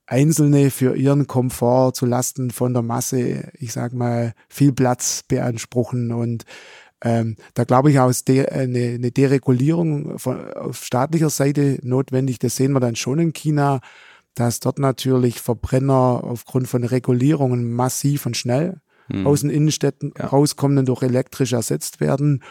Einzelne 0.07 0.71
für 0.71 0.97
ihren 0.97 1.27
Komfort 1.27 1.93
zu 1.95 2.07
Lasten 2.07 2.51
von 2.51 2.73
der 2.73 2.83
Masse, 2.83 3.51
ich 3.59 3.73
sag 3.73 3.93
mal, 3.93 4.35
viel 4.49 4.73
Platz 4.73 5.23
beanspruchen. 5.27 6.13
Und 6.13 6.45
ähm, 7.03 7.37
da 7.55 7.65
glaube 7.65 7.91
ich 7.91 7.99
auch 8.01 8.11
ist 8.11 8.29
de 8.29 8.49
eine, 8.49 8.95
eine 8.95 9.11
Deregulierung 9.11 10.19
von, 10.19 10.53
auf 10.53 10.85
staatlicher 10.85 11.31
Seite 11.31 11.79
notwendig. 11.83 12.39
Das 12.39 12.57
sehen 12.57 12.73
wir 12.73 12.81
dann 12.81 12.97
schon 12.97 13.19
in 13.19 13.33
China 13.33 13.81
dass 14.35 14.61
dort 14.61 14.79
natürlich 14.79 15.40
Verbrenner 15.40 16.23
aufgrund 16.25 16.69
von 16.69 16.85
Regulierungen 16.85 17.73
massiv 17.73 18.27
und 18.27 18.37
schnell 18.37 18.81
hm. 19.11 19.27
aus 19.27 19.40
den 19.40 19.51
Innenstädten 19.51 20.12
ja. 20.19 20.27
rauskommen 20.27 20.79
und 20.79 20.88
durch 20.88 21.03
elektrisch 21.03 21.53
ersetzt 21.53 22.01
werden. 22.01 22.43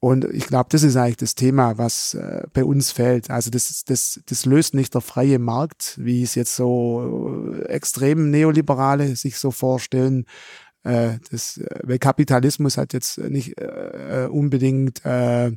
Und 0.00 0.26
ich 0.26 0.48
glaube, 0.48 0.66
das 0.68 0.82
ist 0.82 0.96
eigentlich 0.96 1.16
das 1.16 1.34
Thema, 1.34 1.78
was 1.78 2.12
äh, 2.12 2.42
bei 2.52 2.62
uns 2.62 2.90
fällt. 2.90 3.30
Also 3.30 3.50
das, 3.50 3.84
das, 3.84 4.20
das 4.26 4.44
löst 4.44 4.74
nicht 4.74 4.92
der 4.92 5.00
freie 5.00 5.38
Markt, 5.38 5.94
wie 5.98 6.22
es 6.22 6.34
jetzt 6.34 6.56
so 6.56 7.54
äh, 7.54 7.62
extrem 7.68 8.30
Neoliberale 8.30 9.16
sich 9.16 9.38
so 9.38 9.50
vorstellen. 9.50 10.26
Äh, 10.82 11.20
das, 11.30 11.56
äh, 11.56 11.80
weil 11.84 11.98
Kapitalismus 11.98 12.76
hat 12.76 12.92
jetzt 12.92 13.16
nicht 13.16 13.58
äh, 13.58 14.28
unbedingt 14.30 15.02
äh, 15.06 15.52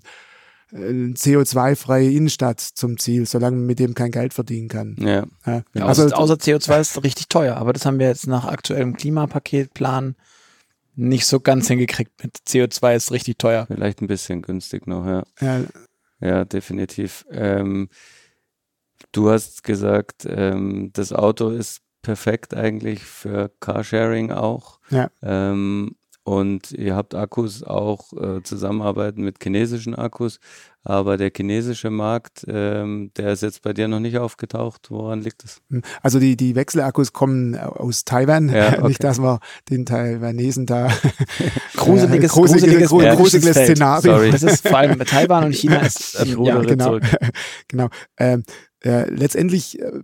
CO2-freie 0.73 2.11
Innenstadt 2.11 2.59
zum 2.59 2.97
Ziel, 2.97 3.25
solange 3.25 3.57
man 3.57 3.65
mit 3.65 3.79
dem 3.79 3.93
kein 3.93 4.11
Geld 4.11 4.33
verdienen 4.33 4.67
kann. 4.67 4.95
Ja. 4.99 5.25
ja. 5.45 5.63
Also, 5.75 6.03
außer, 6.03 6.17
außer 6.17 6.33
CO2 6.35 6.79
ist 6.81 7.03
richtig 7.03 7.29
teuer, 7.29 7.55
aber 7.55 7.73
das 7.73 7.85
haben 7.85 7.99
wir 7.99 8.07
jetzt 8.07 8.27
nach 8.27 8.45
aktuellem 8.45 8.95
Klimapaketplan 8.97 10.15
nicht 10.97 11.25
so 11.27 11.39
ganz 11.39 11.67
hingekriegt 11.67 12.11
mit 12.23 12.37
CO2 12.47 12.95
ist 12.95 13.11
richtig 13.11 13.37
teuer. 13.37 13.67
Vielleicht 13.67 14.01
ein 14.01 14.07
bisschen 14.07 14.41
günstig 14.41 14.87
noch, 14.87 15.05
ja. 15.05 15.23
Ja, 15.39 15.61
ja 16.19 16.45
definitiv. 16.45 17.25
Ähm, 17.29 17.89
du 19.11 19.29
hast 19.29 19.63
gesagt, 19.63 20.27
ähm, 20.27 20.89
das 20.93 21.13
Auto 21.13 21.49
ist 21.49 21.81
perfekt 22.01 22.55
eigentlich 22.55 23.03
für 23.03 23.51
Carsharing 23.59 24.31
auch. 24.31 24.79
Ja. 24.89 25.11
Ähm, 25.21 25.95
und 26.27 26.73
ihr 26.73 26.93
habt 26.93 27.15
Akkus 27.15 27.63
auch 27.63 28.11
äh, 28.11 28.43
zusammenarbeiten 28.43 29.23
mit 29.23 29.41
chinesischen 29.41 29.95
Akkus. 29.95 30.41
Aber 30.83 31.15
der 31.15 31.31
chinesische 31.33 31.89
Markt, 31.89 32.45
ähm, 32.49 33.11
der 33.15 33.31
ist 33.31 33.43
jetzt 33.43 33.61
bei 33.61 33.71
dir 33.71 33.87
noch 33.87 34.01
nicht 34.01 34.17
aufgetaucht. 34.17 34.91
Woran 34.91 35.21
liegt 35.21 35.45
das? 35.45 35.61
Hm, 35.69 35.83
also 36.01 36.19
die, 36.19 36.35
die 36.35 36.55
Wechselakkus 36.55 37.13
kommen 37.13 37.55
aus 37.55 38.03
Taiwan. 38.03 38.49
Ja, 38.49 38.73
okay. 38.73 38.87
Nicht, 38.89 39.03
dass 39.05 39.19
wir 39.19 39.39
den 39.69 39.85
Taiwanesen 39.85 40.65
da 40.65 40.89
gruseliges, 41.77 42.31
äh, 42.31 42.35
gruseliges, 42.35 42.89
gruseliges, 42.89 43.17
gruseliges 43.17 43.55
Szenario. 43.55 44.17
Sorry. 44.17 44.31
Das 44.31 44.43
ist 44.43 44.67
vor 44.67 44.79
allem 44.79 44.99
Taiwan 45.05 45.45
und 45.45 45.55
China 45.55 45.77
ist 45.77 46.19
ähm, 46.19 46.43
ja, 46.43 46.59
genau. 46.59 46.99
genau. 47.69 47.87
Ähm, 48.17 48.43
äh, 48.83 49.09
letztendlich 49.09 49.79
äh, 49.79 50.01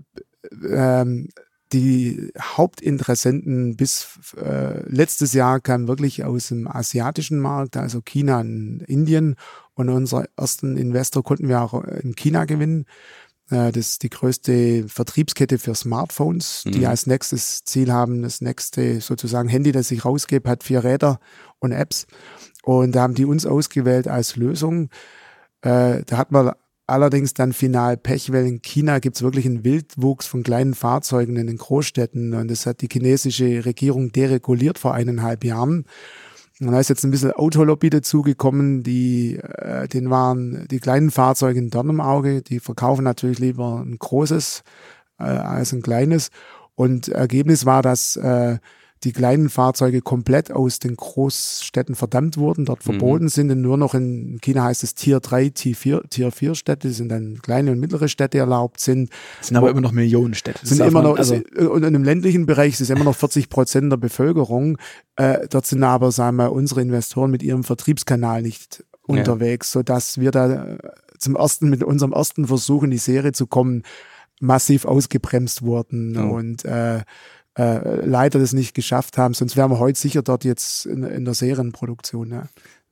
ähm, 0.69 1.27
die 1.73 2.31
Hauptinteressenten 2.39 3.75
bis 3.75 4.19
äh, 4.37 4.87
letztes 4.87 5.33
Jahr 5.33 5.59
kamen 5.59 5.87
wirklich 5.87 6.23
aus 6.23 6.49
dem 6.49 6.67
asiatischen 6.67 7.39
Markt, 7.39 7.75
also 7.77 8.01
China 8.01 8.39
und 8.39 8.81
Indien. 8.87 9.35
Und 9.73 9.89
unseren 9.89 10.25
ersten 10.37 10.77
Investor 10.77 11.23
konnten 11.23 11.49
wir 11.49 11.61
auch 11.61 11.83
in 11.83 12.15
China 12.15 12.45
gewinnen. 12.45 12.85
Äh, 13.49 13.71
das 13.71 13.91
ist 13.91 14.03
die 14.03 14.09
größte 14.09 14.87
Vertriebskette 14.87 15.57
für 15.57 15.75
Smartphones, 15.75 16.63
die 16.65 16.79
mhm. 16.79 16.85
als 16.85 17.07
nächstes 17.07 17.63
Ziel 17.63 17.91
haben, 17.91 18.21
das 18.21 18.41
nächste 18.41 19.01
sozusagen 19.01 19.49
Handy, 19.49 19.71
das 19.71 19.91
ich 19.91 20.05
rausgebe, 20.05 20.49
hat 20.49 20.63
vier 20.63 20.83
Räder 20.83 21.19
und 21.59 21.71
Apps. 21.71 22.05
Und 22.63 22.93
da 22.93 23.01
haben 23.01 23.15
die 23.15 23.25
uns 23.25 23.45
ausgewählt 23.45 24.07
als 24.07 24.35
Lösung. 24.35 24.89
Äh, 25.61 26.03
da 26.05 26.17
hat 26.17 26.31
man 26.31 26.53
allerdings 26.87 27.33
dann 27.33 27.53
final 27.53 27.97
Pech, 27.97 28.31
weil 28.31 28.45
in 28.45 28.61
China 28.61 28.99
gibt 28.99 29.15
es 29.15 29.21
wirklich 29.21 29.45
einen 29.45 29.63
Wildwuchs 29.63 30.27
von 30.27 30.43
kleinen 30.43 30.73
Fahrzeugen 30.73 31.35
in 31.37 31.47
den 31.47 31.57
Großstädten 31.57 32.33
und 32.33 32.51
das 32.51 32.65
hat 32.65 32.81
die 32.81 32.89
chinesische 32.91 33.65
Regierung 33.65 34.11
dereguliert 34.11 34.79
vor 34.79 34.93
eineinhalb 34.93 35.43
Jahren. 35.43 35.85
Und 36.59 36.71
da 36.71 36.79
ist 36.79 36.89
jetzt 36.89 37.03
ein 37.03 37.11
bisschen 37.11 37.31
Autolobby 37.31 37.89
dazugekommen, 37.89 38.83
die, 38.83 39.37
äh, 39.37 39.87
den 39.87 40.09
waren 40.09 40.67
die 40.69 40.79
kleinen 40.79 41.11
Fahrzeuge 41.11 41.59
in 41.59 41.69
Dorn 41.69 41.89
im 41.89 42.01
Auge, 42.01 42.41
die 42.41 42.59
verkaufen 42.59 43.03
natürlich 43.03 43.39
lieber 43.39 43.81
ein 43.83 43.97
großes 43.97 44.63
äh, 45.19 45.23
als 45.23 45.73
ein 45.73 45.81
kleines. 45.81 46.29
Und 46.75 47.07
Ergebnis 47.07 47.65
war, 47.65 47.81
dass 47.81 48.15
äh, 48.15 48.59
die 49.03 49.11
kleinen 49.11 49.49
Fahrzeuge 49.49 50.01
komplett 50.01 50.51
aus 50.51 50.79
den 50.79 50.95
Großstädten 50.95 51.95
verdammt 51.95 52.37
wurden, 52.37 52.65
dort 52.65 52.79
mhm. 52.79 52.91
verboten 52.91 53.29
sind 53.29 53.51
und 53.51 53.61
nur 53.61 53.77
noch 53.77 53.93
in 53.93 54.39
China 54.41 54.65
heißt 54.65 54.83
es 54.83 54.95
Tier 54.95 55.19
3, 55.19 55.49
Tier 55.49 55.75
4, 55.75 56.03
Tier 56.09 56.31
4 56.31 56.55
Städte, 56.55 56.91
sind 56.91 57.09
dann 57.09 57.41
kleine 57.41 57.71
und 57.71 57.79
mittlere 57.79 58.07
Städte 58.07 58.37
erlaubt 58.37 58.79
sind. 58.79 59.09
Das 59.39 59.47
sind 59.47 59.57
aber 59.57 59.69
immer 59.69 59.81
noch 59.81 59.91
Millionenstädte. 59.91 60.65
Sind 60.65 60.81
immer 60.81 61.01
noch, 61.01 61.17
also 61.17 61.35
und 61.35 61.83
im 61.83 62.03
ländlichen 62.03 62.45
Bereich 62.45 62.73
ist 62.73 62.81
es 62.81 62.89
immer 62.89 63.03
noch 63.03 63.15
40 63.15 63.49
Prozent 63.49 63.91
der 63.91 63.97
Bevölkerung. 63.97 64.77
Äh, 65.15 65.47
dort 65.49 65.65
sind 65.65 65.83
aber, 65.83 66.11
sagen 66.11 66.37
wir, 66.37 66.51
unsere 66.51 66.81
Investoren 66.81 67.31
mit 67.31 67.43
ihrem 67.43 67.63
Vertriebskanal 67.63 68.41
nicht 68.41 68.83
unterwegs, 69.03 69.73
ja. 69.73 69.79
sodass 69.79 70.19
wir 70.19 70.31
da 70.31 70.65
äh, 70.65 70.77
zum 71.17 71.35
ersten, 71.35 71.69
mit 71.69 71.83
unserem 71.83 72.13
ersten 72.13 72.47
Versuch 72.47 72.83
in 72.83 72.91
die 72.91 72.97
Serie 72.97 73.31
zu 73.33 73.47
kommen, 73.47 73.83
massiv 74.39 74.85
ausgebremst 74.85 75.61
wurden 75.61 76.17
oh. 76.17 76.35
und 76.35 76.65
äh, 76.65 77.01
äh, 77.57 78.05
leider 78.05 78.39
das 78.39 78.53
nicht 78.53 78.73
geschafft 78.73 79.17
haben. 79.17 79.33
Sonst 79.33 79.55
wären 79.55 79.71
wir 79.71 79.79
heute 79.79 79.99
sicher 79.99 80.21
dort 80.21 80.43
jetzt 80.43 80.85
in, 80.85 81.03
in 81.03 81.25
der 81.25 81.33
Serienproduktion. 81.33 82.31
Ja. 82.31 82.43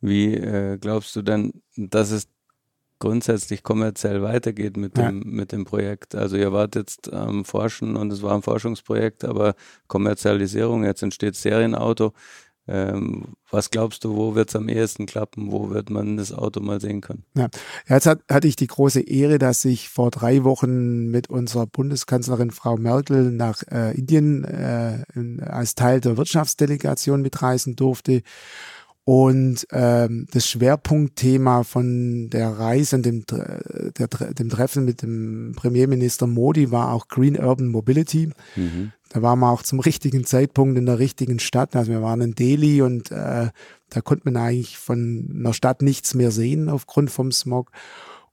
Wie 0.02 0.36
äh, 0.36 0.78
glaubst 0.78 1.16
du 1.16 1.22
denn, 1.22 1.62
dass 1.76 2.12
es 2.12 2.28
grundsätzlich 3.02 3.64
kommerziell 3.64 4.22
weitergeht 4.22 4.78
mit 4.78 4.96
dem, 4.96 5.04
ja. 5.04 5.12
mit 5.12 5.52
dem 5.52 5.66
Projekt. 5.66 6.16
Also 6.16 6.38
ihr 6.38 6.54
wart 6.54 6.76
jetzt 6.76 7.12
am 7.12 7.44
Forschen 7.44 7.98
und 7.98 8.14
es 8.14 8.22
war 8.22 8.36
ein 8.36 8.44
Forschungsprojekt, 8.44 9.26
aber 9.26 9.56
Kommerzialisierung, 9.88 10.86
jetzt 10.86 11.02
entsteht 11.02 11.36
Serienauto. 11.36 12.14
Ähm, 12.72 13.34
was 13.50 13.70
glaubst 13.70 14.06
du, 14.06 14.16
wo 14.16 14.34
wird 14.34 14.48
es 14.48 14.56
am 14.56 14.70
ehesten 14.70 15.06
klappen? 15.06 15.52
Wo 15.52 15.72
wird 15.72 15.90
man 15.90 16.16
das 16.16 16.32
Auto 16.32 16.62
mal 16.62 16.80
sehen 16.80 17.02
können? 17.02 17.26
Ja, 17.36 17.50
jetzt 17.90 18.06
hat, 18.06 18.22
hatte 18.32 18.48
ich 18.48 18.56
die 18.56 18.68
große 18.68 19.02
Ehre, 19.02 19.40
dass 19.40 19.66
ich 19.66 19.90
vor 19.90 20.10
drei 20.10 20.46
Wochen 20.46 21.08
mit 21.08 21.30
unserer 21.30 21.68
Bundeskanzlerin 21.68 22.52
Frau 22.52 22.78
Merkel 22.78 23.32
nach 23.32 23.64
äh, 23.70 23.98
Indien 23.98 24.46
äh, 24.46 25.04
in, 25.14 25.42
als 25.42 25.76
Teil 25.76 26.00
der 26.00 26.16
Wirtschaftsdelegation 26.16 27.22
mitreisen 27.22 27.76
durfte. 27.76 28.22
Und 29.04 29.66
ähm, 29.72 30.28
das 30.32 30.48
Schwerpunktthema 30.48 31.64
von 31.64 32.30
der 32.30 32.50
Reise 32.50 32.98
und 32.98 33.06
dem, 33.06 33.26
der, 33.26 34.08
dem 34.08 34.50
Treffen 34.50 34.86
mit 34.86 35.02
dem 35.02 35.54
Premierminister 35.56 36.28
Modi 36.28 36.72
war 36.72 36.94
auch 36.94 37.08
Green 37.08 37.38
Urban 37.38 37.68
Mobility. 37.68 38.30
Mhm. 38.56 38.92
Da 39.10 39.22
waren 39.22 39.40
wir 39.40 39.50
auch 39.50 39.64
zum 39.64 39.80
richtigen 39.80 40.24
Zeitpunkt 40.24 40.78
in 40.78 40.86
der 40.86 41.00
richtigen 41.00 41.40
Stadt. 41.40 41.76
Also 41.76 41.92
wir 41.92 42.02
waren 42.02 42.22
in 42.22 42.36
Delhi 42.36 42.82
und 42.82 43.12
äh, 43.12 43.50
da 43.90 44.02
konnte 44.02 44.26
man 44.26 44.38
eigentlich 44.38 44.78
von 44.78 45.30
einer 45.36 45.54
Stadt 45.54 45.82
nichts 45.82 46.14
mehr 46.14 46.32
sehen 46.32 46.70
aufgrund 46.70 47.10
vom 47.10 47.32
Smog. 47.32 47.72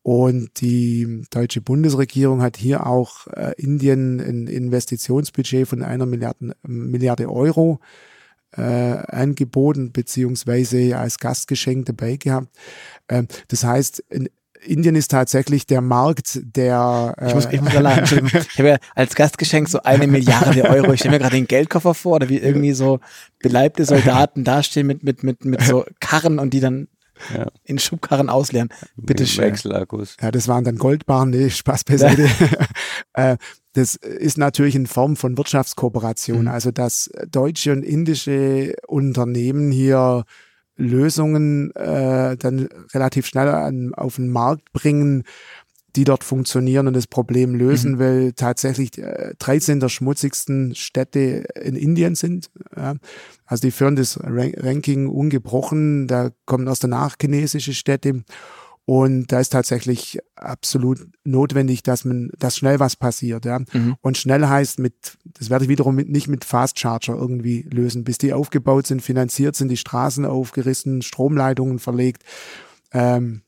Und 0.02 0.60
die 0.60 1.24
deutsche 1.30 1.60
Bundesregierung 1.60 2.42
hat 2.42 2.56
hier 2.56 2.86
auch 2.86 3.26
äh, 3.28 3.54
Indien 3.56 4.20
ein 4.20 4.46
Investitionsbudget 4.46 5.66
von 5.66 5.82
einer 5.82 6.06
Milliarde, 6.06 6.54
Milliarde 6.62 7.28
Euro 7.30 7.80
äh, 8.56 8.62
angeboten 8.62 9.92
beziehungsweise 9.92 10.96
als 10.96 11.18
Gastgeschenk 11.18 11.86
dabei 11.86 12.16
gehabt. 12.16 12.48
Ähm, 13.08 13.28
das 13.48 13.64
heißt, 13.64 14.04
in, 14.10 14.28
Indien 14.60 14.96
ist 14.96 15.10
tatsächlich 15.10 15.66
der 15.66 15.80
Markt, 15.80 16.40
der. 16.42 17.14
Äh 17.18 17.28
ich 17.28 17.34
muss, 17.34 17.48
ich 17.50 17.60
muss 17.60 17.74
mal 17.74 17.80
lachen. 17.80 18.30
Ich 18.32 18.58
habe 18.58 18.68
ja 18.68 18.76
als 18.94 19.14
Gastgeschenk 19.14 19.68
so 19.68 19.82
eine 19.82 20.06
Milliarde 20.06 20.64
Euro. 20.64 20.92
Ich 20.92 21.00
stelle 21.00 21.14
mir 21.14 21.20
gerade 21.20 21.36
den 21.36 21.46
Geldkoffer 21.46 21.94
vor, 21.94 22.16
oder 22.16 22.28
wie 22.28 22.38
irgendwie 22.38 22.72
so 22.72 23.00
beleibte 23.38 23.84
Soldaten 23.84 24.44
dastehen 24.44 24.86
mit, 24.86 25.02
mit, 25.02 25.22
mit, 25.22 25.44
mit 25.44 25.62
so 25.62 25.84
Karren 26.00 26.38
und 26.38 26.54
die 26.54 26.60
dann 26.60 26.88
ja. 27.34 27.46
in 27.64 27.78
Schubkarren 27.78 28.28
ausleeren. 28.28 28.68
Bitte 28.96 29.26
schön. 29.26 29.44
Wechselakkus. 29.44 30.16
Ja, 30.20 30.30
das 30.30 30.48
waren 30.48 30.64
dann 30.64 30.76
Goldbarren, 30.76 31.30
nee, 31.30 31.50
Spaß 31.50 31.84
beiseite. 31.84 32.28
äh, 33.14 33.36
das 33.74 33.94
ist 33.96 34.38
natürlich 34.38 34.74
in 34.74 34.86
Form 34.86 35.16
von 35.16 35.36
Wirtschaftskooperation. 35.36 36.42
Mhm. 36.42 36.48
Also, 36.48 36.70
dass 36.70 37.10
deutsche 37.30 37.72
und 37.72 37.82
indische 37.82 38.74
Unternehmen 38.86 39.70
hier 39.70 40.24
Lösungen 40.76 41.74
äh, 41.74 42.36
dann 42.36 42.68
relativ 42.94 43.26
schnell 43.26 43.48
an, 43.48 43.94
auf 43.94 44.16
den 44.16 44.30
Markt 44.30 44.72
bringen, 44.72 45.24
die 45.96 46.04
dort 46.04 46.22
funktionieren 46.22 46.86
und 46.86 46.94
das 46.94 47.06
Problem 47.06 47.54
lösen, 47.54 47.94
mhm. 47.94 47.98
weil 47.98 48.32
tatsächlich 48.32 48.92
13 48.92 49.80
der 49.80 49.88
schmutzigsten 49.88 50.74
Städte 50.74 51.44
in 51.60 51.74
Indien 51.74 52.14
sind. 52.14 52.50
Ja. 52.76 52.94
Also 53.48 53.62
die 53.62 53.70
führen 53.70 53.96
das 53.96 54.20
Ranking 54.22 55.08
ungebrochen, 55.08 56.06
da 56.06 56.30
kommen 56.44 56.66
erst 56.66 56.84
danach 56.84 57.16
chinesische 57.20 57.72
Städte 57.72 58.22
und 58.84 59.32
da 59.32 59.40
ist 59.40 59.50
tatsächlich 59.50 60.18
absolut 60.34 61.08
notwendig, 61.22 61.82
dass 61.82 62.06
man, 62.06 62.30
dass 62.38 62.56
schnell 62.56 62.78
was 62.80 62.96
passiert, 62.96 63.44
ja. 63.44 63.58
Mhm. 63.58 63.96
Und 64.00 64.16
schnell 64.16 64.46
heißt 64.46 64.78
mit, 64.78 65.18
das 65.24 65.50
werde 65.50 65.64
ich 65.64 65.68
wiederum 65.68 65.94
mit, 65.94 66.08
nicht 66.08 66.28
mit 66.28 66.46
Fast 66.46 66.78
Charger 66.78 67.14
irgendwie 67.14 67.66
lösen, 67.70 68.04
bis 68.04 68.16
die 68.16 68.32
aufgebaut 68.32 68.86
sind, 68.86 69.02
finanziert 69.02 69.56
sind, 69.56 69.68
die 69.68 69.76
Straßen 69.76 70.24
aufgerissen, 70.24 71.02
Stromleitungen 71.02 71.78
verlegt. 71.78 72.22
Ähm, 72.92 73.42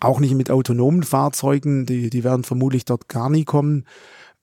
auch 0.00 0.20
nicht 0.20 0.34
mit 0.34 0.50
autonomen 0.50 1.02
Fahrzeugen, 1.02 1.84
die, 1.84 2.08
die 2.08 2.24
werden 2.24 2.44
vermutlich 2.44 2.86
dort 2.86 3.08
gar 3.08 3.28
nie 3.28 3.44
kommen. 3.44 3.84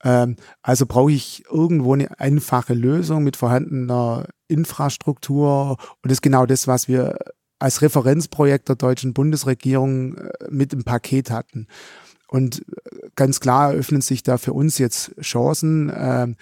Ähm, 0.06 0.38
also 0.62 0.86
brauche 0.86 1.12
ich 1.12 1.44
irgendwo 1.52 1.94
eine 1.94 2.20
einfache 2.20 2.76
Lösung 2.76 3.24
mit 3.24 3.36
vorhandener 3.36 4.28
Infrastruktur. 4.48 5.72
Und 5.72 6.04
das 6.04 6.14
ist 6.14 6.22
genau 6.22 6.46
das, 6.46 6.68
was 6.68 6.88
wir 6.88 7.18
als 7.60 7.82
Referenzprojekt 7.82 8.70
der 8.70 8.76
deutschen 8.76 9.14
Bundesregierung 9.14 10.16
äh, 10.16 10.30
mit 10.50 10.72
im 10.72 10.84
Paket 10.84 11.32
hatten. 11.32 11.68
Und 12.28 12.60
äh, 12.60 13.10
ganz 13.16 13.40
klar 13.40 13.74
eröffnen 13.74 14.02
sich 14.02 14.24
da 14.24 14.38
für 14.38 14.54
uns 14.54 14.78
jetzt 14.78 15.16
Chancen, 15.22 15.92
ähm, 15.96 16.36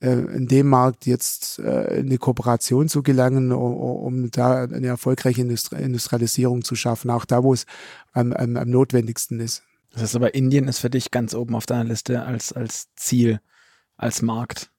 äh, 0.00 0.12
in 0.12 0.46
dem 0.46 0.68
Markt 0.68 1.06
jetzt 1.06 1.58
eine 1.60 2.18
Kooperation 2.18 2.88
zu 2.88 3.02
gelangen, 3.02 3.50
um, 3.50 4.30
da 4.30 4.62
eine 4.62 4.86
erfolgreiche 4.86 5.40
Industri 5.40 5.82
Industrialisierung 5.82 6.62
zu 6.62 6.76
schaffen, 6.76 7.10
auch 7.10 7.24
da, 7.24 7.42
wo 7.42 7.52
es 7.52 7.66
am, 8.12 8.32
am, 8.32 8.56
am 8.56 8.70
notwendigsten 8.70 9.40
ist. 9.40 9.64
Das 9.92 10.02
heißt 10.02 10.16
aber, 10.16 10.34
Indien 10.34 10.68
ist 10.68 10.78
für 10.78 10.90
dich 10.90 11.10
ganz 11.10 11.34
oben 11.34 11.54
auf 11.54 11.66
deiner 11.66 11.84
Liste 11.84 12.22
als, 12.22 12.52
als 12.52 12.88
Ziel, 12.96 13.40
als 13.96 14.22
Markt. 14.22 14.70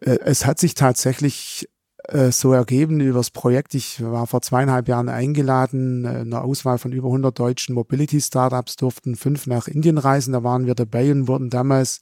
Es 0.00 0.44
hat 0.44 0.58
sich 0.58 0.74
tatsächlich 0.74 1.68
äh, 2.04 2.32
so 2.32 2.52
ergeben 2.52 3.00
über 3.00 3.18
das 3.18 3.30
Projekt. 3.30 3.74
Ich 3.74 4.02
war 4.02 4.26
vor 4.26 4.42
zweieinhalb 4.42 4.88
Jahren 4.88 5.08
eingeladen, 5.08 6.04
äh, 6.04 6.20
in 6.22 6.32
einer 6.32 6.44
Auswahl 6.44 6.78
von 6.78 6.92
über 6.92 7.08
100 7.08 7.38
deutschen 7.38 7.74
Mobility-Startups 7.74 8.76
durften 8.76 9.16
fünf 9.16 9.46
nach 9.46 9.68
Indien 9.68 9.98
reisen. 9.98 10.32
Da 10.32 10.42
waren 10.42 10.66
wir 10.66 10.74
dabei 10.74 11.10
und 11.10 11.28
wurden 11.28 11.50
damals 11.50 12.00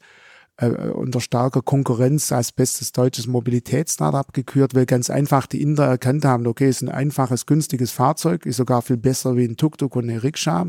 äh, 0.59 0.69
unter 0.69 1.21
starker 1.21 1.63
Konkurrenz 1.63 2.33
als 2.33 2.53
bestes 2.53 2.93
deutsches 2.93 3.27
Mobilitätsstartup 3.27 4.33
gekürt, 4.33 4.75
weil 4.75 4.87
ganz 4.87 5.11
einfach 5.11 5.47
die 5.47 5.61
Inder 5.61 5.87
erkannt 5.87 6.25
haben, 6.25 6.47
okay, 6.47 6.69
ist 6.69 6.83
ein 6.83 6.89
einfaches, 6.89 7.47
günstiges 7.47 7.91
Fahrzeug, 7.91 8.47
ist 8.47 8.57
sogar 8.57 8.83
viel 8.83 8.97
besser 8.97 9.37
wie 9.37 9.45
ein 9.45 9.57
Tuk-Tuk 9.57 9.97
und 9.97 10.09
eine 10.09 10.23
Rikscha. 10.23 10.67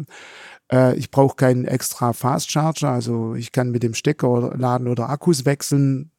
Äh, 0.72 0.98
ich 0.98 1.12
brauche 1.12 1.36
keinen 1.36 1.66
extra 1.66 2.14
Fast 2.14 2.52
Charger, 2.52 2.90
also 2.90 3.36
ich 3.36 3.52
kann 3.52 3.72
mit 3.72 3.84
dem 3.84 3.94
Stecker 3.94 4.54
laden 4.58 4.88
oder 4.88 5.10
Akkus 5.10 5.46
wechseln. 5.46 6.12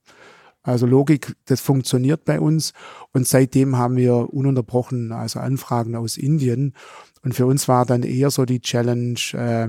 Also 0.63 0.87
Logik, 0.87 1.35
das 1.47 1.61
funktioniert 1.61 2.25
bei 2.25 2.41
uns. 2.41 2.73
Und 3.13 3.27
seitdem 3.27 3.77
haben 3.79 3.97
wir 3.97 4.35
ununterbrochen 4.35 5.13
also 5.13 5.41
Anfragen 5.41 5.97
aus 5.97 6.17
Indien. 6.17 6.75
Und 7.23 7.35
für 7.35 7.47
uns 7.47 7.69
war 7.69 7.87
dann 7.87 8.03
eher 8.03 8.31
so 8.31 8.45
die 8.45 8.61
Challenge, 8.61 9.19
äh, 9.33 9.69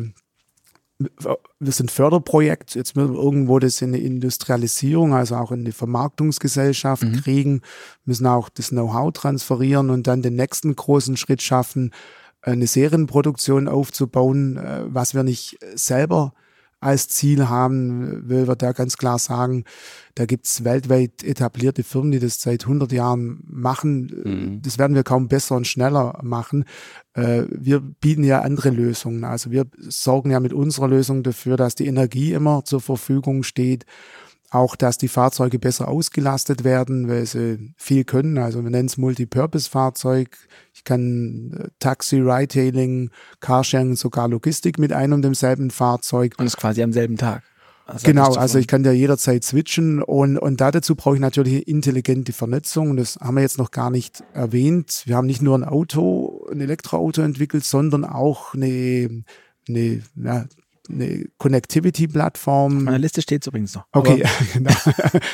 wir 1.59 1.71
sind 1.71 1.91
Förderprojekt, 1.91 2.75
jetzt 2.75 2.97
müssen 2.97 3.13
wir 3.13 3.21
irgendwo 3.21 3.59
das 3.59 3.81
in 3.81 3.93
eine 3.93 4.03
Industrialisierung, 4.03 5.13
also 5.13 5.35
auch 5.35 5.51
in 5.51 5.61
eine 5.61 5.71
Vermarktungsgesellschaft 5.71 7.03
mhm. 7.03 7.21
kriegen, 7.21 7.61
müssen 8.03 8.27
auch 8.27 8.49
das 8.49 8.69
Know-how 8.69 9.13
transferieren 9.13 9.91
und 9.91 10.07
dann 10.07 10.21
den 10.21 10.35
nächsten 10.35 10.75
großen 10.75 11.15
Schritt 11.15 11.41
schaffen, 11.41 11.91
eine 12.41 12.67
Serienproduktion 12.67 13.67
aufzubauen, 13.67 14.57
äh, 14.57 14.81
was 14.85 15.13
wir 15.13 15.23
nicht 15.23 15.57
selber 15.75 16.33
als 16.81 17.09
Ziel 17.09 17.49
haben, 17.49 18.29
will 18.29 18.47
wir 18.47 18.55
da 18.55 18.71
ganz 18.71 18.97
klar 18.97 19.19
sagen, 19.19 19.65
da 20.15 20.25
gibt's 20.25 20.63
weltweit 20.63 21.23
etablierte 21.23 21.83
Firmen, 21.83 22.11
die 22.11 22.19
das 22.19 22.41
seit 22.41 22.63
100 22.63 22.91
Jahren 22.91 23.43
machen. 23.45 24.21
Mhm. 24.23 24.61
Das 24.61 24.77
werden 24.77 24.95
wir 24.95 25.03
kaum 25.03 25.27
besser 25.27 25.55
und 25.55 25.67
schneller 25.67 26.19
machen. 26.23 26.63
Äh, 27.13 27.43
wir 27.49 27.81
bieten 27.81 28.23
ja 28.23 28.41
andere 28.41 28.69
Lösungen. 28.69 29.25
Also 29.25 29.51
wir 29.51 29.65
sorgen 29.77 30.31
ja 30.31 30.39
mit 30.39 30.53
unserer 30.53 30.87
Lösung 30.87 31.23
dafür, 31.23 31.57
dass 31.57 31.75
die 31.75 31.87
Energie 31.87 32.31
immer 32.31 32.63
zur 32.63 32.79
Verfügung 32.79 33.43
steht 33.43 33.85
auch, 34.51 34.75
dass 34.75 34.97
die 34.97 35.07
Fahrzeuge 35.07 35.59
besser 35.59 35.87
ausgelastet 35.87 36.63
werden, 36.63 37.07
weil 37.07 37.25
sie 37.25 37.73
viel 37.77 38.03
können. 38.03 38.37
Also 38.37 38.63
wir 38.63 38.69
nennen 38.69 38.87
es 38.87 38.97
Multipurpose-Fahrzeug. 38.97 40.37
Ich 40.73 40.83
kann 40.83 41.53
äh, 41.57 41.67
Taxi, 41.79 42.17
Ride-Hailing, 42.17 43.11
Carsharing, 43.39 43.95
sogar 43.95 44.27
Logistik 44.27 44.79
mit 44.79 44.93
einem 44.93 45.13
und 45.13 45.21
demselben 45.21 45.71
Fahrzeug. 45.71 46.35
Und 46.37 46.47
es 46.47 46.57
quasi 46.57 46.81
am 46.81 46.93
selben 46.93 47.17
Tag. 47.17 47.43
Also 47.85 48.05
genau, 48.05 48.35
also 48.35 48.59
ich 48.59 48.67
kann 48.67 48.83
ja 48.83 48.91
jederzeit 48.91 49.43
switchen 49.43 50.03
und, 50.03 50.37
und 50.37 50.61
da 50.61 50.69
dazu 50.69 50.95
brauche 50.95 51.15
ich 51.15 51.21
natürlich 51.21 51.67
intelligente 51.67 52.33
Vernetzung. 52.33 52.95
Das 52.95 53.15
haben 53.15 53.35
wir 53.35 53.41
jetzt 53.41 53.57
noch 53.57 53.71
gar 53.71 53.89
nicht 53.89 54.23
erwähnt. 54.33 55.01
Wir 55.05 55.15
haben 55.15 55.25
nicht 55.25 55.41
nur 55.41 55.57
ein 55.57 55.63
Auto, 55.63 56.45
ein 56.51 56.61
Elektroauto 56.61 57.23
entwickelt, 57.23 57.63
sondern 57.63 58.05
auch 58.05 58.53
eine, 58.53 59.23
eine 59.67 60.01
ja, 60.15 60.45
eine 60.89 61.25
Connectivity-Plattform. 61.37 62.77
Auf 62.77 62.83
meiner 62.83 62.99
Liste 62.99 63.21
steht 63.21 63.43
es 63.43 63.47
übrigens 63.47 63.75
noch. 63.75 63.85
Okay, 63.91 64.23
genau. 64.53 64.73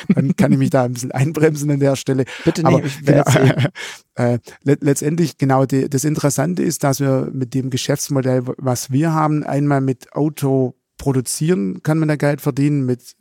Dann 0.08 0.36
kann 0.36 0.52
ich 0.52 0.58
mich 0.58 0.70
da 0.70 0.84
ein 0.84 0.92
bisschen 0.92 1.12
einbremsen 1.12 1.70
an 1.70 1.80
der 1.80 1.96
Stelle. 1.96 2.24
Bitte 2.44 2.62
nicht. 2.62 3.06
Aber, 3.06 3.24
genau, 3.24 3.68
äh, 4.14 4.38
letztendlich, 4.62 5.38
genau, 5.38 5.64
die, 5.66 5.88
das 5.88 6.04
Interessante 6.04 6.62
ist, 6.62 6.84
dass 6.84 7.00
wir 7.00 7.30
mit 7.32 7.54
dem 7.54 7.70
Geschäftsmodell, 7.70 8.42
was 8.58 8.90
wir 8.90 9.12
haben, 9.12 9.44
einmal 9.44 9.80
mit 9.80 10.12
Auto 10.12 10.74
produzieren, 10.98 11.82
kann 11.82 11.98
man 11.98 12.08
da 12.08 12.16
Geld 12.16 12.40
verdienen, 12.40 12.86
mit 12.86 13.16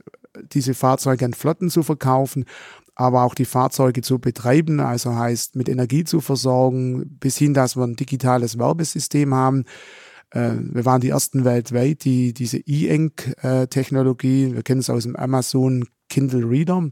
diese 0.54 0.74
Fahrzeuge 0.74 1.26
an 1.26 1.34
Flotten 1.34 1.70
zu 1.70 1.84
verkaufen 1.84 2.46
aber 2.96 3.24
auch 3.24 3.36
die 3.36 3.46
Fahrzeuge 3.46 4.02
zu 4.02 4.20
betreiben, 4.20 4.80
also 4.80 5.16
heißt 5.16 5.58
mit 5.58 5.68
Energie 5.68 6.06
zu 6.06 6.22
versorgen, 6.22 7.18
bis 7.20 7.38
hin, 7.38 7.54
dass 7.54 7.76
wir 7.76 7.84
ein 7.84 7.98
digitales 7.98 8.58
Werbesystem 8.58 9.34
haben. 9.34 9.66
Äh, 10.32 10.52
wir 10.60 10.86
waren 10.86 11.02
die 11.02 11.10
ersten 11.10 11.46
weltweit, 11.46 12.04
die 12.04 12.34
diese 12.34 12.58
E-Ink-Technologie, 12.58 14.54
wir 14.54 14.64
kennen 14.64 14.82
es 14.82 14.90
aus 14.90 15.04
dem 15.04 15.16
Amazon 15.16 15.86
Kindle 16.10 16.48
Reader, 16.48 16.90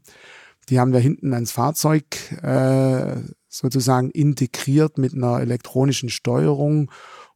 die 0.70 0.80
haben 0.80 0.94
wir 0.94 1.00
hinten 1.00 1.34
ans 1.34 1.52
Fahrzeug 1.52 2.06
äh, 2.42 3.18
sozusagen 3.50 4.10
integriert 4.12 4.98
mit 4.98 5.14
einer 5.14 5.42
elektronischen 5.42 6.10
Steuerung 6.10 6.90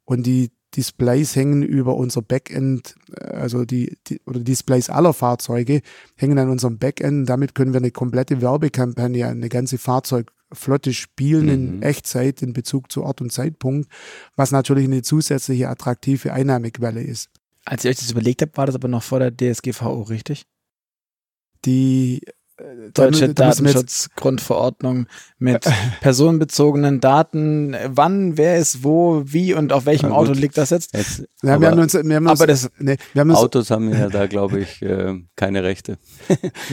und 0.05 0.25
die 0.25 0.51
Displays 0.75 1.35
hängen 1.35 1.63
über 1.63 1.95
unser 1.95 2.21
Backend, 2.21 2.95
äh, 3.15 3.25
also 3.25 3.65
die, 3.65 3.97
die 4.07 4.21
oder 4.25 4.39
Displays 4.39 4.89
aller 4.89 5.13
Fahrzeuge 5.13 5.81
hängen 6.15 6.37
an 6.39 6.49
unserem 6.49 6.77
Backend. 6.77 7.27
Damit 7.29 7.55
können 7.55 7.73
wir 7.73 7.79
eine 7.79 7.91
komplette 7.91 8.41
Werbekampagne, 8.41 9.27
eine 9.27 9.49
ganze 9.49 9.77
Fahrzeugflotte 10.51 10.93
spielen 10.93 11.45
mhm. 11.45 11.51
in 11.51 11.81
Echtzeit 11.81 12.41
in 12.41 12.53
Bezug 12.53 12.91
zu 12.91 13.03
Ort 13.03 13.21
und 13.21 13.31
Zeitpunkt, 13.31 13.89
was 14.35 14.51
natürlich 14.51 14.85
eine 14.85 15.01
zusätzliche 15.01 15.69
attraktive 15.69 16.33
Einnahmequelle 16.33 17.01
ist. 17.01 17.29
Als 17.65 17.83
ihr 17.83 17.91
euch 17.91 17.97
das 17.97 18.11
überlegt 18.11 18.41
habt, 18.41 18.57
war 18.57 18.65
das 18.65 18.75
aber 18.75 18.87
noch 18.87 19.03
vor 19.03 19.19
der 19.19 19.31
DSGVO, 19.35 20.03
richtig? 20.03 20.45
Die 21.65 22.21
Deutsche 22.93 23.35
Datenschutzgrundverordnung 23.35 25.05
mit 25.37 25.63
personenbezogenen 26.01 26.99
Daten. 26.99 27.75
Wann, 27.85 28.35
wer 28.35 28.57
ist 28.57 28.83
wo, 28.83 29.21
wie 29.25 29.53
und 29.53 29.71
auf 29.71 29.85
welchem 29.85 30.11
Auto 30.11 30.31
liegt 30.31 30.57
das 30.57 30.71
jetzt? 30.71 30.95
jetzt 30.95 31.23
ja, 31.43 31.53
aber, 31.53 31.61
wir 31.61 31.71
haben 31.71 31.79
uns, 31.79 31.93
wir 31.93 32.15
haben 32.15 32.25
uns, 32.25 32.39
aber 32.39 32.47
das, 32.47 32.71
nee, 32.79 32.97
wir 33.13 33.19
haben 33.19 33.29
uns, 33.29 33.37
Autos 33.37 33.69
haben 33.69 33.91
ja 33.93 34.09
da, 34.09 34.25
glaube 34.25 34.61
ich, 34.61 34.81
äh, 34.81 35.13
keine 35.35 35.63
Rechte. 35.63 35.99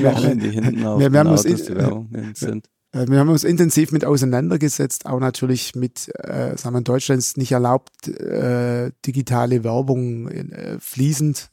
Alle, 0.03 0.37
die 0.37 0.53
hinten 0.53 0.87
auf 0.87 1.01
wir, 1.01 1.13
wir 1.13 1.21
haben 1.21 1.27
Autos 1.27 1.45
uns, 1.45 1.65
die 1.65 1.77
Werbung 1.77 2.09
sind. 2.33 2.71
Äh, 2.95 3.09
wir 3.09 3.19
haben 3.19 3.29
uns 3.29 3.45
intensiv 3.45 3.93
mit 3.93 4.05
auseinandergesetzt, 4.05 5.07
auch 5.07 5.21
natürlich 5.21 5.75
mit, 5.75 6.09
äh, 6.19 6.57
sagen 6.57 6.75
wir, 6.75 6.79
in 6.79 6.85
Deutschland 6.85 7.19
ist 7.19 7.37
nicht 7.37 7.53
erlaubt, 7.53 8.09
äh, 8.09 8.93
digitale 9.05 9.65
Werbung 9.65 10.29
äh, 10.29 10.79
fließend 10.79 11.51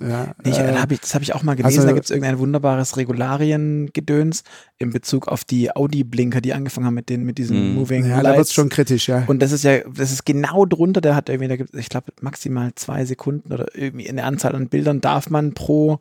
ja, 0.00 0.34
ich, 0.44 0.58
äh, 0.58 0.74
hab 0.74 0.90
ich, 0.92 1.00
das 1.00 1.14
habe 1.14 1.24
ich 1.24 1.34
auch 1.34 1.42
mal 1.42 1.54
gelesen. 1.54 1.78
Also, 1.78 1.88
da 1.88 1.94
gibt 1.94 2.04
es 2.04 2.10
irgendein 2.10 2.38
wunderbares 2.38 2.96
Regulariengedöns 2.96 4.42
in 4.78 4.90
Bezug 4.90 5.28
auf 5.28 5.44
die 5.44 5.74
Audi-Blinker, 5.74 6.40
die 6.40 6.52
angefangen 6.52 6.86
haben 6.86 6.94
mit 6.94 7.08
den 7.08 7.24
mit 7.24 7.38
diesen 7.38 7.74
mh. 7.74 7.80
Moving 7.80 8.06
ja, 8.06 8.20
Lights. 8.20 8.24
da 8.24 8.36
wird 8.36 8.52
schon 8.52 8.68
kritisch, 8.68 9.08
ja. 9.08 9.24
Und 9.26 9.40
das 9.40 9.52
ist 9.52 9.64
ja, 9.64 9.80
das 9.88 10.12
ist 10.12 10.24
genau 10.24 10.64
drunter. 10.64 11.00
Der 11.00 11.14
hat 11.14 11.28
irgendwie, 11.28 11.48
da 11.48 11.56
gibt 11.56 11.74
ich 11.74 11.88
glaube 11.88 12.12
maximal 12.20 12.72
zwei 12.74 13.04
Sekunden 13.04 13.52
oder 13.52 13.74
irgendwie 13.74 14.08
eine 14.08 14.24
Anzahl 14.24 14.54
an 14.54 14.68
Bildern 14.68 15.00
darf 15.00 15.30
man 15.30 15.54
pro 15.54 16.00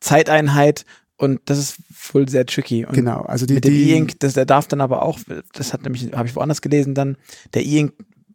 Zeiteinheit 0.00 0.84
und 1.18 1.40
das 1.46 1.58
ist 1.58 1.76
wohl 2.12 2.28
sehr 2.28 2.46
tricky. 2.46 2.86
Und 2.86 2.94
genau, 2.94 3.22
also 3.22 3.44
die, 3.44 3.54
mit 3.54 3.64
dem 3.64 3.74
E-Ink, 3.74 4.20
der 4.20 4.46
darf 4.46 4.68
dann 4.68 4.80
aber 4.80 5.02
auch, 5.02 5.18
das 5.52 5.72
hat 5.72 5.82
nämlich, 5.82 6.12
habe 6.12 6.28
ich 6.28 6.36
woanders 6.36 6.62
gelesen, 6.62 6.94
dann 6.94 7.16
der 7.54 7.64
E-Ink 7.64 7.92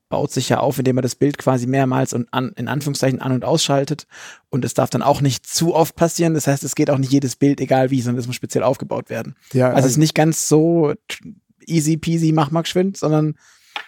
baut 0.10 0.32
sich 0.32 0.50
ja 0.50 0.60
auf, 0.60 0.78
indem 0.78 0.98
er 0.98 1.02
das 1.02 1.16
Bild 1.16 1.40
quasi 1.40 1.66
mehrmals 1.66 2.14
und 2.14 2.28
an, 2.32 2.52
in 2.56 2.68
Anführungszeichen 2.68 3.20
an- 3.20 3.32
und 3.32 3.46
ausschaltet. 3.46 4.06
Und 4.50 4.64
es 4.64 4.76
darf 4.76 4.92
dann 4.92 5.02
auch 5.02 5.22
nicht 5.22 5.48
zu 5.48 5.74
oft 5.74 5.96
passieren. 5.96 6.36
Das 6.36 6.46
heißt, 6.46 6.64
es 6.64 6.76
geht 6.76 6.92
auch 6.92 7.00
nicht 7.00 7.12
jedes 7.12 7.36
Bild, 7.36 7.60
egal 7.60 7.90
wie, 7.90 8.02
sondern 8.02 8.20
es 8.20 8.28
muss 8.28 8.36
speziell 8.36 8.64
aufgebaut 8.64 9.10
werden. 9.10 9.36
Ja, 9.54 9.68
also, 9.68 9.78
also 9.78 9.86
es 9.88 9.92
ist 9.94 9.98
nicht 9.98 10.14
ganz 10.14 10.48
so 10.48 10.94
easy 11.66 11.98
peasy, 11.98 12.32
mach 12.32 12.52
mal 12.52 12.62
geschwind, 12.62 12.98
sondern 12.98 13.36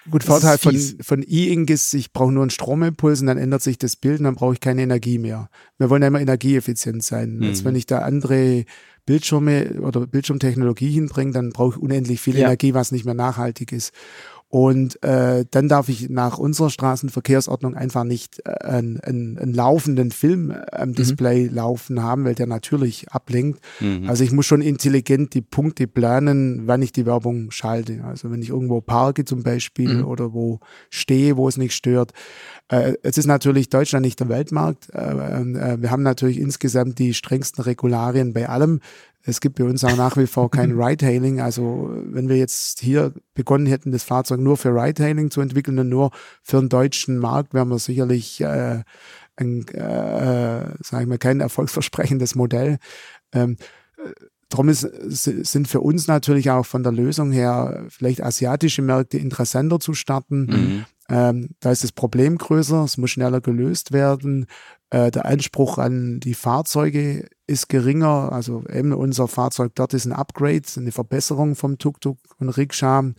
Gut, 0.09 0.23
Vorteil 0.23 0.57
von, 0.59 0.77
von 1.01 1.23
E-Ink 1.27 1.69
ist, 1.69 1.93
ich 1.93 2.13
brauche 2.13 2.31
nur 2.31 2.43
einen 2.43 2.51
Stromimpuls 2.51 3.21
und 3.21 3.27
dann 3.27 3.39
ändert 3.39 3.63
sich 3.63 3.77
das 3.77 3.95
Bild 3.95 4.19
und 4.19 4.25
dann 4.25 4.35
brauche 4.35 4.53
ich 4.53 4.59
keine 4.59 4.83
Energie 4.83 5.17
mehr. 5.17 5.49
Wir 5.79 5.89
wollen 5.89 6.03
ja 6.03 6.09
immer 6.09 6.21
energieeffizient 6.21 7.03
sein. 7.03 7.37
Mhm. 7.37 7.43
Als 7.43 7.65
wenn 7.65 7.75
ich 7.75 7.87
da 7.87 7.99
andere 7.99 8.65
Bildschirme 9.05 9.81
oder 9.81 10.07
Bildschirmtechnologie 10.07 10.91
hinbringe, 10.91 11.31
dann 11.31 11.49
brauche 11.51 11.75
ich 11.75 11.81
unendlich 11.81 12.21
viel 12.21 12.37
ja. 12.37 12.45
Energie, 12.45 12.73
was 12.73 12.91
nicht 12.91 13.05
mehr 13.05 13.13
nachhaltig 13.13 13.71
ist. 13.71 13.93
Und 14.47 15.03
äh, 15.03 15.43
dann 15.49 15.67
darf 15.67 15.89
ich 15.89 16.09
nach 16.09 16.37
unserer 16.37 16.69
Straßenverkehrsordnung 16.69 17.75
einfach 17.75 18.03
nicht 18.03 18.41
äh, 18.45 18.51
einen, 18.63 18.99
einen, 19.01 19.37
einen 19.37 19.53
laufenden 19.53 20.11
Film 20.11 20.53
am 20.71 20.89
mhm. 20.89 20.93
Display 20.93 21.49
mhm. 21.49 21.55
laufen 21.55 22.03
haben, 22.03 22.25
weil 22.25 22.35
der 22.35 22.47
natürlich 22.47 23.11
ablenkt. 23.11 23.59
Mhm. 23.79 24.07
Also 24.07 24.23
ich 24.23 24.31
muss 24.31 24.45
schon 24.45 24.61
intelligent 24.61 25.33
die 25.33 25.41
Punkte 25.41 25.87
planen, 25.87 26.67
wann 26.67 26.81
ich 26.81 26.91
die 26.91 27.05
Werbung 27.05 27.51
schalte. 27.51 28.03
Also 28.05 28.31
wenn 28.31 28.41
ich 28.41 28.49
irgendwo 28.49 28.81
parke 28.81 29.25
zum 29.25 29.43
Beispiel 29.43 29.95
mhm. 29.95 30.05
oder 30.05 30.33
wo 30.33 30.59
stehe, 30.89 31.37
wo 31.37 31.47
es 31.47 31.57
nicht 31.57 31.73
stört. 31.73 32.13
Äh, 32.69 32.93
es 33.03 33.17
ist 33.17 33.25
natürlich 33.25 33.69
Deutschland 33.69 34.05
nicht 34.05 34.19
der 34.19 34.29
Weltmarkt. 34.29 34.89
Äh, 34.93 35.01
äh, 35.01 35.81
wir 35.81 35.91
haben 35.91 36.03
natürlich 36.03 36.39
insgesamt 36.39 36.99
die 36.99 37.13
strengsten 37.13 37.63
Regularien 37.63 38.33
bei 38.33 38.47
allem. 38.47 38.79
Es 39.27 39.41
gibt 39.41 39.57
bei 39.57 39.63
uns 39.63 39.83
auch 39.83 39.95
nach 39.97 40.17
wie 40.17 40.27
vor 40.27 40.51
kein 40.51 40.71
Ride-Hailing. 40.79 41.41
Also 41.41 41.91
wenn 42.05 42.29
wir 42.29 42.37
jetzt 42.37 42.79
hier 42.79 43.13
begonnen 43.33 43.65
hätten, 43.65 43.91
das 43.91 44.03
Fahrzeug 44.03 44.39
nur 44.39 44.57
für 44.57 44.69
Ride-Hailing 44.69 45.31
zu 45.31 45.41
entwickeln 45.41 45.79
und 45.79 45.89
nur 45.89 46.11
für 46.43 46.59
den 46.59 46.69
deutschen 46.69 47.17
Markt, 47.17 47.53
wären 47.53 47.69
wir 47.69 47.79
sicherlich 47.79 48.39
äh, 48.41 48.83
ein, 49.35 49.67
äh, 49.69 50.73
sag 50.81 51.01
ich 51.01 51.07
mal, 51.07 51.17
kein 51.17 51.41
erfolgsversprechendes 51.41 52.35
Modell. 52.35 52.77
Ähm, 53.33 53.57
Darum 54.49 54.69
ist, 54.69 54.81
sind 54.81 55.67
für 55.67 55.81
uns 55.81 56.07
natürlich 56.07 56.51
auch 56.51 56.65
von 56.65 56.83
der 56.83 56.91
Lösung 56.91 57.31
her 57.31 57.85
vielleicht 57.89 58.23
asiatische 58.23 58.83
Märkte 58.83 59.17
interessanter 59.17 59.79
zu 59.79 59.93
starten. 59.95 60.45
Mhm. 60.45 60.85
Ähm, 61.09 61.49
da 61.59 61.71
ist 61.71 61.83
das 61.83 61.91
Problem 61.91 62.37
größer, 62.37 62.83
es 62.83 62.97
muss 62.97 63.11
schneller 63.11 63.41
gelöst 63.41 63.91
werden. 63.91 64.45
Äh, 64.89 65.11
der 65.11 65.25
Anspruch 65.25 65.77
an 65.77 66.19
die 66.19 66.33
Fahrzeuge 66.33 67.27
ist 67.47 67.69
geringer. 67.69 68.31
Also 68.31 68.63
eben 68.71 68.93
unser 68.93 69.27
Fahrzeug 69.27 69.73
dort 69.75 69.93
ist 69.93 70.05
ein 70.05 70.13
Upgrade, 70.13 70.63
eine 70.77 70.91
Verbesserung 70.91 71.55
vom 71.55 71.77
Tuk-Tuk 71.77 72.17
und 72.39 72.49
Rikscha. 72.49 73.11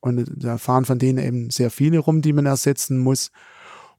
Und 0.00 0.30
da 0.36 0.58
fahren 0.58 0.84
von 0.84 0.98
denen 0.98 1.18
eben 1.18 1.50
sehr 1.50 1.70
viele 1.70 1.98
rum, 1.98 2.22
die 2.22 2.32
man 2.32 2.46
ersetzen 2.46 2.98
muss. 2.98 3.30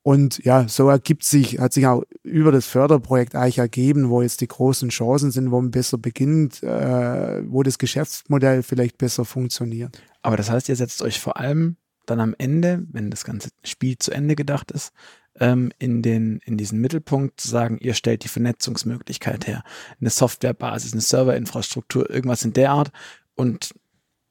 Und 0.01 0.43
ja, 0.43 0.67
so 0.67 0.89
ergibt 0.89 1.24
sich, 1.24 1.59
hat 1.59 1.71
sich 1.71 1.88
auch 1.88 2.03
über 2.24 2.51
das 2.51 2.65
Förderprojekt 2.65 3.36
eigentlich 3.36 3.59
ergeben, 3.59 4.09
wo 4.09 4.21
jetzt 4.21 4.41
die 4.41 4.47
großen 4.47 4.89
Chancen 4.89 5.32
sind, 5.32 5.49
wo 5.49 5.61
man 5.61 5.71
besser 5.71 5.97
beginnt, 5.97 6.61
äh, 6.61 7.41
wo 7.49 7.63
das 7.63 7.78
Geschäftsmodell 7.78 8.63
vielleicht 8.63 8.97
besser 8.97 9.24
funktioniert. 9.24 10.03
Aber 10.21 10.36
das 10.36 10.51
heißt, 10.51 10.67
ihr 10.67 10.76
setzt 10.76 11.01
euch 11.01 11.21
vor 11.21 11.38
allem 11.38 11.78
dann 12.05 12.19
am 12.19 12.36
Ende, 12.38 12.84
wenn 12.91 13.11
das 13.11 13.24
ganze 13.24 13.47
Spiel 13.63 13.97
zu 13.97 14.11
Ende 14.11 14.36
gedacht 14.36 14.71
ist, 14.71 14.91
ähm, 15.40 15.72
in, 15.80 16.02
den, 16.02 16.40
in 16.46 16.58
diesen 16.58 16.80
Mittelpunkt 16.80 17.40
zu 17.40 17.48
sagen, 17.48 17.78
ihr 17.80 17.94
stellt 17.94 18.24
die 18.24 18.30
Vernetzungsmöglichkeit 18.30 19.48
her. 19.48 19.64
Eine 20.00 20.10
Softwarebasis, 20.10 20.94
eine 20.94 21.02
Serverinfrastruktur, 21.02 22.10
irgendwas 22.10 22.46
in 22.46 22.54
der 22.54 22.72
Art. 22.72 22.92
Und 23.36 23.74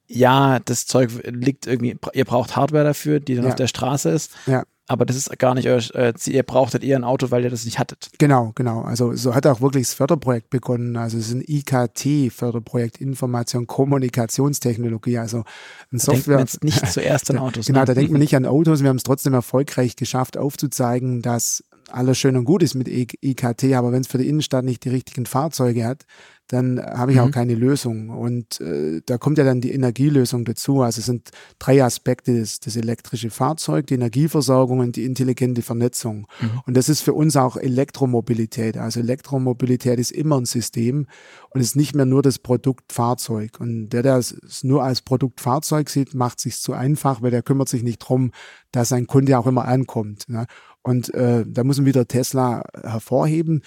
ja, 0.07 0.59
das 0.61 0.87
Zeug 0.87 1.11
liegt 1.25 1.67
irgendwie, 1.67 1.97
ihr 2.13 2.25
braucht 2.25 2.57
Hardware 2.57 2.85
dafür, 2.85 3.21
die 3.21 3.35
dann 3.35 3.45
ja. 3.45 3.51
auf 3.51 3.57
der 3.57 3.67
Straße 3.69 4.11
ist. 4.11 4.33
Ja 4.47 4.65
aber 4.89 5.07
das 5.07 5.17
ist 5.17 5.39
gar 5.39 5.55
nicht 5.55 5.69
euer, 5.69 5.81
äh, 5.95 6.13
ihr 6.27 6.43
brauchtet 6.43 6.83
eher 6.83 6.97
ein 6.99 7.05
Auto, 7.05 7.31
weil 7.31 7.45
ihr 7.45 7.51
das 7.51 7.65
nicht 7.65 7.79
hattet. 7.79 8.11
Genau, 8.19 8.53
genau. 8.55 8.83
Also 8.83 9.15
so 9.15 9.35
hat 9.35 9.47
auch 9.47 9.61
wirklich 9.61 9.87
das 9.87 9.95
Förderprojekt 9.95 10.51
begonnen. 10.51 10.97
Also 10.97 11.19
es 11.19 11.29
ist 11.29 11.35
ein 11.35 11.45
IKT-Förderprojekt, 11.47 13.01
Information, 13.01 13.67
Kommunikationstechnologie, 13.67 15.19
also 15.19 15.45
ein 15.93 15.99
Software. 15.99 16.39
Da 16.39 16.45
denkt 16.45 16.63
man 16.63 16.69
jetzt 16.73 16.83
nicht 16.83 16.93
zuerst 16.93 17.31
an 17.31 17.39
Autos. 17.39 17.67
genau, 17.67 17.81
ne? 17.81 17.87
da 17.87 17.95
denkt 17.95 18.11
man 18.11 18.21
nicht 18.21 18.35
an 18.35 18.45
Autos. 18.45 18.83
Wir 18.83 18.89
haben 18.89 18.97
es 18.97 19.05
trotzdem 19.05 19.35
erfolgreich 19.35 19.95
geschafft, 19.95 20.37
aufzuzeigen, 20.37 21.23
dass 21.23 21.65
alles 21.91 22.19
schön 22.19 22.37
und 22.37 22.45
gut 22.45 22.63
ist 22.63 22.75
mit 22.75 22.89
IKT, 22.89 23.75
aber 23.75 23.93
wenn 23.93 24.01
es 24.01 24.09
für 24.09 24.19
die 24.19 24.29
Innenstadt 24.29 24.65
nicht 24.65 24.85
die 24.85 24.89
richtigen 24.89 25.27
Fahrzeuge 25.27 25.85
hat, 25.85 26.05
dann 26.53 26.79
habe 26.85 27.13
ich 27.13 27.17
mhm. 27.17 27.25
auch 27.25 27.31
keine 27.31 27.55
Lösung. 27.55 28.11
Und 28.11 28.61
äh, 28.61 29.01
da 29.07 29.17
kommt 29.17 29.39
ja 29.39 29.45
dann 29.45 29.63
die 29.63 29.73
Energielösung 29.73 30.45
dazu. 30.45 30.83
Also 30.83 30.99
es 30.99 31.07
sind 31.07 31.31
drei 31.59 31.83
Aspekte, 31.83 32.39
das, 32.39 32.61
das 32.61 32.77
elektrische 32.77 33.31
Fahrzeug, 33.31 33.87
die 33.87 33.95
Energieversorgung 33.95 34.81
und 34.81 34.97
die 34.97 35.05
intelligente 35.05 35.63
Vernetzung. 35.63 36.27
Mhm. 36.41 36.61
Und 36.67 36.77
das 36.77 36.91
ist 36.91 37.01
für 37.01 37.15
uns 37.15 37.37
auch 37.37 37.57
Elektromobilität. 37.57 38.77
Also 38.77 39.01
Elektromobilität 39.01 39.99
ist 39.99 40.13
immer 40.13 40.39
ein 40.39 40.45
System 40.45 41.07
und 41.49 41.63
ist 41.63 41.75
nicht 41.75 41.95
mehr 41.95 42.05
nur 42.05 42.21
das 42.21 42.39
Produkt 42.39 42.93
Fahrzeug. 42.93 43.59
Und 43.59 43.89
der, 43.89 44.03
der 44.03 44.19
es 44.19 44.63
nur 44.63 44.85
als 44.85 45.01
Produkt 45.01 45.41
Fahrzeug 45.41 45.89
sieht, 45.89 46.13
macht 46.13 46.39
sich 46.39 46.61
zu 46.61 46.75
einfach, 46.75 47.23
weil 47.23 47.31
der 47.31 47.43
kümmert 47.43 47.71
sich 47.71 47.83
nicht 47.83 47.99
drum, 47.99 48.31
dass 48.73 48.91
sein 48.91 49.07
Kunde 49.07 49.39
auch 49.39 49.47
immer 49.47 49.65
ankommt. 49.65 50.29
Ne? 50.29 50.47
Und 50.83 51.15
äh, 51.15 51.45
da 51.47 51.65
muss 51.65 51.79
man 51.79 51.87
wieder 51.87 52.09
Tesla 52.09 52.65
hervorheben 52.83 53.63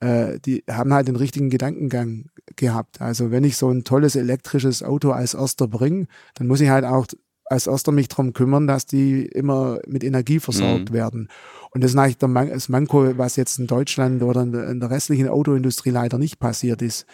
äh, 0.00 0.38
die 0.40 0.64
haben 0.70 0.92
halt 0.92 1.08
den 1.08 1.16
richtigen 1.16 1.50
Gedankengang 1.50 2.26
gehabt. 2.56 3.00
Also 3.00 3.30
wenn 3.30 3.44
ich 3.44 3.56
so 3.56 3.70
ein 3.70 3.84
tolles 3.84 4.16
elektrisches 4.16 4.82
Auto 4.82 5.10
als 5.10 5.34
erster 5.34 5.68
bringe, 5.68 6.06
dann 6.34 6.46
muss 6.46 6.60
ich 6.60 6.68
halt 6.68 6.84
auch 6.84 7.06
als 7.50 7.66
erster 7.66 7.92
mich 7.92 8.08
darum 8.08 8.32
kümmern, 8.32 8.66
dass 8.66 8.86
die 8.86 9.24
immer 9.24 9.78
mit 9.86 10.04
Energie 10.04 10.38
versorgt 10.38 10.90
mhm. 10.90 10.94
werden. 10.94 11.28
Und 11.70 11.82
das 11.82 11.92
ist 11.92 11.96
eigentlich 11.96 12.18
der 12.18 12.28
Man 12.28 12.50
das 12.50 12.68
Manko, 12.68 13.16
was 13.16 13.36
jetzt 13.36 13.58
in 13.58 13.66
Deutschland 13.66 14.22
oder 14.22 14.42
in 14.42 14.80
der 14.80 14.90
restlichen 14.90 15.28
Autoindustrie 15.28 15.90
leider 15.90 16.18
nicht 16.18 16.38
passiert 16.38 16.82
ist, 16.82 17.06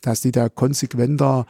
dass 0.00 0.20
die 0.20 0.32
da 0.32 0.48
konsequenter 0.48 1.46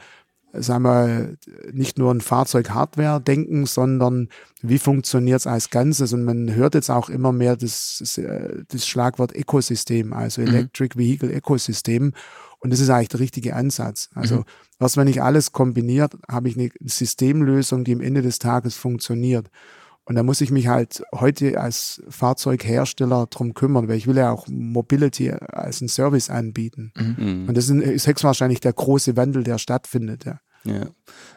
sagen 0.53 0.83
wir, 0.83 1.35
nicht 1.71 1.97
nur 1.97 2.13
ein 2.13 2.21
Fahrzeug-Hardware 2.21 3.19
denken, 3.19 3.65
sondern 3.65 4.29
wie 4.61 4.77
funktioniert 4.77 5.39
es 5.39 5.47
als 5.47 5.71
Ganzes? 5.71 6.13
Und 6.13 6.23
man 6.23 6.53
hört 6.53 6.75
jetzt 6.75 6.91
auch 6.91 7.09
immer 7.09 7.31
mehr 7.31 7.55
das, 7.57 8.19
das 8.67 8.87
Schlagwort 8.87 9.35
Ökosystem, 9.35 10.13
also 10.13 10.41
mhm. 10.41 10.47
Electric 10.47 10.97
Vehicle 10.97 11.33
Ecosystem. 11.33 12.13
Und 12.59 12.71
das 12.71 12.79
ist 12.79 12.89
eigentlich 12.89 13.09
der 13.09 13.19
richtige 13.19 13.55
Ansatz. 13.55 14.09
Also 14.13 14.37
mhm. 14.37 14.43
erst 14.79 14.97
wenn 14.97 15.07
ich 15.07 15.21
alles 15.21 15.51
kombiniert, 15.51 16.15
habe 16.29 16.49
ich 16.49 16.57
eine 16.57 16.69
Systemlösung, 16.81 17.83
die 17.83 17.93
am 17.93 18.01
Ende 18.01 18.21
des 18.21 18.39
Tages 18.39 18.75
funktioniert. 18.75 19.49
Und 20.05 20.15
da 20.15 20.23
muss 20.23 20.41
ich 20.41 20.51
mich 20.51 20.67
halt 20.67 21.03
heute 21.13 21.59
als 21.59 22.03
Fahrzeughersteller 22.09 23.27
drum 23.27 23.53
kümmern, 23.53 23.87
weil 23.87 23.95
ich 23.95 24.05
will 24.05 24.17
ja 24.17 24.31
auch 24.31 24.47
Mobility 24.49 25.31
als 25.31 25.81
einen 25.81 25.87
Service 25.87 26.29
anbieten. 26.29 26.91
Mhm. 26.95 27.15
mhm. 27.17 27.49
Und 27.49 27.57
das 27.57 27.69
ist 27.69 28.07
höchstwahrscheinlich 28.07 28.59
der 28.59 28.73
große 28.73 29.15
Wandel, 29.15 29.43
der 29.43 29.57
stattfindet. 29.57 30.25
Ja. 30.25 30.39
Ja, 30.65 30.87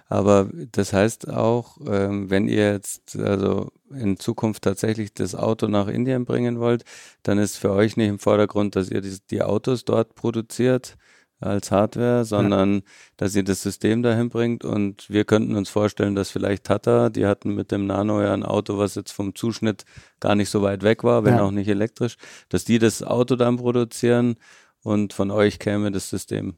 aber 0.09 0.49
das 0.73 0.93
heißt 0.93 1.29
auch, 1.29 1.79
ähm, 1.87 2.31
wenn 2.31 2.47
ihr 2.47 2.73
jetzt 2.73 3.17
also 3.17 3.73
in 3.91 4.19
Zukunft 4.19 4.63
tatsächlich 4.63 5.15
das 5.15 5.35
Auto 5.35 5.67
nach 5.67 5.89
Indien 5.89 6.25
bringen 6.25 6.61
wollt, 6.61 6.85
dann 7.25 7.39
ist 7.39 7.57
für 7.57 7.73
euch 7.73 7.97
nicht 7.97 8.09
im 8.09 8.19
Vordergrund, 8.19 8.77
dass 8.77 8.91
ihr 8.91 9.01
die, 9.01 9.17
die 9.31 9.43
Autos 9.43 9.85
dort 9.85 10.15
produziert 10.15 10.97
als 11.41 11.71
Hardware, 11.71 12.25
sondern 12.25 12.77
ja. 12.77 12.81
dass 13.19 13.35
ihr 13.35 13.45
das 13.45 13.63
System 13.63 14.03
dahin 14.03 14.31
bringt 14.31 14.65
und 14.65 15.11
wir 15.11 15.25
könnten 15.25 15.57
uns 15.57 15.69
vorstellen, 15.69 16.15
dass 16.15 16.31
vielleicht 16.31 16.65
Tata, 16.65 17.11
die 17.11 17.27
hatten 17.27 17.55
mit 17.55 17.73
dem 17.73 17.87
Nano 17.87 18.23
ja 18.23 18.33
ein 18.33 18.43
Auto, 18.43 18.79
was 18.79 18.95
jetzt 18.95 19.13
vom 19.13 19.35
Zuschnitt 19.35 19.85
gar 20.19 20.35
nicht 20.35 20.49
so 20.49 20.63
weit 20.63 20.83
weg 20.83 21.05
war, 21.05 21.25
wenn 21.25 21.35
ja. 21.35 21.43
auch 21.43 21.51
nicht 21.51 21.69
elektrisch, 21.69 22.17
dass 22.49 22.65
die 22.65 22.79
das 22.79 23.03
Auto 23.03 23.37
dann 23.37 23.59
produzieren 23.59 24.37
und 24.83 25.13
von 25.13 25.31
euch 25.31 25.59
käme 25.59 25.91
das 25.91 26.09
System. 26.09 26.57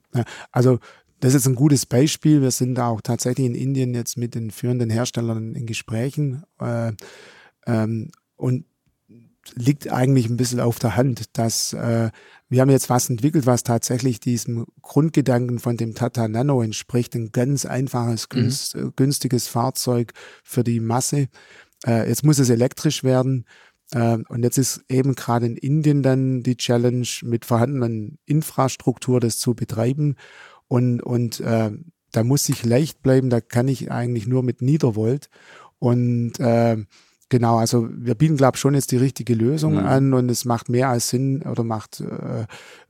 Also 0.52 0.78
das 1.20 1.34
ist 1.34 1.46
ein 1.46 1.54
gutes 1.54 1.86
Beispiel. 1.86 2.42
Wir 2.42 2.50
sind 2.50 2.78
auch 2.78 3.00
tatsächlich 3.00 3.46
in 3.46 3.54
Indien 3.54 3.94
jetzt 3.94 4.16
mit 4.16 4.34
den 4.34 4.50
führenden 4.50 4.90
Herstellern 4.90 5.54
in 5.54 5.66
Gesprächen. 5.66 6.44
Äh, 6.60 6.92
ähm, 7.66 8.10
und 8.36 8.64
liegt 9.54 9.90
eigentlich 9.90 10.28
ein 10.28 10.36
bisschen 10.36 10.60
auf 10.60 10.78
der 10.78 10.96
Hand, 10.96 11.36
dass 11.38 11.72
äh, 11.72 12.10
wir 12.48 12.60
haben 12.60 12.70
jetzt 12.70 12.90
was 12.90 13.10
entwickelt, 13.10 13.46
was 13.46 13.62
tatsächlich 13.62 14.20
diesem 14.20 14.66
Grundgedanken 14.82 15.58
von 15.58 15.76
dem 15.76 15.94
Tata 15.94 16.28
Nano 16.28 16.62
entspricht. 16.62 17.14
Ein 17.14 17.32
ganz 17.32 17.66
einfaches, 17.66 18.28
mhm. 18.32 18.48
Äh, 18.80 18.90
günstiges 18.96 19.48
Fahrzeug 19.48 20.12
für 20.42 20.64
die 20.64 20.80
Masse. 20.80 21.28
Äh, 21.86 22.08
jetzt 22.08 22.24
muss 22.24 22.38
es 22.38 22.50
elektrisch 22.50 23.04
werden. 23.04 23.44
Äh, 23.92 24.18
und 24.28 24.42
jetzt 24.42 24.58
ist 24.58 24.84
eben 24.88 25.14
gerade 25.14 25.46
in 25.46 25.56
Indien 25.56 26.02
dann 26.02 26.42
die 26.42 26.56
Challenge, 26.56 27.08
mit 27.22 27.44
vorhandenen 27.44 28.18
Infrastruktur 28.26 29.20
das 29.20 29.38
zu 29.38 29.54
betreiben. 29.54 30.16
Und, 30.68 31.02
und 31.02 31.40
äh, 31.40 31.70
da 32.12 32.24
muss 32.24 32.48
ich 32.48 32.64
leicht 32.64 33.02
bleiben, 33.02 33.30
da 33.30 33.40
kann 33.40 33.68
ich 33.68 33.90
eigentlich 33.90 34.26
nur 34.26 34.42
mit 34.42 34.62
Niedervolt. 34.62 35.28
Und 35.78 36.38
äh, 36.40 36.76
genau, 37.28 37.58
also 37.58 37.88
wir 37.90 38.14
bieten, 38.14 38.36
glaube 38.36 38.56
ich, 38.56 38.60
schon 38.60 38.74
jetzt 38.74 38.92
die 38.92 38.96
richtige 38.96 39.34
Lösung 39.34 39.74
mhm. 39.74 39.86
an 39.86 40.14
und 40.14 40.30
es 40.30 40.44
macht 40.44 40.68
mehr 40.68 40.88
als 40.88 41.08
Sinn 41.08 41.42
oder 41.42 41.64
macht 41.64 42.00
äh, 42.00 42.46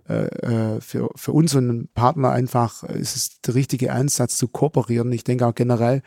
äh, 0.09 0.76
äh 0.76 0.81
für, 0.81 1.11
für 1.14 1.33
uns 1.33 1.55
und 1.55 1.70
einen 1.70 1.89
Partner 1.89 2.31
einfach, 2.31 2.83
ist 2.85 3.16
es 3.16 3.41
der 3.41 3.55
richtige 3.55 3.93
Ansatz 3.93 4.37
zu 4.37 4.49
kooperieren. 4.49 5.12
Ich 5.12 5.24
denke 5.24 5.47
auch 5.47 5.55
generell, 5.55 6.03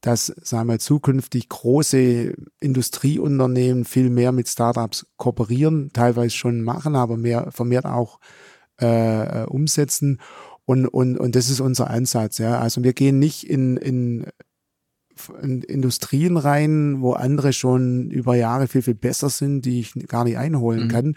dass, 0.00 0.26
sagen 0.26 0.68
wir, 0.68 0.78
zukünftig 0.78 1.48
große 1.48 2.34
Industrieunternehmen 2.60 3.86
viel 3.86 4.10
mehr 4.10 4.32
mit 4.32 4.48
Startups 4.48 5.06
kooperieren, 5.16 5.90
teilweise 5.94 6.34
schon 6.36 6.62
machen, 6.62 6.94
aber 6.94 7.16
mehr 7.16 7.50
vermehrt 7.52 7.86
auch 7.86 8.20
äh, 8.80 9.42
äh 9.42 9.46
umsetzen. 9.46 10.20
Und, 10.66 10.86
und, 10.86 11.18
und 11.18 11.36
das 11.36 11.50
ist 11.50 11.60
unser 11.60 11.90
Ansatz. 11.90 12.38
Ja. 12.38 12.58
Also 12.58 12.82
wir 12.82 12.92
gehen 12.92 13.18
nicht 13.18 13.48
in, 13.48 13.76
in, 13.76 14.26
in 15.42 15.62
Industrien 15.62 16.36
rein, 16.36 17.00
wo 17.00 17.12
andere 17.12 17.52
schon 17.52 18.10
über 18.10 18.34
Jahre 18.34 18.66
viel, 18.66 18.82
viel 18.82 18.94
besser 18.94 19.28
sind, 19.28 19.62
die 19.62 19.80
ich 19.80 19.94
gar 20.08 20.24
nicht 20.24 20.38
einholen 20.38 20.84
mhm. 20.84 20.88
kann. 20.88 21.14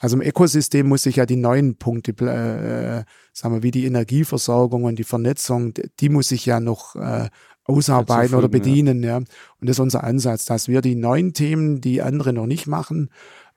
Also 0.00 0.16
im 0.16 0.22
Ökosystem 0.22 0.86
muss 0.86 1.06
ich 1.06 1.16
ja 1.16 1.26
die 1.26 1.36
neuen 1.36 1.76
Punkte, 1.76 2.12
äh, 2.12 3.04
sagen 3.32 3.54
wir, 3.54 3.62
wie 3.62 3.70
die 3.70 3.86
Energieversorgung 3.86 4.84
und 4.84 4.98
die 4.98 5.04
Vernetzung, 5.04 5.72
die 6.00 6.08
muss 6.08 6.30
ich 6.30 6.46
ja 6.46 6.60
noch 6.60 6.94
äh, 6.96 7.28
ausarbeiten 7.64 8.34
oder 8.34 8.48
bedienen. 8.48 9.02
Ja. 9.02 9.10
ja. 9.10 9.16
Und 9.16 9.28
das 9.60 9.76
ist 9.76 9.80
unser 9.80 10.04
Ansatz, 10.04 10.44
dass 10.44 10.68
wir 10.68 10.82
die 10.82 10.94
neuen 10.94 11.32
Themen, 11.32 11.80
die 11.80 12.02
andere 12.02 12.32
noch 12.32 12.46
nicht 12.46 12.66
machen, 12.66 13.10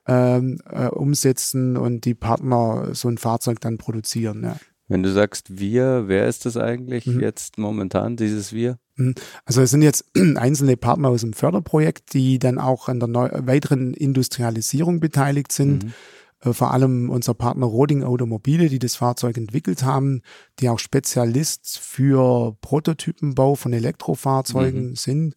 ähm, 0.06 0.58
äh, 0.70 0.86
umsetzen 0.86 1.76
und 1.76 2.04
die 2.06 2.14
Partner 2.14 2.94
so 2.94 3.08
ein 3.08 3.18
Fahrzeug 3.18 3.60
dann 3.60 3.76
produzieren. 3.76 4.42
Ja. 4.42 4.56
Wenn 4.88 5.02
du 5.02 5.12
sagst 5.12 5.58
wir, 5.58 6.04
wer 6.06 6.26
ist 6.26 6.46
das 6.46 6.56
eigentlich 6.56 7.06
mhm. 7.06 7.20
jetzt 7.20 7.58
momentan, 7.58 8.16
dieses 8.16 8.52
wir? 8.52 8.78
Mhm. 8.96 9.14
Also 9.44 9.60
es 9.60 9.70
sind 9.70 9.82
jetzt 9.82 10.04
einzelne 10.36 10.76
Partner 10.76 11.10
aus 11.10 11.20
dem 11.20 11.34
Förderprojekt, 11.34 12.14
die 12.14 12.38
dann 12.38 12.58
auch 12.58 12.88
an 12.88 13.00
der 13.00 13.46
weiteren 13.46 13.92
Industrialisierung 13.94 15.00
beteiligt 15.00 15.52
sind. 15.52 15.84
Mhm. 15.84 15.92
Äh, 16.40 16.52
vor 16.52 16.72
allem 16.72 17.10
unser 17.10 17.34
Partner 17.34 17.66
Roding 17.66 18.02
Automobile, 18.02 18.68
die 18.68 18.78
das 18.78 18.96
Fahrzeug 18.96 19.36
entwickelt 19.36 19.82
haben, 19.82 20.22
die 20.60 20.68
auch 20.68 20.78
Spezialist 20.78 21.78
für 21.78 22.56
Prototypenbau 22.60 23.54
von 23.54 23.72
Elektrofahrzeugen 23.72 24.90
mhm. 24.90 24.96
sind. 24.96 25.34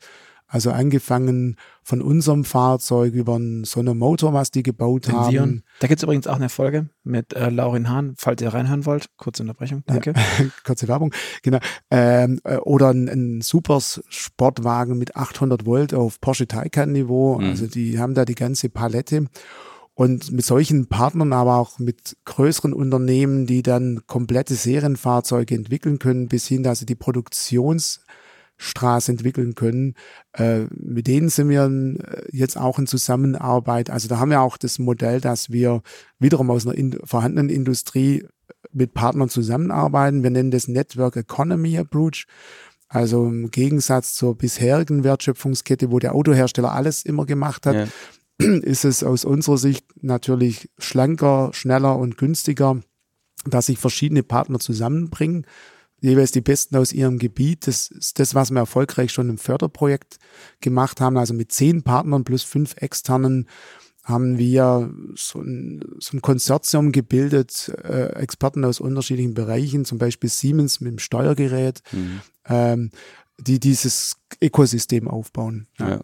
Also 0.54 0.72
angefangen 0.72 1.56
von 1.82 2.02
unserem 2.02 2.44
Fahrzeug 2.44 3.14
über 3.14 3.40
so 3.64 3.80
einen 3.80 3.98
Motor, 3.98 4.34
was 4.34 4.52
die 4.52 4.64
gebaut 4.64 5.08
Den 5.08 5.14
haben. 5.14 5.32
Sion. 5.32 5.64
Da 5.80 5.88
gibt 5.88 6.00
es 6.00 6.04
übrigens 6.04 6.28
auch 6.28 6.36
eine 6.36 6.50
Folge 6.50 6.90
mit 7.06 7.32
äh, 7.32 7.50
Laurin 7.50 7.88
Hahn, 7.88 8.16
falls 8.18 8.42
ihr 8.42 8.54
reinhören 8.54 8.86
wollt. 8.86 9.06
Kurze 9.16 9.44
Unterbrechung, 9.44 9.84
danke. 9.88 10.12
Ja, 10.14 10.46
kurze 10.66 10.90
Werbung, 10.90 11.14
genau. 11.42 11.60
Ähm, 11.90 12.42
äh, 12.44 12.58
oder 12.58 12.90
ein, 12.90 13.08
ein 13.08 13.40
super 13.40 13.80
Sportwagen 13.80 14.98
mit 14.98 15.16
800 15.16 15.66
Volt 15.66 15.94
auf 15.94 16.20
Porsche 16.20 16.48
Taycan-Niveau. 16.48 17.40
Mhm. 17.40 17.46
Also 17.46 17.68
die 17.68 17.98
haben 17.98 18.14
da 18.14 18.26
die 18.26 18.36
ganze 18.36 18.68
Palette. 18.68 19.28
Und 19.94 20.34
mit 20.34 20.44
solchen 20.44 20.88
Partnern, 20.88 21.32
aber 21.32 21.56
auch 21.56 21.80
mit 21.80 22.18
größeren 22.26 22.74
Unternehmen, 22.74 23.46
die 23.46 23.64
dann 23.64 24.02
komplette 24.06 24.56
Serienfahrzeuge 24.56 25.56
entwickeln 25.56 25.98
können, 25.98 26.28
bis 26.28 26.46
hin, 26.46 26.62
dass 26.62 26.80
sie 26.80 26.86
die 26.86 26.96
Produktions- 26.96 28.02
Straße 28.62 29.12
entwickeln 29.12 29.56
können. 29.56 29.96
Äh, 30.34 30.66
mit 30.70 31.08
denen 31.08 31.30
sind 31.30 31.50
wir 31.50 31.66
äh, 31.66 32.24
jetzt 32.32 32.58
auch 32.58 32.78
in 32.78 32.86
Zusammenarbeit. 32.86 33.90
Also 33.90 34.08
da 34.08 34.20
haben 34.20 34.30
wir 34.30 34.42
auch 34.42 34.58
das 34.58 34.78
Modell, 34.78 35.20
dass 35.20 35.50
wir 35.50 35.82
wiederum 36.20 36.52
aus 36.52 36.68
einer 36.68 36.78
in 36.78 36.98
vorhandenen 37.04 37.50
Industrie 37.50 38.26
mit 38.72 38.94
Partnern 38.94 39.30
zusammenarbeiten. 39.30 40.22
Wir 40.22 40.30
nennen 40.30 40.52
das 40.52 40.68
Network 40.68 41.16
Economy 41.16 41.78
Approach. 41.78 42.28
Also 42.88 43.26
im 43.26 43.50
Gegensatz 43.50 44.14
zur 44.14 44.38
bisherigen 44.38 45.04
Wertschöpfungskette, 45.04 45.92
wo 45.92 45.98
der 45.98 46.14
Autohersteller 46.14 46.72
alles 46.72 47.04
immer 47.04 47.26
gemacht 47.26 47.66
hat, 47.66 47.76
ja. 47.76 47.88
ist 48.62 48.86
es 48.86 49.04
aus 49.04 49.26
unserer 49.26 49.58
Sicht 49.58 49.86
natürlich 50.04 50.70
schlanker, 50.78 51.50
schneller 51.54 51.98
und 51.98 52.18
günstiger, 52.18 52.80
dass 53.46 53.66
sich 53.68 53.80
verschiedene 53.80 54.22
Partner 54.22 54.60
zusammenbringen 54.60 55.48
jeweils 56.02 56.32
die 56.32 56.42
Besten 56.42 56.76
aus 56.76 56.92
ihrem 56.92 57.18
Gebiet. 57.18 57.68
Das 57.68 57.90
ist 57.90 58.20
das, 58.20 58.36
was 58.36 58.52
wir 58.52 58.60
erfolgreich 58.60 59.12
schon 59.12 59.30
im 59.30 59.38
Förderprojekt 59.38 60.18
gemacht 60.60 61.00
haben. 61.00 61.18
Also 61.18 61.34
mit 61.34 61.52
zehn 61.52 61.84
Partnern 61.84 62.24
plus 62.24 62.44
fünf 62.44 62.76
externen 62.78 63.48
haben 64.04 64.40
wir 64.40 64.92
so 65.16 65.40
ein, 65.42 65.84
so 66.00 66.18
ein 66.18 66.22
Konsortium 66.22 66.92
gebildet, 66.92 67.72
äh, 67.84 68.14
Experten 68.16 68.66
aus 68.66 68.80
unterschiedlichen 68.80 69.36
Bereichen, 69.36 69.86
zum 69.86 70.00
Beispiel 70.00 70.30
Siemens 70.30 70.82
mit 70.82 70.94
dem 70.94 71.00
Steuergerät, 71.00 71.84
mhm. 71.92 72.22
ähm, 72.48 72.92
die 73.42 73.60
dieses 73.60 74.18
Ökosystem 74.42 75.08
aufbauen. 75.08 75.68
Ja. 75.80 75.90
ja. 75.90 76.02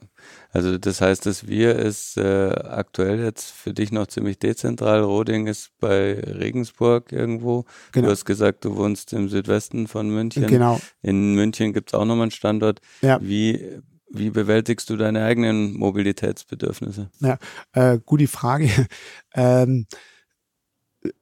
Also 0.51 0.77
das 0.77 1.01
heißt, 1.01 1.25
dass 1.25 1.47
wir 1.47 1.75
ist 1.75 2.17
äh, 2.17 2.49
aktuell 2.49 3.23
jetzt 3.23 3.51
für 3.51 3.73
dich 3.73 3.91
noch 3.91 4.07
ziemlich 4.07 4.39
dezentral. 4.39 5.01
Roding 5.01 5.47
ist 5.47 5.71
bei 5.79 6.19
Regensburg 6.19 7.11
irgendwo. 7.11 7.65
Genau. 7.91 8.07
Du 8.07 8.11
hast 8.11 8.25
gesagt, 8.25 8.65
du 8.65 8.75
wohnst 8.75 9.13
im 9.13 9.29
Südwesten 9.29 9.87
von 9.87 10.09
München. 10.09 10.47
Genau. 10.47 10.79
In 11.01 11.35
München 11.35 11.73
gibt 11.73 11.89
es 11.89 11.93
auch 11.93 12.05
nochmal 12.05 12.23
einen 12.23 12.31
Standort. 12.31 12.81
Ja. 13.01 13.19
Wie 13.21 13.81
wie 14.09 14.29
bewältigst 14.29 14.89
du 14.89 14.95
deine 14.95 15.25
eigenen 15.25 15.73
Mobilitätsbedürfnisse? 15.73 17.09
Ja, 17.19 17.37
äh, 17.73 17.99
gute 18.05 18.27
Frage. 18.27 18.69
ähm, 19.35 19.85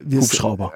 Hubschrauber. 0.04 0.74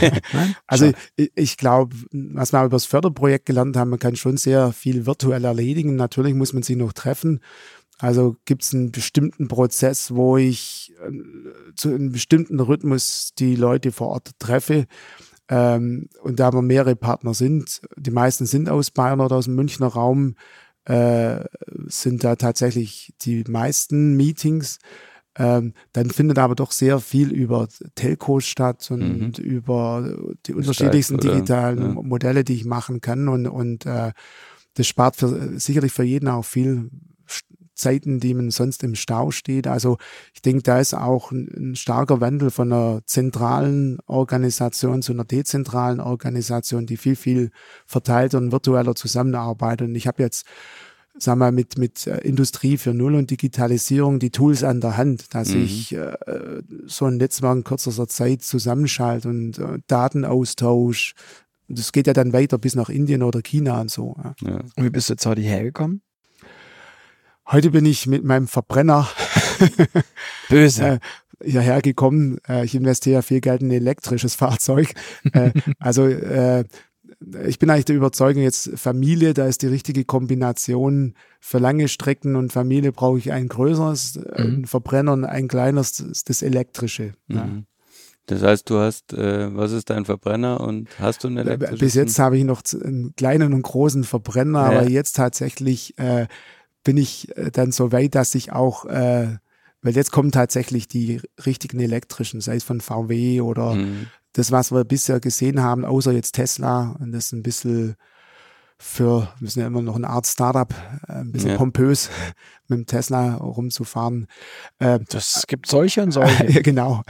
also 0.66 0.92
ich, 1.16 1.32
ich 1.34 1.56
glaube, 1.56 1.96
was 2.12 2.52
wir 2.52 2.60
über 2.64 2.76
das 2.76 2.86
Förderprojekt 2.86 3.46
gelernt 3.46 3.76
haben, 3.76 3.90
man 3.90 3.98
kann 3.98 4.16
schon 4.16 4.36
sehr 4.36 4.72
viel 4.72 5.06
virtuell 5.06 5.44
erledigen. 5.44 5.96
Natürlich 5.96 6.34
muss 6.34 6.52
man 6.52 6.62
sich 6.62 6.76
noch 6.76 6.92
treffen. 6.92 7.40
Also 7.98 8.36
gibt 8.44 8.62
es 8.62 8.74
einen 8.74 8.92
bestimmten 8.92 9.48
Prozess, 9.48 10.14
wo 10.14 10.36
ich 10.36 10.92
äh, 11.02 11.10
zu 11.74 11.88
einem 11.88 12.12
bestimmten 12.12 12.60
Rhythmus 12.60 13.32
die 13.38 13.56
Leute 13.56 13.90
vor 13.90 14.08
Ort 14.08 14.30
treffe. 14.38 14.86
Ähm, 15.48 16.08
und 16.22 16.40
da 16.40 16.52
wir 16.52 16.62
mehrere 16.62 16.96
Partner 16.96 17.32
sind, 17.32 17.80
die 17.96 18.10
meisten 18.10 18.46
sind 18.46 18.68
aus 18.68 18.90
Bayern 18.90 19.20
oder 19.20 19.36
aus 19.36 19.46
dem 19.46 19.54
Münchner 19.54 19.86
Raum, 19.86 20.34
äh, 20.84 21.44
sind 21.86 22.22
da 22.22 22.36
tatsächlich 22.36 23.14
die 23.22 23.44
meisten 23.48 24.16
Meetings. 24.16 24.78
Ähm, 25.38 25.74
dann 25.92 26.10
findet 26.10 26.38
aber 26.38 26.54
doch 26.54 26.72
sehr 26.72 26.98
viel 26.98 27.30
über 27.30 27.68
Telcos 27.94 28.46
statt 28.46 28.90
und 28.90 29.38
mhm. 29.38 29.44
über 29.44 30.16
die 30.46 30.54
unterschiedlichsten 30.54 31.20
Stark, 31.20 31.34
digitalen 31.34 31.96
ja. 31.96 32.02
Modelle, 32.02 32.44
die 32.44 32.54
ich 32.54 32.64
machen 32.64 33.00
kann. 33.00 33.28
Und, 33.28 33.46
und 33.46 33.86
äh, 33.86 34.12
das 34.74 34.86
spart 34.86 35.16
für, 35.16 35.58
sicherlich 35.58 35.92
für 35.92 36.04
jeden 36.04 36.28
auch 36.28 36.44
viel 36.44 36.90
Zeiten, 37.76 38.20
die 38.20 38.34
man 38.34 38.50
sonst 38.50 38.82
im 38.82 38.94
Stau 38.94 39.30
steht. 39.30 39.66
Also 39.66 39.98
ich 40.34 40.40
denke, 40.40 40.62
da 40.62 40.80
ist 40.80 40.94
auch 40.94 41.30
ein, 41.30 41.48
ein, 41.54 41.76
starker 41.76 42.20
Wandel 42.20 42.50
von 42.50 42.72
einer 42.72 43.02
zentralen 43.04 43.98
Organisation 44.06 45.02
zu 45.02 45.12
einer 45.12 45.24
dezentralen 45.24 46.00
Organisation, 46.00 46.86
die 46.86 46.96
viel, 46.96 47.16
viel 47.16 47.50
verteilter 47.86 48.38
und 48.38 48.50
virtueller 48.50 48.94
zusammenarbeitet. 48.94 49.88
Und 49.88 49.94
ich 49.94 50.06
habe 50.06 50.22
jetzt 50.22 50.46
sagen 51.18 51.40
wir, 51.40 51.52
mit, 51.52 51.78
mit 51.78 52.06
äh, 52.06 52.18
Industrie 52.18 52.76
für 52.76 52.92
Null 52.92 53.14
und 53.14 53.30
Digitalisierung 53.30 54.18
die 54.18 54.30
Tools 54.30 54.62
an 54.62 54.80
der 54.80 54.96
Hand, 54.96 55.34
dass 55.34 55.50
mhm. 55.50 55.62
ich 55.62 55.94
äh, 55.94 56.16
so 56.86 57.06
ein 57.06 57.16
Netzwerk 57.16 57.56
in 57.56 57.64
kürzester 57.64 58.08
Zeit 58.08 58.42
zusammenschalte 58.42 59.28
und 59.28 59.58
äh, 59.58 59.78
Datenaustausch, 59.86 61.14
das 61.68 61.92
geht 61.92 62.06
ja 62.06 62.12
dann 62.12 62.32
weiter 62.32 62.58
bis 62.58 62.74
nach 62.74 62.88
Indien 62.88 63.22
oder 63.22 63.42
China 63.42 63.80
und 63.80 63.90
so. 63.90 64.16
Ja. 64.22 64.34
Ja. 64.48 64.56
Und 64.76 64.84
wie 64.84 64.90
bist 64.90 65.08
du 65.08 65.14
jetzt 65.14 65.26
heute 65.26 65.40
hergekommen? 65.40 66.02
Heute 67.48 67.70
bin 67.70 67.86
ich 67.86 68.06
mit 68.06 68.24
meinem 68.24 68.48
Verbrenner 68.48 69.08
böse 70.48 70.84
äh, 70.84 70.98
hierher 71.44 71.80
gekommen. 71.80 72.38
Äh, 72.48 72.64
ich 72.64 72.74
investiere 72.74 73.22
viel 73.22 73.40
Geld 73.40 73.62
in 73.62 73.68
ein 73.68 73.72
elektrisches 73.72 74.34
Fahrzeug. 74.34 74.94
also 75.78 76.06
äh, 76.06 76.64
ich 77.46 77.58
bin 77.58 77.70
eigentlich 77.70 77.86
der 77.86 77.96
Überzeugung, 77.96 78.42
jetzt 78.42 78.70
Familie, 78.76 79.34
da 79.34 79.46
ist 79.46 79.62
die 79.62 79.68
richtige 79.68 80.04
Kombination. 80.04 81.14
Für 81.40 81.58
lange 81.58 81.88
Strecken 81.88 82.36
und 82.36 82.52
Familie 82.52 82.92
brauche 82.92 83.18
ich 83.18 83.32
ein 83.32 83.48
größeres, 83.48 84.16
mhm. 84.16 84.22
ein 84.36 84.64
Verbrenner 84.66 85.12
und 85.12 85.24
ein 85.24 85.48
kleineres, 85.48 86.04
das 86.24 86.42
elektrische. 86.42 87.14
Mhm. 87.28 87.36
Ja. 87.36 87.48
Das 88.26 88.42
heißt, 88.42 88.68
du 88.68 88.78
hast, 88.78 89.12
äh, 89.12 89.54
was 89.56 89.72
ist 89.72 89.88
dein 89.88 90.04
Verbrenner 90.04 90.60
und 90.60 90.88
hast 90.98 91.22
du 91.22 91.28
einen 91.28 91.38
elektrischen? 91.38 91.78
Bis 91.78 91.94
jetzt 91.94 92.18
habe 92.18 92.36
ich 92.36 92.44
noch 92.44 92.62
einen 92.82 93.14
kleinen 93.14 93.52
und 93.52 93.62
großen 93.62 94.04
Verbrenner, 94.04 94.72
ja. 94.72 94.78
aber 94.78 94.88
jetzt 94.88 95.14
tatsächlich 95.14 95.96
äh, 95.98 96.26
bin 96.82 96.96
ich 96.96 97.36
äh, 97.36 97.50
dann 97.52 97.70
so 97.70 97.92
weit, 97.92 98.16
dass 98.16 98.34
ich 98.34 98.52
auch, 98.52 98.84
äh, 98.86 99.36
weil 99.80 99.94
jetzt 99.94 100.10
kommen 100.10 100.32
tatsächlich 100.32 100.88
die 100.88 101.20
richtigen 101.44 101.78
elektrischen, 101.78 102.40
sei 102.40 102.56
es 102.56 102.64
von 102.64 102.80
VW 102.80 103.40
oder 103.42 103.74
mhm. 103.74 104.08
Das, 104.38 104.52
was 104.52 104.72
wir 104.72 104.84
bisher 104.84 105.20
gesehen 105.20 105.62
haben, 105.62 105.84
außer 105.84 106.12
jetzt 106.12 106.32
Tesla, 106.32 106.96
und 107.00 107.12
das 107.12 107.26
ist 107.26 107.32
ein 107.32 107.42
bisschen 107.42 107.96
für, 108.78 109.28
wir 109.40 109.48
sind 109.48 109.62
ja 109.62 109.66
immer 109.68 109.80
noch 109.80 109.96
eine 109.96 110.10
Art 110.10 110.26
Startup, 110.26 110.72
äh, 111.08 111.12
ein 111.12 111.32
bisschen 111.32 111.50
ja. 111.50 111.56
pompös, 111.56 112.10
mit 112.68 112.78
dem 112.78 112.86
Tesla 112.86 113.36
rumzufahren. 113.36 114.26
Äh, 114.78 115.00
das 115.08 115.44
gibt 115.46 115.66
solche 115.66 116.02
und 116.02 116.10
solche. 116.10 116.44
genau. 116.62 117.02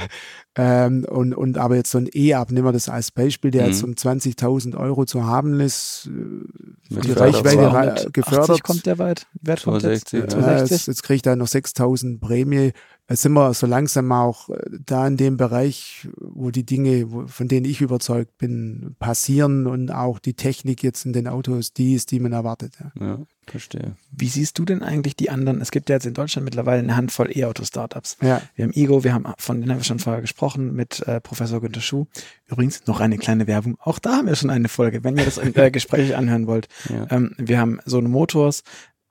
Ähm, 0.54 1.04
und, 1.08 1.34
und 1.34 1.58
aber 1.58 1.74
jetzt 1.74 1.90
so 1.90 1.98
ein 1.98 2.08
E-Up, 2.12 2.52
nehmen 2.52 2.66
wir 2.66 2.72
das 2.72 2.88
als 2.88 3.10
Beispiel, 3.10 3.50
der 3.50 3.64
mhm. 3.64 3.68
jetzt 3.68 3.82
um 3.82 3.90
20.000 3.90 4.76
Euro 4.76 5.04
zu 5.06 5.24
haben 5.24 5.58
ist, 5.58 6.08
äh, 6.08 6.94
Mit 6.94 7.04
die 7.04 7.12
Reichweite 7.12 8.10
gefördert. 8.12 8.62
kommt 8.62 8.86
der 8.86 8.98
weit? 8.98 9.26
Wert 9.42 9.60
260, 9.60 10.32
ja. 10.32 10.58
Jetzt, 10.58 10.86
jetzt 10.86 11.02
kriege 11.02 11.16
ich 11.16 11.22
da 11.22 11.34
noch 11.34 11.48
6.000 11.48 12.20
Prämie 12.20 12.72
sind 13.08 13.32
wir 13.34 13.54
so 13.54 13.66
langsam 13.66 14.10
auch 14.10 14.48
äh, 14.48 14.58
da 14.84 15.06
in 15.06 15.16
dem 15.16 15.36
Bereich, 15.36 16.08
wo 16.16 16.50
die 16.50 16.66
Dinge, 16.66 17.06
von 17.26 17.48
denen 17.48 17.64
ich 17.64 17.80
überzeugt 17.80 18.36
bin, 18.38 18.96
passieren 18.98 19.66
und 19.66 19.92
auch 19.92 20.18
die 20.18 20.34
Technik 20.34 20.82
jetzt 20.82 21.06
in 21.06 21.12
den 21.12 21.28
Autos 21.28 21.72
die 21.72 21.94
ist, 21.94 22.10
die 22.10 22.18
man 22.18 22.32
erwartet. 22.32 22.74
Ja, 22.80 23.06
ja 23.06 23.18
verstehe. 23.46 23.94
Wie 24.10 24.28
siehst 24.28 24.58
du 24.58 24.64
denn 24.64 24.82
eigentlich 24.82 25.14
die 25.14 25.30
anderen? 25.30 25.60
Es 25.60 25.70
gibt 25.70 25.88
ja 25.88 25.96
jetzt 25.96 26.06
in 26.06 26.14
Deutschland 26.14 26.44
mittlerweile 26.44 26.80
eine 26.80 26.96
Handvoll 26.96 27.30
E-Auto-Startups. 27.32 28.16
Ja. 28.20 28.42
Wir 28.56 28.64
haben 28.64 28.72
Ego, 28.72 29.04
wir 29.04 29.14
haben, 29.14 29.26
von 29.38 29.60
denen 29.60 29.70
haben 29.70 29.78
wir 29.78 29.84
schon 29.84 30.00
vorher 30.00 30.20
gesprochen, 30.20 30.74
mit 30.74 31.06
äh, 31.06 31.20
Professor 31.20 31.60
Günter 31.60 31.80
Schuh. 31.80 32.06
Übrigens 32.48 32.86
noch 32.86 32.98
eine 32.98 33.18
kleine 33.18 33.46
Werbung. 33.46 33.76
Auch 33.80 34.00
da 34.00 34.16
haben 34.16 34.26
wir 34.26 34.34
schon 34.34 34.50
eine 34.50 34.68
Folge, 34.68 35.04
wenn 35.04 35.16
ihr 35.16 35.24
das 35.24 35.38
äh, 35.38 35.70
Gespräch 35.70 36.16
anhören 36.16 36.48
wollt. 36.48 36.66
Ja. 36.88 37.06
Ähm, 37.10 37.34
wir 37.38 37.60
haben 37.60 37.78
so 37.84 37.98
eine 37.98 38.08
Motors, 38.08 38.64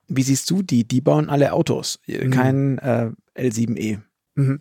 wie 0.08 0.22
siehst 0.22 0.50
du 0.50 0.62
die? 0.62 0.86
Die 0.86 1.00
bauen 1.00 1.30
alle 1.30 1.52
Autos, 1.52 1.98
mhm. 2.06 2.30
kein 2.30 2.78
äh, 2.78 3.10
L7E. 3.36 4.00
Mhm. 4.34 4.60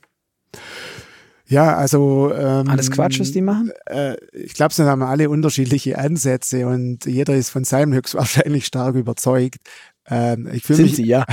Ja, 1.47 1.77
also 1.77 2.33
ähm, 2.33 2.67
alles 2.69 2.89
Quatsch, 2.89 3.19
was 3.19 3.31
die 3.31 3.41
machen. 3.41 3.71
Äh, 3.85 4.15
ich 4.33 4.55
glaube, 4.55 4.73
sie 4.73 4.83
haben 4.83 5.03
alle 5.03 5.29
unterschiedliche 5.29 5.97
Ansätze 5.99 6.65
und 6.65 7.05
jeder 7.05 7.35
ist 7.35 7.51
von 7.51 7.63
seinem 7.63 7.93
höchstwahrscheinlich 7.93 8.65
stark 8.65 8.95
überzeugt. 8.95 9.59
Ähm, 10.07 10.49
ich 10.51 10.63
fühle 10.63 10.83
mich, 10.83 10.95
sie, 10.95 11.05
ja. 11.05 11.23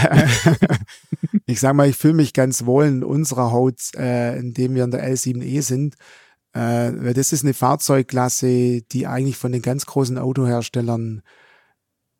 ich 1.47 1.61
sage 1.61 1.75
mal, 1.75 1.89
ich 1.89 1.97
fühle 1.97 2.15
mich 2.15 2.35
ganz 2.35 2.67
wohl 2.67 2.85
in 2.85 3.05
unserer 3.05 3.53
Haut, 3.53 3.81
äh, 3.97 4.39
indem 4.39 4.75
wir 4.75 4.85
in 4.85 4.91
der 4.91 5.11
L7E 5.11 5.63
sind. 5.63 5.95
Äh, 6.53 6.93
weil 6.95 7.15
das 7.15 7.33
ist 7.33 7.45
eine 7.45 7.55
Fahrzeugklasse, 7.55 8.83
die 8.83 9.07
eigentlich 9.07 9.39
von 9.39 9.53
den 9.53 9.63
ganz 9.63 9.87
großen 9.87 10.19
Autoherstellern 10.19 11.23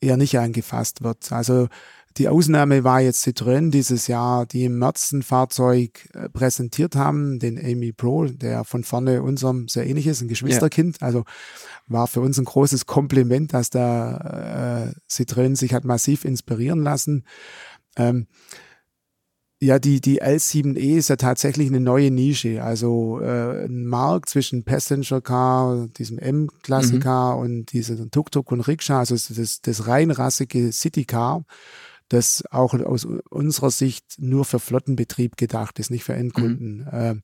eher 0.01 0.17
nicht 0.17 0.39
angefasst 0.39 1.03
wird. 1.03 1.31
Also 1.31 1.69
die 2.17 2.29
Ausnahme 2.29 2.85
war 2.85 3.01
jetzt 3.01 3.27
Citroën 3.27 3.71
dieses 3.71 4.07
Jahr, 4.07 4.47
die 4.47 4.65
im 4.65 4.79
März 4.79 5.13
ein 5.13 5.23
Fahrzeug 5.23 6.09
äh, 6.15 6.29
präsentiert 6.29 6.97
haben, 6.97 7.39
den 7.39 7.59
Amy 7.59 7.93
Pro, 7.93 8.27
der 8.27 8.65
von 8.65 8.85
vorne 8.85 9.23
unserem 9.23 9.69
sehr 9.69 9.87
ähnlich 9.87 10.07
ist, 10.07 10.21
ein 10.21 10.29
Geschwisterkind. 10.29 11.01
Ja. 11.01 11.07
Also 11.07 11.25
war 11.87 12.07
für 12.07 12.21
uns 12.21 12.39
ein 12.39 12.45
großes 12.45 12.87
Kompliment, 12.87 13.55
dass 13.55 13.71
da 13.71 14.87
äh, 14.89 14.95
Citroën 15.11 15.57
sich 15.57 15.75
hat 15.75 15.85
massiv 15.85 16.25
inspirieren 16.25 16.83
lassen. 16.83 17.25
Ähm, 17.97 18.27
ja, 19.63 19.79
die, 19.79 20.01
die 20.01 20.21
L7E 20.21 20.97
ist 20.97 21.09
ja 21.09 21.15
tatsächlich 21.15 21.69
eine 21.69 21.79
neue 21.79 22.11
Nische. 22.11 22.65
Also 22.65 23.21
äh, 23.21 23.67
ein 23.67 23.87
Markt 23.87 24.29
zwischen 24.29 24.65
Passenger 24.65 25.21
Car, 25.21 25.87
diesem 25.97 26.19
M-Klassiker 26.19 27.37
mhm. 27.37 27.41
und 27.43 27.73
diesem 27.73 28.11
Tuk-Tuk 28.11 28.51
und 28.51 28.63
Rikscha, 28.63 28.99
also 28.99 29.15
das, 29.15 29.61
das 29.61 29.87
reinrassige 29.87 30.73
City 30.73 31.05
Car, 31.05 31.45
das 32.13 32.45
auch 32.51 32.75
aus 32.75 33.07
unserer 33.31 33.71
Sicht 33.71 34.05
nur 34.19 34.45
für 34.45 34.59
Flottenbetrieb 34.59 35.37
gedacht 35.37 35.79
ist, 35.79 35.91
nicht 35.91 36.05
für 36.05 36.15
Endkunden. 36.15 36.79
Mhm. 36.79 36.89
Äh, 36.93 37.15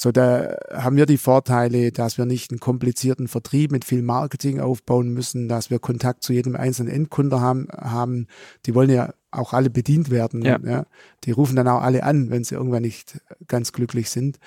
so, 0.00 0.12
da 0.12 0.56
haben 0.72 0.96
wir 0.96 1.06
die 1.06 1.18
Vorteile, 1.18 1.90
dass 1.90 2.18
wir 2.18 2.24
nicht 2.24 2.52
einen 2.52 2.60
komplizierten 2.60 3.26
Vertrieb 3.26 3.72
mit 3.72 3.84
viel 3.84 4.02
Marketing 4.02 4.60
aufbauen 4.60 5.08
müssen, 5.08 5.48
dass 5.48 5.70
wir 5.70 5.80
Kontakt 5.80 6.22
zu 6.22 6.32
jedem 6.32 6.54
einzelnen 6.54 6.92
Endkunde 6.92 7.40
haben. 7.40 7.66
haben. 7.72 8.28
Die 8.64 8.76
wollen 8.76 8.90
ja 8.90 9.12
auch 9.32 9.52
alle 9.52 9.70
bedient 9.70 10.10
werden. 10.10 10.42
Ja. 10.42 10.60
ja. 10.64 10.86
Die 11.24 11.32
rufen 11.32 11.56
dann 11.56 11.66
auch 11.66 11.82
alle 11.82 12.04
an, 12.04 12.30
wenn 12.30 12.44
sie 12.44 12.54
irgendwann 12.54 12.82
nicht 12.82 13.20
ganz 13.48 13.72
glücklich 13.72 14.08
sind. 14.08 14.38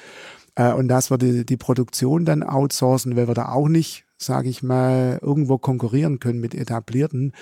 Äh, 0.55 0.71
und 0.71 0.87
dass 0.87 1.11
wir 1.11 1.17
die, 1.17 1.45
die 1.45 1.57
Produktion 1.57 2.23
dann 2.23 2.43
outsourcen, 2.43 3.17
weil 3.17 3.27
wir 3.27 3.35
da 3.35 3.49
auch 3.49 3.67
nicht, 3.67 4.05
sage 4.17 4.47
ich 4.47 4.63
mal, 4.63 5.19
irgendwo 5.21 5.57
konkurrieren 5.57 6.19
können 6.19 6.39
mit 6.39 6.55
etablierten. 6.55 7.33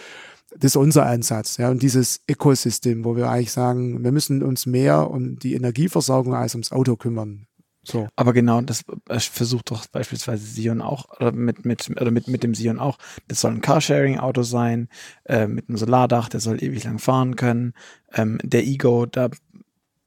Das 0.58 0.72
ist 0.72 0.76
unser 0.76 1.06
Ansatz. 1.06 1.58
Ja, 1.58 1.70
und 1.70 1.82
dieses 1.82 2.22
Ökosystem, 2.30 3.06
wo 3.06 3.16
wir 3.16 3.30
eigentlich 3.30 3.52
sagen, 3.52 4.04
wir 4.04 4.12
müssen 4.12 4.41
uns 4.43 4.66
mehr 4.66 5.10
um 5.10 5.38
die 5.38 5.54
Energieversorgung 5.54 6.34
als 6.34 6.56
ums 6.56 6.72
Auto 6.72 6.95
kümmern. 6.95 7.45
So. 7.84 8.08
Aber 8.16 8.34
genau, 8.34 8.62
das 8.62 8.84
versucht 9.18 9.72
doch 9.72 9.88
beispielsweise 9.88 10.45
Sion 10.45 10.82
auch, 10.82 11.10
oder 11.20 11.32
mit, 11.32 11.66
mit, 11.66 11.89
oder 11.89 12.12
mit, 12.12 12.28
mit 12.28 12.43
dem 12.43 12.54
Sion 12.54 12.78
auch. 12.78 12.97
Das 13.28 13.41
soll 13.41 13.52
ein 13.52 13.62
Carsharing-Auto 13.62 14.43
sein, 14.43 14.89
äh, 15.26 15.47
mit 15.47 15.70
einem 15.70 15.78
Solardach, 15.78 16.30
der 16.30 16.39
soll 16.39 16.64
ewig 16.64 16.84
lang 16.84 17.00
fahren 17.00 17.36
können. 17.36 17.74
Ähm, 18.14 18.38
der 18.43 18.66
Ego, 18.66 19.06
da 19.06 19.30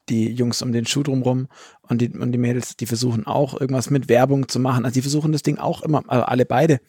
die 0.09 0.31
Jungs 0.31 0.61
um 0.61 0.71
den 0.71 0.85
Schuh 0.85 1.03
drumrum 1.03 1.47
und 1.81 2.01
die, 2.01 2.09
und 2.09 2.31
die 2.31 2.37
Mädels, 2.37 2.75
die 2.75 2.85
versuchen 2.85 3.25
auch 3.25 3.59
irgendwas 3.59 3.89
mit 3.89 4.09
Werbung 4.09 4.47
zu 4.47 4.59
machen. 4.59 4.85
Also 4.85 4.95
die 4.95 5.01
versuchen 5.01 5.31
das 5.31 5.43
Ding 5.43 5.57
auch 5.57 5.81
immer, 5.81 6.03
also 6.07 6.25
alle 6.25 6.45
beide 6.45 6.79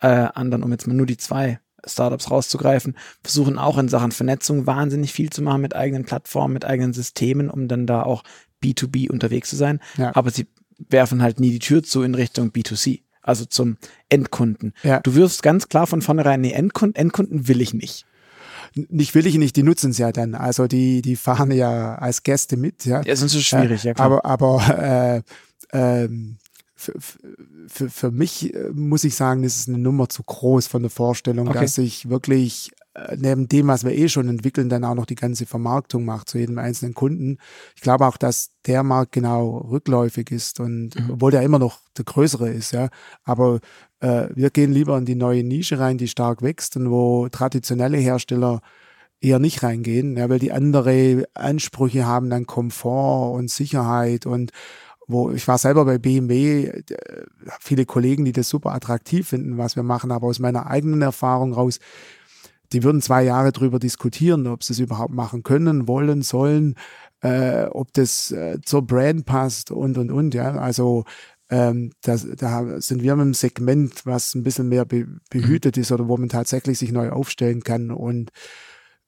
äh, 0.00 0.08
anderen, 0.08 0.62
um 0.62 0.72
jetzt 0.72 0.86
mal 0.86 0.94
nur 0.94 1.06
die 1.06 1.16
zwei 1.16 1.60
Startups 1.86 2.30
rauszugreifen, 2.30 2.96
versuchen 3.22 3.58
auch 3.58 3.78
in 3.78 3.88
Sachen 3.88 4.12
Vernetzung 4.12 4.66
wahnsinnig 4.66 5.12
viel 5.12 5.30
zu 5.30 5.42
machen 5.42 5.62
mit 5.62 5.74
eigenen 5.76 6.04
Plattformen, 6.04 6.54
mit 6.54 6.64
eigenen 6.64 6.92
Systemen, 6.92 7.50
um 7.50 7.68
dann 7.68 7.86
da 7.86 8.02
auch 8.02 8.22
B2B 8.62 9.10
unterwegs 9.10 9.50
zu 9.50 9.56
sein. 9.56 9.80
Ja. 9.96 10.14
Aber 10.14 10.30
sie 10.30 10.46
werfen 10.88 11.22
halt 11.22 11.40
nie 11.40 11.50
die 11.50 11.58
Tür 11.58 11.82
zu 11.82 12.02
in 12.02 12.14
Richtung 12.14 12.50
B2C, 12.50 13.02
also 13.22 13.44
zum 13.44 13.76
Endkunden. 14.08 14.72
Ja. 14.82 15.00
Du 15.00 15.14
wirfst 15.14 15.42
ganz 15.42 15.68
klar 15.68 15.86
von 15.86 16.02
vornherein, 16.02 16.40
nee, 16.40 16.52
Endkunden, 16.52 16.96
Endkunden 16.96 17.48
will 17.48 17.60
ich 17.60 17.74
nicht 17.74 18.06
nicht 18.76 19.14
will 19.14 19.26
ich 19.26 19.38
nicht, 19.38 19.56
die 19.56 19.62
nutzen 19.62 19.90
es 19.90 19.98
ja 19.98 20.12
dann. 20.12 20.34
Also 20.34 20.66
die, 20.66 21.02
die 21.02 21.16
fahren 21.16 21.50
ja 21.50 21.96
als 21.96 22.22
Gäste 22.22 22.56
mit, 22.56 22.84
ja. 22.84 23.02
Ja, 23.02 23.16
sonst 23.16 23.34
ist 23.34 23.40
es 23.40 23.46
schwierig, 23.46 23.84
äh, 23.84 23.88
ja 23.88 23.94
klar. 23.94 24.06
Aber, 24.06 24.24
aber 24.24 25.22
äh, 25.72 26.02
ähm, 26.04 26.38
für, 26.76 26.92
für, 27.68 27.88
für 27.88 28.10
mich 28.10 28.54
äh, 28.54 28.70
muss 28.72 29.04
ich 29.04 29.14
sagen, 29.14 29.42
ist 29.44 29.56
es 29.56 29.68
eine 29.68 29.78
Nummer 29.78 30.08
zu 30.08 30.22
groß 30.22 30.66
von 30.66 30.82
der 30.82 30.90
Vorstellung, 30.90 31.48
okay. 31.48 31.60
dass 31.60 31.78
ich 31.78 32.10
wirklich 32.10 32.70
äh, 32.94 33.16
neben 33.18 33.48
dem, 33.48 33.68
was 33.68 33.82
wir 33.82 33.92
eh 33.92 34.08
schon 34.08 34.28
entwickeln, 34.28 34.68
dann 34.68 34.84
auch 34.84 34.94
noch 34.94 35.06
die 35.06 35.14
ganze 35.14 35.46
Vermarktung 35.46 36.04
macht 36.04 36.28
zu 36.28 36.38
jedem 36.38 36.58
einzelnen 36.58 36.92
Kunden. 36.92 37.38
Ich 37.74 37.80
glaube 37.80 38.06
auch, 38.06 38.18
dass 38.18 38.50
der 38.66 38.82
Markt 38.82 39.12
genau 39.12 39.56
rückläufig 39.56 40.30
ist 40.30 40.60
und 40.60 40.94
mhm. 40.94 41.12
obwohl 41.12 41.30
der 41.30 41.42
immer 41.42 41.58
noch 41.58 41.80
der 41.96 42.04
größere 42.04 42.50
ist, 42.50 42.72
ja. 42.72 42.90
Aber 43.24 43.60
äh, 44.00 44.28
wir 44.34 44.50
gehen 44.50 44.72
lieber 44.72 44.98
in 44.98 45.06
die 45.06 45.14
neue 45.14 45.44
Nische 45.44 45.78
rein, 45.78 45.96
die 45.96 46.08
stark 46.08 46.42
wächst 46.42 46.76
und 46.76 46.90
wo 46.90 47.28
traditionelle 47.30 47.96
Hersteller 47.96 48.60
eher 49.22 49.38
nicht 49.38 49.62
reingehen, 49.62 50.18
ja, 50.18 50.28
weil 50.28 50.38
die 50.38 50.52
andere 50.52 51.24
Ansprüche 51.32 52.06
haben 52.06 52.28
dann 52.28 52.46
Komfort 52.46 53.32
und 53.34 53.50
Sicherheit 53.50 54.26
und 54.26 54.52
wo 55.06 55.30
ich 55.30 55.46
war 55.46 55.58
selber 55.58 55.84
bei 55.84 55.98
BMW, 55.98 56.82
viele 57.60 57.86
Kollegen, 57.86 58.24
die 58.24 58.32
das 58.32 58.48
super 58.48 58.74
attraktiv 58.74 59.28
finden, 59.28 59.58
was 59.58 59.76
wir 59.76 59.82
machen, 59.82 60.10
aber 60.10 60.26
aus 60.26 60.38
meiner 60.38 60.66
eigenen 60.66 61.02
Erfahrung 61.02 61.52
raus, 61.52 61.78
die 62.72 62.82
würden 62.82 63.00
zwei 63.00 63.22
Jahre 63.22 63.52
drüber 63.52 63.78
diskutieren, 63.78 64.46
ob 64.46 64.64
sie 64.64 64.72
es 64.72 64.80
überhaupt 64.80 65.14
machen 65.14 65.42
können, 65.42 65.86
wollen, 65.86 66.22
sollen, 66.22 66.74
äh, 67.20 67.64
ob 67.66 67.92
das 67.92 68.32
äh, 68.32 68.58
zur 68.64 68.82
Brand 68.86 69.24
passt 69.26 69.70
und 69.70 69.98
und 69.98 70.10
und. 70.10 70.34
Ja, 70.34 70.56
also 70.56 71.04
ähm, 71.48 71.92
das, 72.02 72.26
da 72.36 72.80
sind 72.80 73.02
wir 73.02 73.14
mit 73.14 73.22
einem 73.22 73.34
Segment, 73.34 74.04
was 74.04 74.34
ein 74.34 74.42
bisschen 74.42 74.68
mehr 74.68 74.84
be 74.84 75.06
behütet 75.30 75.76
ist 75.76 75.92
oder 75.92 76.08
wo 76.08 76.16
man 76.16 76.28
tatsächlich 76.28 76.78
sich 76.78 76.90
neu 76.90 77.10
aufstellen 77.10 77.62
kann 77.62 77.90
und 77.90 78.30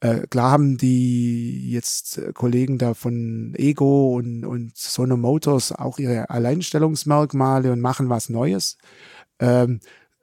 äh, 0.00 0.26
klar 0.28 0.52
haben 0.52 0.76
die 0.76 1.70
jetzt 1.70 2.18
äh, 2.18 2.32
Kollegen 2.32 2.78
da 2.78 2.94
von 2.94 3.54
Ego 3.56 4.16
und, 4.16 4.44
und 4.44 4.76
Sono 4.76 5.16
Motors 5.16 5.72
auch 5.72 5.98
ihre 5.98 6.30
Alleinstellungsmerkmale 6.30 7.72
und 7.72 7.80
machen 7.80 8.08
was 8.08 8.28
Neues. 8.28 8.78
Ähm, 9.40 9.80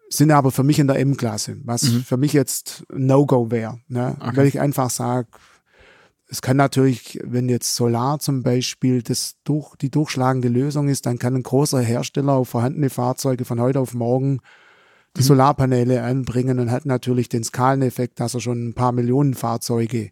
sind 0.10 0.32
aber 0.32 0.52
für 0.52 0.64
mich 0.64 0.80
in 0.80 0.88
der 0.88 1.00
M-Klasse, 1.00 1.58
was 1.64 1.84
mhm. 1.84 2.04
für 2.04 2.18
mich 2.18 2.32
jetzt 2.32 2.86
No-Go 2.94 3.52
wäre. 3.52 3.80
Ne? 3.88 4.16
Okay. 4.20 4.38
Weil 4.38 4.48
ich 4.48 4.60
einfach 4.62 4.90
sage, 4.90 5.28
es 6.28 6.42
kann 6.42 6.58
natürlich, 6.58 7.20
wenn 7.24 7.50
jetzt 7.50 7.76
Solar 7.76 8.20
zum 8.20 8.44
Beispiel 8.44 9.02
das 9.02 9.36
durch, 9.44 9.76
die 9.76 9.92
durchschlagende 9.92 10.48
Lösung 10.48 10.88
ist, 10.88 11.06
dann 11.06 11.20
kann 11.20 11.36
ein 11.36 11.44
großer 11.44 11.82
Hersteller 11.82 12.34
auf 12.34 12.50
vorhandene 12.50 12.90
Fahrzeuge 12.90 13.46
von 13.46 13.60
heute 13.60 13.80
auf 13.80 13.94
morgen 13.94 14.40
die 15.16 15.22
mhm. 15.22 15.26
Solarpaneele 15.26 16.04
anbringen 16.04 16.60
und 16.60 16.72
hat 16.72 16.86
natürlich 16.86 17.30
den 17.30 17.44
Skaleneffekt, 17.44 18.20
dass 18.20 18.34
er 18.34 18.42
schon 18.42 18.70
ein 18.70 18.74
paar 18.74 18.92
Millionen 18.92 19.34
Fahrzeuge 19.34 20.12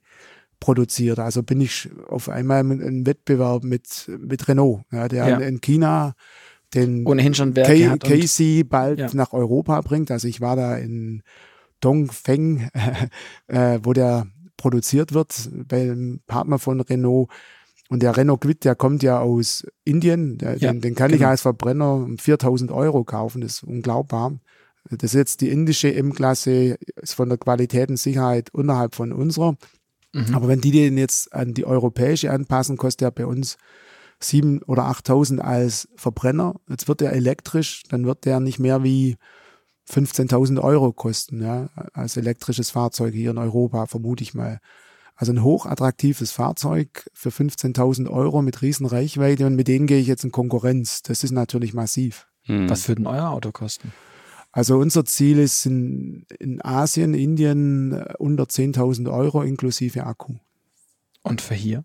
produziert. 0.60 1.20
Also 1.20 1.44
bin 1.44 1.60
ich 1.60 1.90
auf 2.08 2.30
einmal 2.30 2.62
im 2.62 3.06
Wettbewerb 3.06 3.64
mit, 3.64 4.10
mit 4.20 4.48
Renault, 4.48 4.84
ja, 4.92 5.08
der 5.08 5.28
ja. 5.28 5.38
in 5.40 5.60
China 5.62 6.14
den 6.74 7.06
ohnehin 7.06 7.34
schon 7.34 7.56
Werke 7.56 8.00
Casey 8.00 8.64
bald 8.64 9.00
ja. 9.00 9.10
nach 9.14 9.34
Europa 9.34 9.80
bringt. 9.82 10.12
Also 10.12 10.28
ich 10.28 10.42
war 10.42 10.56
da 10.56 10.76
in 10.76 11.22
Dongfeng, 11.82 12.70
äh, 13.48 13.80
wo 13.84 13.94
der 13.94 14.28
produziert 14.58 15.14
wird 15.14 15.50
beim 15.68 16.22
Partner 16.28 16.60
von 16.60 16.82
Renault. 16.82 17.30
Und 17.90 18.02
der 18.02 18.16
Renault 18.18 18.42
Quid, 18.42 18.64
der 18.64 18.76
kommt 18.76 19.04
ja 19.04 19.20
aus 19.20 19.66
Indien. 19.84 20.38
Der, 20.38 20.58
ja, 20.58 20.72
den, 20.72 20.82
den, 20.82 20.96
kann 20.96 21.12
genau. 21.12 21.22
ich 21.22 21.28
als 21.28 21.42
Verbrenner 21.42 21.96
um 21.96 22.18
4000 22.18 22.72
Euro 22.72 23.04
kaufen. 23.04 23.42
Das 23.42 23.56
ist 23.56 23.64
unglaubbar. 23.64 24.40
Das 24.90 25.14
ist 25.14 25.14
jetzt 25.14 25.42
die 25.42 25.50
indische 25.50 25.94
M-Klasse, 25.94 26.78
ist 27.02 27.14
von 27.14 27.30
der 27.30 27.38
Qualität 27.38 27.90
und 27.90 27.98
Sicherheit 27.98 28.54
unterhalb 28.54 28.96
von 28.96 29.12
unserer. 29.12 29.56
Mhm. 30.14 30.36
Aber 30.36 30.48
wenn 30.48 30.62
die 30.62 30.72
den 30.72 30.98
jetzt 30.98 31.34
an 31.34 31.54
die 31.54 31.66
europäische 31.66 32.32
anpassen, 32.32 32.78
kostet 32.78 33.08
er 33.08 33.12
bei 33.12 33.26
uns 33.26 33.58
7.000 34.22 34.66
oder 34.66 34.84
8.000 34.84 35.40
als 35.40 35.88
Verbrenner. 35.96 36.56
Jetzt 36.70 36.88
wird 36.88 37.02
er 37.02 37.14
elektrisch, 37.14 37.84
dann 37.90 38.06
wird 38.06 38.26
der 38.26 38.40
nicht 38.40 38.60
mehr 38.60 38.84
wie 38.84 39.18
15.000 39.90 40.62
Euro 40.62 40.94
kosten, 40.94 41.42
ja, 41.42 41.70
als 41.94 42.16
elektrisches 42.16 42.70
Fahrzeug 42.70 43.14
hier 43.14 43.32
in 43.32 43.38
Europa, 43.38 43.86
vermute 43.86 44.24
ich 44.24 44.34
mal. 44.34 44.60
Also 45.16 45.32
ein 45.32 45.44
hochattraktives 45.44 46.32
Fahrzeug 46.32 47.10
für 47.14 47.30
15.000 47.30 48.10
Euro 48.10 48.42
mit 48.42 48.62
riesen 48.62 48.86
Reichweite 48.86 49.46
und 49.46 49.56
mit 49.56 49.68
denen 49.68 49.88
gehe 49.88 50.00
ich 50.00 50.08
jetzt 50.08 50.24
in 50.24 50.32
Konkurrenz. 50.32 51.04
Das 51.04 51.24
ist 51.24 51.32
natürlich 51.32 51.74
massiv. 51.74 52.28
Hm. 52.44 52.70
Was 52.70 52.88
würde 52.88 53.04
denn 53.04 53.08
euer 53.08 53.30
Auto 53.30 53.52
kosten? 53.52 53.94
Also 54.54 54.78
unser 54.78 55.04
Ziel 55.04 55.40
ist 55.40 55.66
in, 55.66 56.26
in 56.40 56.64
Asien, 56.64 57.16
Indien 57.16 57.92
äh, 57.92 58.14
unter 58.20 58.44
10.000 58.44 59.12
Euro 59.12 59.42
inklusive 59.42 60.06
Akku. 60.06 60.36
Und 61.24 61.42
für 61.42 61.56
hier? 61.56 61.84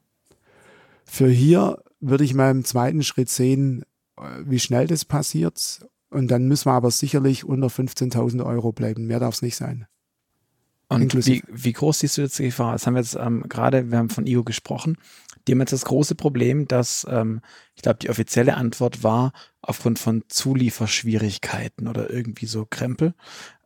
Für 1.07 1.31
hier 1.31 1.83
würde 1.99 2.25
ich 2.25 2.35
mal 2.35 2.51
im 2.51 2.65
zweiten 2.65 3.03
Schritt 3.03 3.31
sehen, 3.31 3.85
äh, 4.19 4.23
wie 4.45 4.59
schnell 4.59 4.87
das 4.87 5.07
passiert. 5.07 5.81
Und 6.11 6.31
dann 6.31 6.47
müssen 6.47 6.67
wir 6.67 6.75
aber 6.75 6.91
sicherlich 6.91 7.45
unter 7.45 7.69
15.000 7.69 8.45
Euro 8.45 8.73
bleiben. 8.73 9.07
Mehr 9.07 9.21
darf 9.21 9.37
es 9.37 9.43
nicht 9.43 9.57
sein. 9.57 9.87
Und 10.89 11.15
wie, 11.27 11.43
wie, 11.49 11.73
groß 11.73 12.01
siehst 12.01 12.19
du 12.19 12.23
jetzt 12.23 12.39
die 12.39 12.45
Gefahr? 12.45 12.73
Das 12.73 12.87
haben 12.87 12.95
wir 12.95 13.01
jetzt 13.01 13.15
ähm, 13.15 13.45
gerade, 13.49 13.91
wir 13.91 13.99
haben 13.99 14.11
von 14.11 14.27
IO 14.27 14.43
gesprochen. 14.45 14.97
Die 15.49 15.53
haben 15.53 15.61
jetzt 15.61 15.73
das 15.73 15.87
große 15.87 16.15
Problem, 16.15 16.69
dass 16.69 17.07
ähm, 17.11 17.41
ich 17.75 17.83
glaube, 17.83 17.99
die 17.99 18.11
offizielle 18.11 18.57
Antwort 18.57 19.03
war 19.03 19.33
aufgrund 19.63 19.99
von 19.99 20.23
Zulieferschwierigkeiten 20.29 21.89
oder 21.89 22.11
irgendwie 22.11 22.47
so 22.47 22.67
Krempel. 22.69 23.15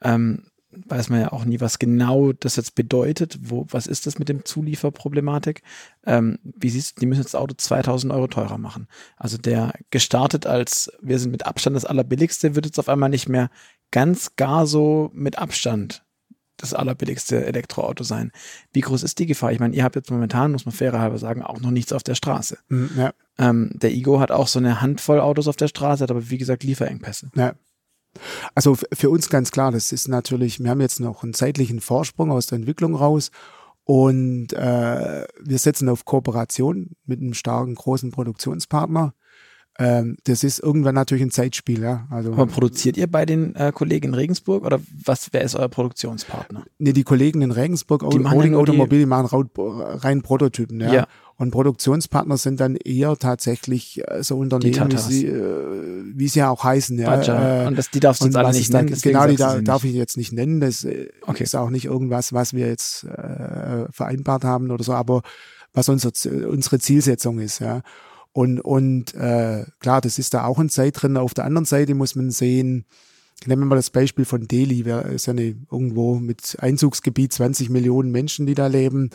Ähm, 0.01 0.45
weiß 0.70 1.11
man 1.11 1.20
ja 1.20 1.33
auch 1.33 1.45
nie, 1.45 1.61
was 1.61 1.78
genau 1.78 2.33
das 2.33 2.57
jetzt 2.57 2.74
bedeutet. 2.74 3.39
Wo, 3.43 3.66
was 3.68 3.87
ist 3.87 4.07
das 4.07 4.18
mit 4.18 4.28
dem 4.28 4.45
Zulieferproblematik? 4.45 5.62
Ähm, 6.07 6.39
wie 6.43 6.70
siehst 6.70 6.97
du, 6.97 7.01
die 7.01 7.07
müssen 7.07 7.20
jetzt 7.22 7.35
das 7.35 7.41
Auto 7.41 7.55
2000 7.57 8.12
Euro 8.12 8.28
teurer 8.28 8.59
machen. 8.59 8.87
Also 9.16 9.37
der 9.37 9.72
gestartet 9.91 10.47
als, 10.47 10.91
wir 11.03 11.18
sind 11.18 11.33
mit 11.33 11.47
Abstand 11.47 11.76
das 11.76 11.85
allerbilligste, 11.85 12.55
wird 12.55 12.66
jetzt 12.66 12.78
auf 12.78 12.89
einmal 12.89 13.11
nicht 13.11 13.28
mehr 13.28 13.51
ganz 13.91 14.37
gar 14.37 14.66
so 14.66 15.11
mit 15.12 15.39
Abstand 15.39 16.05
das 16.62 16.74
allerbilligste 16.74 17.44
Elektroauto 17.44 18.04
sein. 18.04 18.32
Wie 18.72 18.80
groß 18.80 19.02
ist 19.02 19.18
die 19.18 19.26
Gefahr? 19.26 19.52
Ich 19.52 19.60
meine, 19.60 19.74
ihr 19.74 19.84
habt 19.84 19.96
jetzt 19.96 20.10
momentan, 20.10 20.52
muss 20.52 20.64
man 20.64 20.74
fairerhalber 20.74 21.18
sagen, 21.18 21.42
auch 21.42 21.60
noch 21.60 21.70
nichts 21.70 21.92
auf 21.92 22.02
der 22.02 22.14
Straße. 22.14 22.58
Mhm, 22.68 22.90
ja. 22.96 23.12
ähm, 23.38 23.70
der 23.74 23.92
Igo 23.92 24.20
hat 24.20 24.30
auch 24.30 24.46
so 24.46 24.58
eine 24.58 24.80
Handvoll 24.80 25.20
Autos 25.20 25.48
auf 25.48 25.56
der 25.56 25.68
Straße, 25.68 26.02
hat 26.02 26.10
aber 26.10 26.30
wie 26.30 26.38
gesagt 26.38 26.64
Lieferengpässe. 26.64 27.30
Ja. 27.34 27.54
Also 28.54 28.76
für 28.92 29.10
uns 29.10 29.28
ganz 29.28 29.50
klar, 29.50 29.72
das 29.72 29.92
ist 29.92 30.08
natürlich, 30.08 30.60
wir 30.60 30.70
haben 30.70 30.80
jetzt 30.80 31.00
noch 31.00 31.22
einen 31.22 31.34
zeitlichen 31.34 31.80
Vorsprung 31.80 32.30
aus 32.30 32.46
der 32.46 32.56
Entwicklung 32.56 32.94
raus 32.94 33.30
und 33.84 34.52
äh, 34.52 35.26
wir 35.40 35.58
setzen 35.58 35.88
auf 35.88 36.04
Kooperation 36.04 36.90
mit 37.04 37.20
einem 37.20 37.34
starken 37.34 37.74
großen 37.74 38.10
Produktionspartner. 38.10 39.14
Ähm, 39.78 40.16
das 40.24 40.44
ist 40.44 40.58
irgendwann 40.58 40.94
natürlich 40.94 41.22
ein 41.22 41.30
Zeitspiel. 41.30 41.82
Ja? 41.82 42.06
Also, 42.10 42.32
Aber 42.32 42.46
produziert 42.46 42.96
ihr 42.96 43.06
bei 43.06 43.24
den 43.24 43.54
äh, 43.54 43.72
Kollegen 43.74 44.08
in 44.08 44.14
Regensburg 44.14 44.64
oder 44.64 44.80
was, 45.04 45.28
wer 45.32 45.42
ist 45.42 45.54
euer 45.54 45.68
Produktionspartner? 45.68 46.64
Nee, 46.78 46.92
die 46.92 47.04
Kollegen 47.04 47.40
in 47.40 47.50
Regensburg, 47.50 48.08
die 48.10 48.18
Holding 48.24 48.54
Automobil, 48.54 49.00
die 49.00 49.06
machen 49.06 49.48
rein 49.56 50.22
Prototypen. 50.22 50.80
Ja? 50.80 50.92
ja. 50.92 51.06
Und 51.36 51.50
Produktionspartner 51.50 52.36
sind 52.36 52.60
dann 52.60 52.76
eher 52.76 53.16
tatsächlich 53.16 54.00
äh, 54.06 54.22
so 54.22 54.36
Unternehmen, 54.36 54.92
wie, 55.08 55.26
äh, 55.26 56.04
wie 56.14 56.28
sie 56.28 56.40
ja 56.40 56.50
auch 56.50 56.62
heißen. 56.62 56.98
Ja. 56.98 57.64
Äh, 57.64 57.66
und 57.66 57.78
das, 57.78 57.90
die 57.90 58.00
darfst 58.00 58.22
du 58.22 58.26
jetzt 58.26 58.36
alle 58.36 58.52
nicht 58.52 58.72
nennen. 58.72 58.94
Genau, 59.00 59.26
die 59.26 59.36
da, 59.36 59.60
darf 59.60 59.84
ich 59.84 59.94
jetzt 59.94 60.18
nicht 60.18 60.32
nennen. 60.32 60.60
Das 60.60 60.84
äh, 60.84 61.08
okay. 61.22 61.44
ist 61.44 61.56
auch 61.56 61.70
nicht 61.70 61.86
irgendwas, 61.86 62.32
was 62.34 62.52
wir 62.52 62.68
jetzt 62.68 63.04
äh, 63.04 63.86
vereinbart 63.90 64.44
haben 64.44 64.70
oder 64.70 64.84
so, 64.84 64.92
aber 64.92 65.22
was 65.72 65.88
unser, 65.88 66.12
unsere 66.48 66.78
Zielsetzung 66.78 67.38
ist. 67.38 67.60
Ja. 67.60 67.80
Und, 68.33 68.61
und 68.61 69.14
äh, 69.14 69.66
klar, 69.78 70.01
das 70.01 70.18
ist 70.18 70.35
da 70.35 70.45
auch 70.45 70.59
ein 70.59 70.70
Zeit 70.70 71.03
drin. 71.03 71.16
Auf 71.16 71.35
der 71.35 71.45
anderen 71.45 71.66
Seite 71.66 71.95
muss 71.95 72.14
man 72.14 72.30
sehen, 72.30 72.87
nehmen 73.47 73.62
wir 73.62 73.66
mal 73.66 73.76
das 73.76 73.91
Beispiel 73.91 74.24
von 74.24 74.49
Delhi, 74.49 74.85
wir 74.85 75.07
ist 75.07 75.26
ja 75.26 75.33
eine, 75.33 75.57
irgendwo 75.70 76.16
mit 76.16 76.57
Einzugsgebiet 76.61 77.33
20 77.33 77.70
Millionen 77.70 78.11
Menschen, 78.11 78.47
die 78.47 78.55
da 78.55 78.68
leben. 78.68 79.11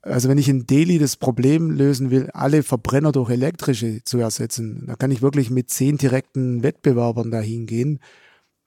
Also 0.00 0.28
wenn 0.28 0.38
ich 0.38 0.48
in 0.48 0.66
Delhi 0.66 0.98
das 0.98 1.16
Problem 1.16 1.70
lösen 1.70 2.10
will, 2.10 2.30
alle 2.32 2.62
Verbrenner 2.62 3.12
durch 3.12 3.30
elektrische 3.30 4.04
zu 4.04 4.18
ersetzen, 4.18 4.84
da 4.86 4.96
kann 4.96 5.10
ich 5.10 5.22
wirklich 5.22 5.50
mit 5.50 5.70
zehn 5.70 5.96
direkten 5.96 6.62
Wettbewerbern 6.62 7.30
dahin 7.30 7.66
gehen. 7.66 8.00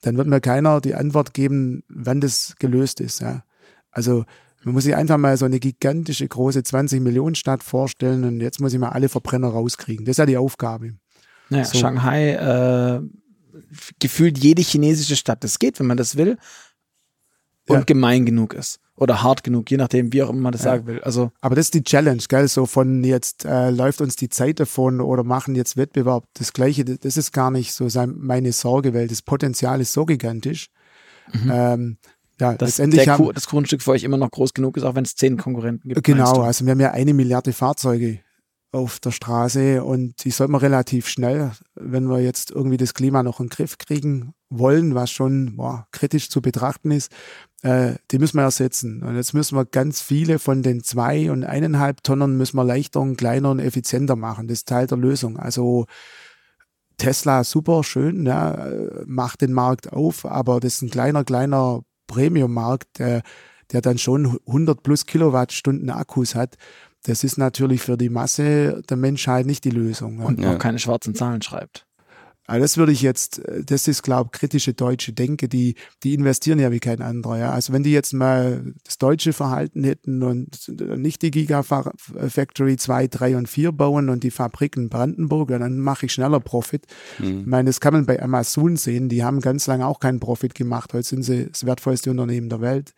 Dann 0.01 0.17
wird 0.17 0.27
mir 0.27 0.41
keiner 0.41 0.81
die 0.81 0.95
Antwort 0.95 1.33
geben, 1.33 1.83
wann 1.89 2.21
das 2.21 2.55
gelöst 2.59 3.01
ist. 3.01 3.21
Ja. 3.21 3.43
Also 3.91 4.25
man 4.67 4.73
muss 4.73 4.83
sich 4.83 4.97
einfach 4.97 5.15
mal 5.15 5.37
so 5.37 5.45
eine 5.45 5.61
gigantische 5.61 6.27
große 6.27 6.61
20 6.61 6.99
Millionen 6.99 7.35
Stadt 7.35 7.63
vorstellen 7.63 8.25
und 8.25 8.41
jetzt 8.41 8.59
muss 8.59 8.73
ich 8.73 8.79
mal 8.79 8.89
alle 8.89 9.07
Verbrenner 9.07 9.47
rauskriegen. 9.47 10.05
Das 10.05 10.15
ist 10.15 10.17
ja 10.17 10.25
die 10.25 10.35
Aufgabe. 10.35 10.95
Naja, 11.47 11.63
so. 11.63 11.77
Shanghai, 11.77 12.31
äh, 12.31 13.01
gefühlt 14.01 14.37
jede 14.37 14.61
chinesische 14.61 15.15
Stadt. 15.15 15.41
Das 15.45 15.59
geht, 15.59 15.79
wenn 15.79 15.87
man 15.87 15.95
das 15.95 16.17
will 16.17 16.37
und 17.69 17.77
ja. 17.77 17.83
gemein 17.83 18.25
genug 18.25 18.53
ist 18.55 18.81
oder 18.97 19.23
hart 19.23 19.45
genug, 19.45 19.71
je 19.71 19.77
nachdem, 19.77 20.11
wie 20.11 20.21
auch 20.21 20.31
immer 20.31 20.41
man 20.41 20.51
das 20.51 20.65
ja. 20.65 20.71
sagen 20.71 20.85
will. 20.85 20.99
Also, 20.99 21.31
aber 21.39 21.55
das 21.55 21.67
ist 21.67 21.73
die 21.73 21.83
Challenge, 21.83 22.21
gell? 22.27 22.49
So 22.49 22.65
von 22.65 23.05
jetzt 23.05 23.45
äh, 23.45 23.69
läuft 23.69 24.01
uns 24.01 24.17
die 24.17 24.27
Zeit 24.27 24.59
davon 24.59 24.99
oder 24.99 25.23
machen 25.23 25.55
jetzt 25.55 25.77
Wettbewerb. 25.77 26.25
Das 26.33 26.51
Gleiche, 26.51 26.83
das 26.83 27.15
ist 27.15 27.31
gar 27.31 27.51
nicht 27.51 27.71
so 27.71 27.87
meine 28.05 28.51
Sorge, 28.51 28.93
weil 28.93 29.07
das 29.07 29.21
Potenzial 29.21 29.79
ist 29.79 29.93
so 29.93 30.03
gigantisch. 30.03 30.67
Mhm. 31.31 31.51
Ähm, 31.53 31.97
ja, 32.39 32.53
dass 32.53 32.77
letztendlich 32.77 33.07
haben, 33.07 33.31
das 33.33 33.47
Grundstück 33.47 33.81
für 33.81 33.91
euch 33.91 34.03
immer 34.03 34.17
noch 34.17 34.31
groß 34.31 34.53
genug 34.53 34.77
ist, 34.77 34.83
auch 34.83 34.95
wenn 34.95 35.03
es 35.03 35.15
zehn 35.15 35.37
Konkurrenten 35.37 35.89
gibt. 35.89 36.03
Genau, 36.03 36.41
also 36.41 36.65
wir 36.65 36.71
haben 36.71 36.79
ja 36.79 36.91
eine 36.91 37.13
Milliarde 37.13 37.53
Fahrzeuge 37.53 38.19
auf 38.71 38.99
der 38.99 39.11
Straße 39.11 39.83
und 39.83 40.23
die 40.23 40.31
sollten 40.31 40.53
wir 40.53 40.61
relativ 40.61 41.07
schnell, 41.07 41.51
wenn 41.75 42.09
wir 42.09 42.19
jetzt 42.19 42.51
irgendwie 42.51 42.77
das 42.77 42.93
Klima 42.93 43.23
noch 43.23 43.39
in 43.39 43.47
den 43.47 43.49
Griff 43.49 43.77
kriegen 43.77 44.33
wollen, 44.49 44.93
was 44.93 45.09
schon 45.09 45.55
boah, 45.55 45.87
kritisch 45.91 46.29
zu 46.29 46.41
betrachten 46.41 46.91
ist, 46.91 47.11
äh, 47.63 47.95
die 48.11 48.19
müssen 48.19 48.37
wir 48.37 48.43
ersetzen. 48.43 49.03
Und 49.03 49.15
jetzt 49.15 49.33
müssen 49.33 49.57
wir 49.57 49.65
ganz 49.65 50.01
viele 50.01 50.37
von 50.37 50.63
den 50.63 50.83
zwei 50.83 51.31
und 51.31 51.43
eineinhalb 51.43 52.03
Tonnen 52.03 52.37
müssen 52.37 52.57
wir 52.57 52.63
leichter 52.65 52.99
und 52.99 53.17
kleiner 53.17 53.51
und 53.51 53.59
effizienter 53.59 54.15
machen. 54.15 54.47
Das 54.47 54.59
ist 54.59 54.67
Teil 54.67 54.85
der 54.85 54.97
Lösung. 54.97 55.37
Also 55.37 55.85
Tesla 56.97 57.43
super 57.43 57.83
schön, 57.83 58.25
ja, 58.25 58.69
macht 59.05 59.41
den 59.41 59.53
Markt 59.53 59.93
auf, 59.93 60.25
aber 60.25 60.59
das 60.59 60.75
ist 60.75 60.81
ein 60.81 60.89
kleiner, 60.89 61.23
kleiner 61.23 61.83
Premium-Markt, 62.07 62.99
der, 62.99 63.21
der 63.71 63.81
dann 63.81 63.97
schon 63.97 64.39
100 64.47 64.81
plus 64.83 65.05
Kilowattstunden 65.05 65.89
Akkus 65.89 66.35
hat. 66.35 66.57
Das 67.03 67.23
ist 67.23 67.37
natürlich 67.37 67.81
für 67.81 67.97
die 67.97 68.09
Masse 68.09 68.81
der 68.89 68.97
Menschheit 68.97 69.45
nicht 69.45 69.63
die 69.63 69.69
Lösung. 69.69 70.19
Und 70.19 70.39
ja. 70.39 70.53
auch 70.55 70.59
keine 70.59 70.79
schwarzen 70.79 71.15
Zahlen 71.15 71.41
schreibt. 71.41 71.86
Also 72.47 72.61
das 72.61 72.77
würde 72.77 72.93
ich 72.93 73.01
jetzt, 73.01 73.41
das 73.65 73.89
ist, 73.89 74.03
glaube 74.03 74.29
ich, 74.33 74.39
kritische 74.39 74.73
deutsche 74.73 75.11
Denke, 75.11 75.49
die, 75.49 75.75
die 76.01 76.13
investieren 76.13 76.59
ja 76.59 76.71
wie 76.71 76.79
kein 76.79 77.01
anderer. 77.01 77.37
Ja. 77.37 77.51
Also 77.51 77.73
wenn 77.73 77.83
die 77.83 77.91
jetzt 77.91 78.13
mal 78.13 78.73
das 78.85 78.97
deutsche 78.97 79.33
Verhalten 79.33 79.83
hätten 79.83 80.23
und 80.23 80.69
nicht 80.97 81.21
die 81.21 81.31
Gigafactory 81.31 82.77
2, 82.77 83.07
3 83.07 83.35
und 83.35 83.49
4 83.49 83.73
bauen 83.73 84.09
und 84.09 84.23
die 84.23 84.31
Fabriken 84.31 84.83
in 84.83 84.89
Brandenburg, 84.89 85.49
dann 85.49 85.79
mache 85.79 86.05
ich 86.05 86.13
schneller 86.13 86.39
Profit. 86.39 86.85
Mhm. 87.19 87.41
Ich 87.41 87.45
meine, 87.47 87.65
das 87.67 87.81
kann 87.81 87.93
man 87.93 88.05
bei 88.05 88.21
Amazon 88.21 88.77
sehen, 88.77 89.09
die 89.09 89.25
haben 89.25 89.41
ganz 89.41 89.67
lange 89.67 89.85
auch 89.85 89.99
keinen 89.99 90.21
Profit 90.21 90.55
gemacht. 90.55 90.93
Heute 90.93 91.05
sind 91.05 91.23
sie 91.23 91.49
das 91.49 91.65
wertvollste 91.65 92.11
Unternehmen 92.11 92.47
der 92.47 92.61
Welt. 92.61 92.93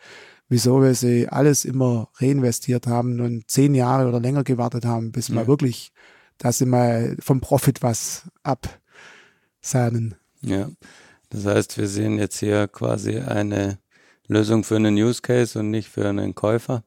Wieso? 0.47 0.81
Weil 0.81 0.93
sie 0.93 1.27
alles 1.27 1.65
immer 1.65 2.09
reinvestiert 2.17 2.85
haben 2.85 3.19
und 3.19 3.49
zehn 3.49 3.73
Jahre 3.73 4.07
oder 4.07 4.19
länger 4.19 4.43
gewartet 4.43 4.85
haben, 4.85 5.11
bis 5.11 5.29
ja. 5.29 5.35
mal 5.35 5.47
wirklich, 5.47 5.91
dass 6.37 6.59
sie 6.59 6.67
mal 6.67 7.17
vom 7.19 7.41
Profit 7.41 7.81
was 7.81 8.29
ab 8.43 8.79
Sahnen. 9.61 10.15
Ja. 10.41 10.69
Das 11.29 11.45
heißt, 11.45 11.77
wir 11.77 11.87
sehen 11.87 12.17
jetzt 12.17 12.39
hier 12.39 12.67
quasi 12.67 13.19
eine 13.19 13.79
Lösung 14.27 14.63
für 14.63 14.75
einen 14.75 14.95
Use 14.95 15.21
Case 15.21 15.59
und 15.59 15.69
nicht 15.69 15.89
für 15.89 16.07
einen 16.07 16.35
Käufer. 16.35 16.83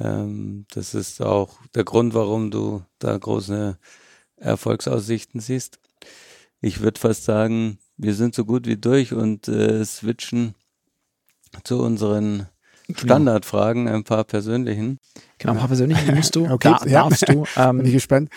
Ähm, 0.00 0.66
das 0.72 0.94
ist 0.94 1.22
auch 1.22 1.58
der 1.74 1.84
Grund, 1.84 2.14
warum 2.14 2.50
du 2.50 2.82
da 2.98 3.16
große 3.16 3.78
Erfolgsaussichten 4.36 5.40
siehst. 5.40 5.78
Ich 6.60 6.80
würde 6.80 7.00
fast 7.00 7.24
sagen, 7.24 7.78
wir 7.96 8.14
sind 8.14 8.34
so 8.34 8.44
gut 8.44 8.66
wie 8.66 8.76
durch 8.76 9.12
und 9.12 9.48
äh, 9.48 9.84
switchen 9.84 10.54
zu 11.64 11.80
unseren 11.80 12.48
genau. 12.86 12.98
Standardfragen, 12.98 13.88
ein 13.88 14.04
paar 14.04 14.24
persönlichen. 14.24 14.98
Genau, 15.38 15.54
ein 15.54 15.58
paar 15.58 15.68
persönliche 15.68 16.12
musst 16.12 16.36
du, 16.36 16.46
okay, 16.50 16.74
da, 16.80 16.86
ja. 16.86 17.02
darfst 17.02 17.28
du. 17.28 17.44
Ähm, 17.56 17.76
Bin 17.78 17.86
ich 17.86 17.92
gespannt. 17.92 18.30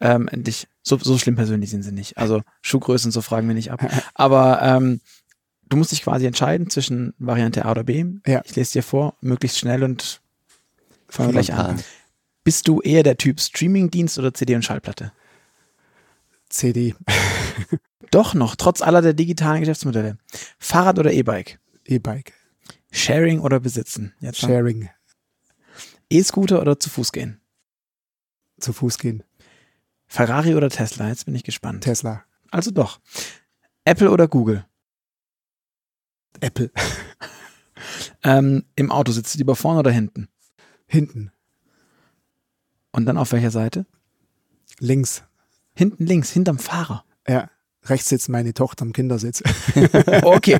Ähm, 0.00 0.28
dich, 0.32 0.66
so, 0.86 0.96
so 0.98 1.18
schlimm 1.18 1.34
persönlich 1.34 1.70
sind 1.70 1.82
sie 1.82 1.92
nicht. 1.92 2.16
Also 2.16 2.42
Schuhgrößen, 2.62 3.10
so 3.10 3.20
fragen 3.20 3.48
wir 3.48 3.54
nicht 3.54 3.72
ab. 3.72 3.84
Aber 4.14 4.62
ähm, 4.62 5.00
du 5.68 5.76
musst 5.76 5.90
dich 5.90 6.02
quasi 6.02 6.26
entscheiden 6.26 6.70
zwischen 6.70 7.12
Variante 7.18 7.64
A 7.64 7.72
oder 7.72 7.84
B. 7.84 8.04
Ja. 8.26 8.42
Ich 8.44 8.54
lese 8.54 8.74
dir 8.74 8.82
vor, 8.82 9.16
möglichst 9.20 9.58
schnell 9.58 9.82
und 9.82 10.20
fangen 11.08 11.30
wir 11.30 11.32
gleich 11.32 11.52
an. 11.52 11.82
Bist 12.44 12.68
du 12.68 12.80
eher 12.80 13.02
der 13.02 13.16
Typ 13.16 13.40
Streamingdienst 13.40 14.18
oder 14.18 14.32
CD 14.32 14.54
und 14.54 14.62
Schallplatte? 14.62 15.12
CD. 16.48 16.94
Doch 18.12 18.34
noch, 18.34 18.54
trotz 18.54 18.80
aller 18.80 19.02
der 19.02 19.14
digitalen 19.14 19.60
Geschäftsmodelle. 19.60 20.18
Fahrrad 20.60 21.00
oder 21.00 21.12
E-Bike? 21.12 21.58
E-Bike. 21.84 22.32
Sharing 22.92 23.40
oder 23.40 23.58
besitzen? 23.58 24.14
Jetzt 24.20 24.38
Sharing. 24.38 24.88
E-Scooter 26.08 26.60
oder 26.60 26.78
zu 26.78 26.88
Fuß 26.88 27.10
gehen? 27.10 27.40
Zu 28.60 28.72
Fuß 28.72 28.98
gehen. 28.98 29.24
Ferrari 30.06 30.54
oder 30.54 30.70
Tesla? 30.70 31.08
Jetzt 31.08 31.26
bin 31.26 31.34
ich 31.34 31.44
gespannt. 31.44 31.84
Tesla. 31.84 32.24
Also 32.50 32.70
doch. 32.70 33.00
Apple 33.84 34.10
oder 34.10 34.28
Google? 34.28 34.64
Apple. 36.40 36.70
ähm, 38.22 38.64
Im 38.76 38.90
Auto 38.90 39.12
sitzt 39.12 39.34
du 39.34 39.38
lieber 39.38 39.56
vorne 39.56 39.80
oder 39.80 39.90
hinten? 39.90 40.28
Hinten. 40.86 41.32
Und 42.92 43.06
dann 43.06 43.18
auf 43.18 43.32
welcher 43.32 43.50
Seite? 43.50 43.86
Links. 44.78 45.24
Hinten 45.74 46.06
links, 46.06 46.30
hinterm 46.30 46.58
Fahrer. 46.58 47.04
Ja. 47.28 47.50
Rechts 47.84 48.08
sitzt 48.08 48.28
meine 48.28 48.54
Tochter 48.54 48.82
am 48.82 48.92
Kindersitz. 48.92 49.42
okay. 50.22 50.58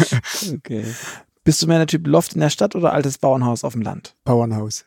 okay. 0.52 0.84
Bist 1.44 1.62
du 1.62 1.66
mehr 1.68 1.78
der 1.78 1.86
Typ 1.86 2.06
Loft 2.06 2.34
in 2.34 2.40
der 2.40 2.50
Stadt 2.50 2.74
oder 2.74 2.92
altes 2.92 3.18
Bauernhaus 3.18 3.64
auf 3.64 3.72
dem 3.72 3.82
Land? 3.82 4.16
Bauernhaus. 4.24 4.84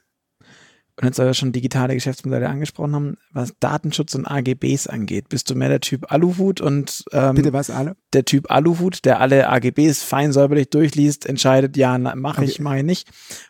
Und 1.00 1.08
jetzt, 1.08 1.18
wir 1.18 1.34
schon 1.34 1.54
digitale 1.54 1.94
Geschäftsmodelle 1.94 2.50
angesprochen 2.50 2.94
haben, 2.94 3.18
was 3.32 3.54
Datenschutz 3.62 4.16
und 4.16 4.26
AGBs 4.26 4.88
angeht, 4.88 5.30
bist 5.30 5.50
du 5.50 5.56
mehr 5.56 5.70
der 5.70 5.80
Typ 5.80 6.12
Aluhut 6.12 6.60
und 6.60 7.06
ähm, 7.14 7.36
Bitte 7.36 7.54
was, 7.54 7.70
alle? 7.70 7.96
Der 8.12 8.26
Typ 8.26 8.52
Aluhut, 8.52 9.06
der 9.06 9.22
alle 9.22 9.48
AGBs 9.48 10.04
fein 10.04 10.34
säuberlich 10.34 10.70
durchliest, 10.70 11.26
entscheidet, 11.26 11.78
ja, 11.78 11.98
mache 11.98 12.44
ich, 12.44 12.56
okay. 12.56 12.64
mache 12.64 12.78
ich 12.80 12.84
nicht. 12.84 13.10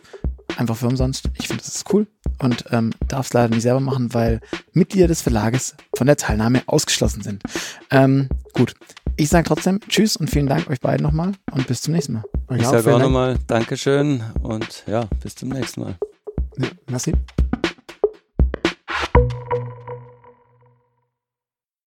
einfach 0.57 0.77
für 0.77 0.87
umsonst. 0.87 1.29
Ich 1.39 1.49
finde, 1.49 1.63
das 1.65 1.75
ist 1.75 1.93
cool 1.93 2.07
und 2.39 2.65
ähm, 2.71 2.93
darf 3.09 3.27
es 3.27 3.33
leider 3.33 3.55
nicht 3.55 3.63
selber 3.63 3.81
machen, 3.81 4.13
weil 4.15 4.41
Mitglieder 4.73 5.09
des 5.09 5.23
Verlages 5.23 5.75
von 5.95 6.07
der 6.07 6.17
Teilnahme 6.17 6.63
ausgeschlossen 6.67 7.23
sind. 7.23 7.43
Ähm, 7.91 8.29
gut, 8.55 8.75
ich 9.17 9.29
sage 9.29 9.47
trotzdem 9.47 9.81
Tschüss 9.89 10.17
und 10.17 10.31
vielen 10.31 10.47
Dank 10.47 10.69
euch 10.71 10.81
beiden 10.81 11.05
nochmal 11.05 11.33
und 11.53 11.67
bis 11.67 11.83
zum 11.83 11.95
nächsten 11.95 12.15
Mal. 12.15 12.25
Ich 12.57 12.67
sage 12.67 12.95
auch 12.95 12.99
nochmal 12.99 13.39
Dankeschön 13.47 14.23
und 14.43 14.85
ja, 14.87 15.05
bis 15.23 15.35
zum 15.35 15.51
nächsten 15.51 15.83
Mal. 15.83 15.97
Ja, 16.59 16.69
merci. 16.89 17.13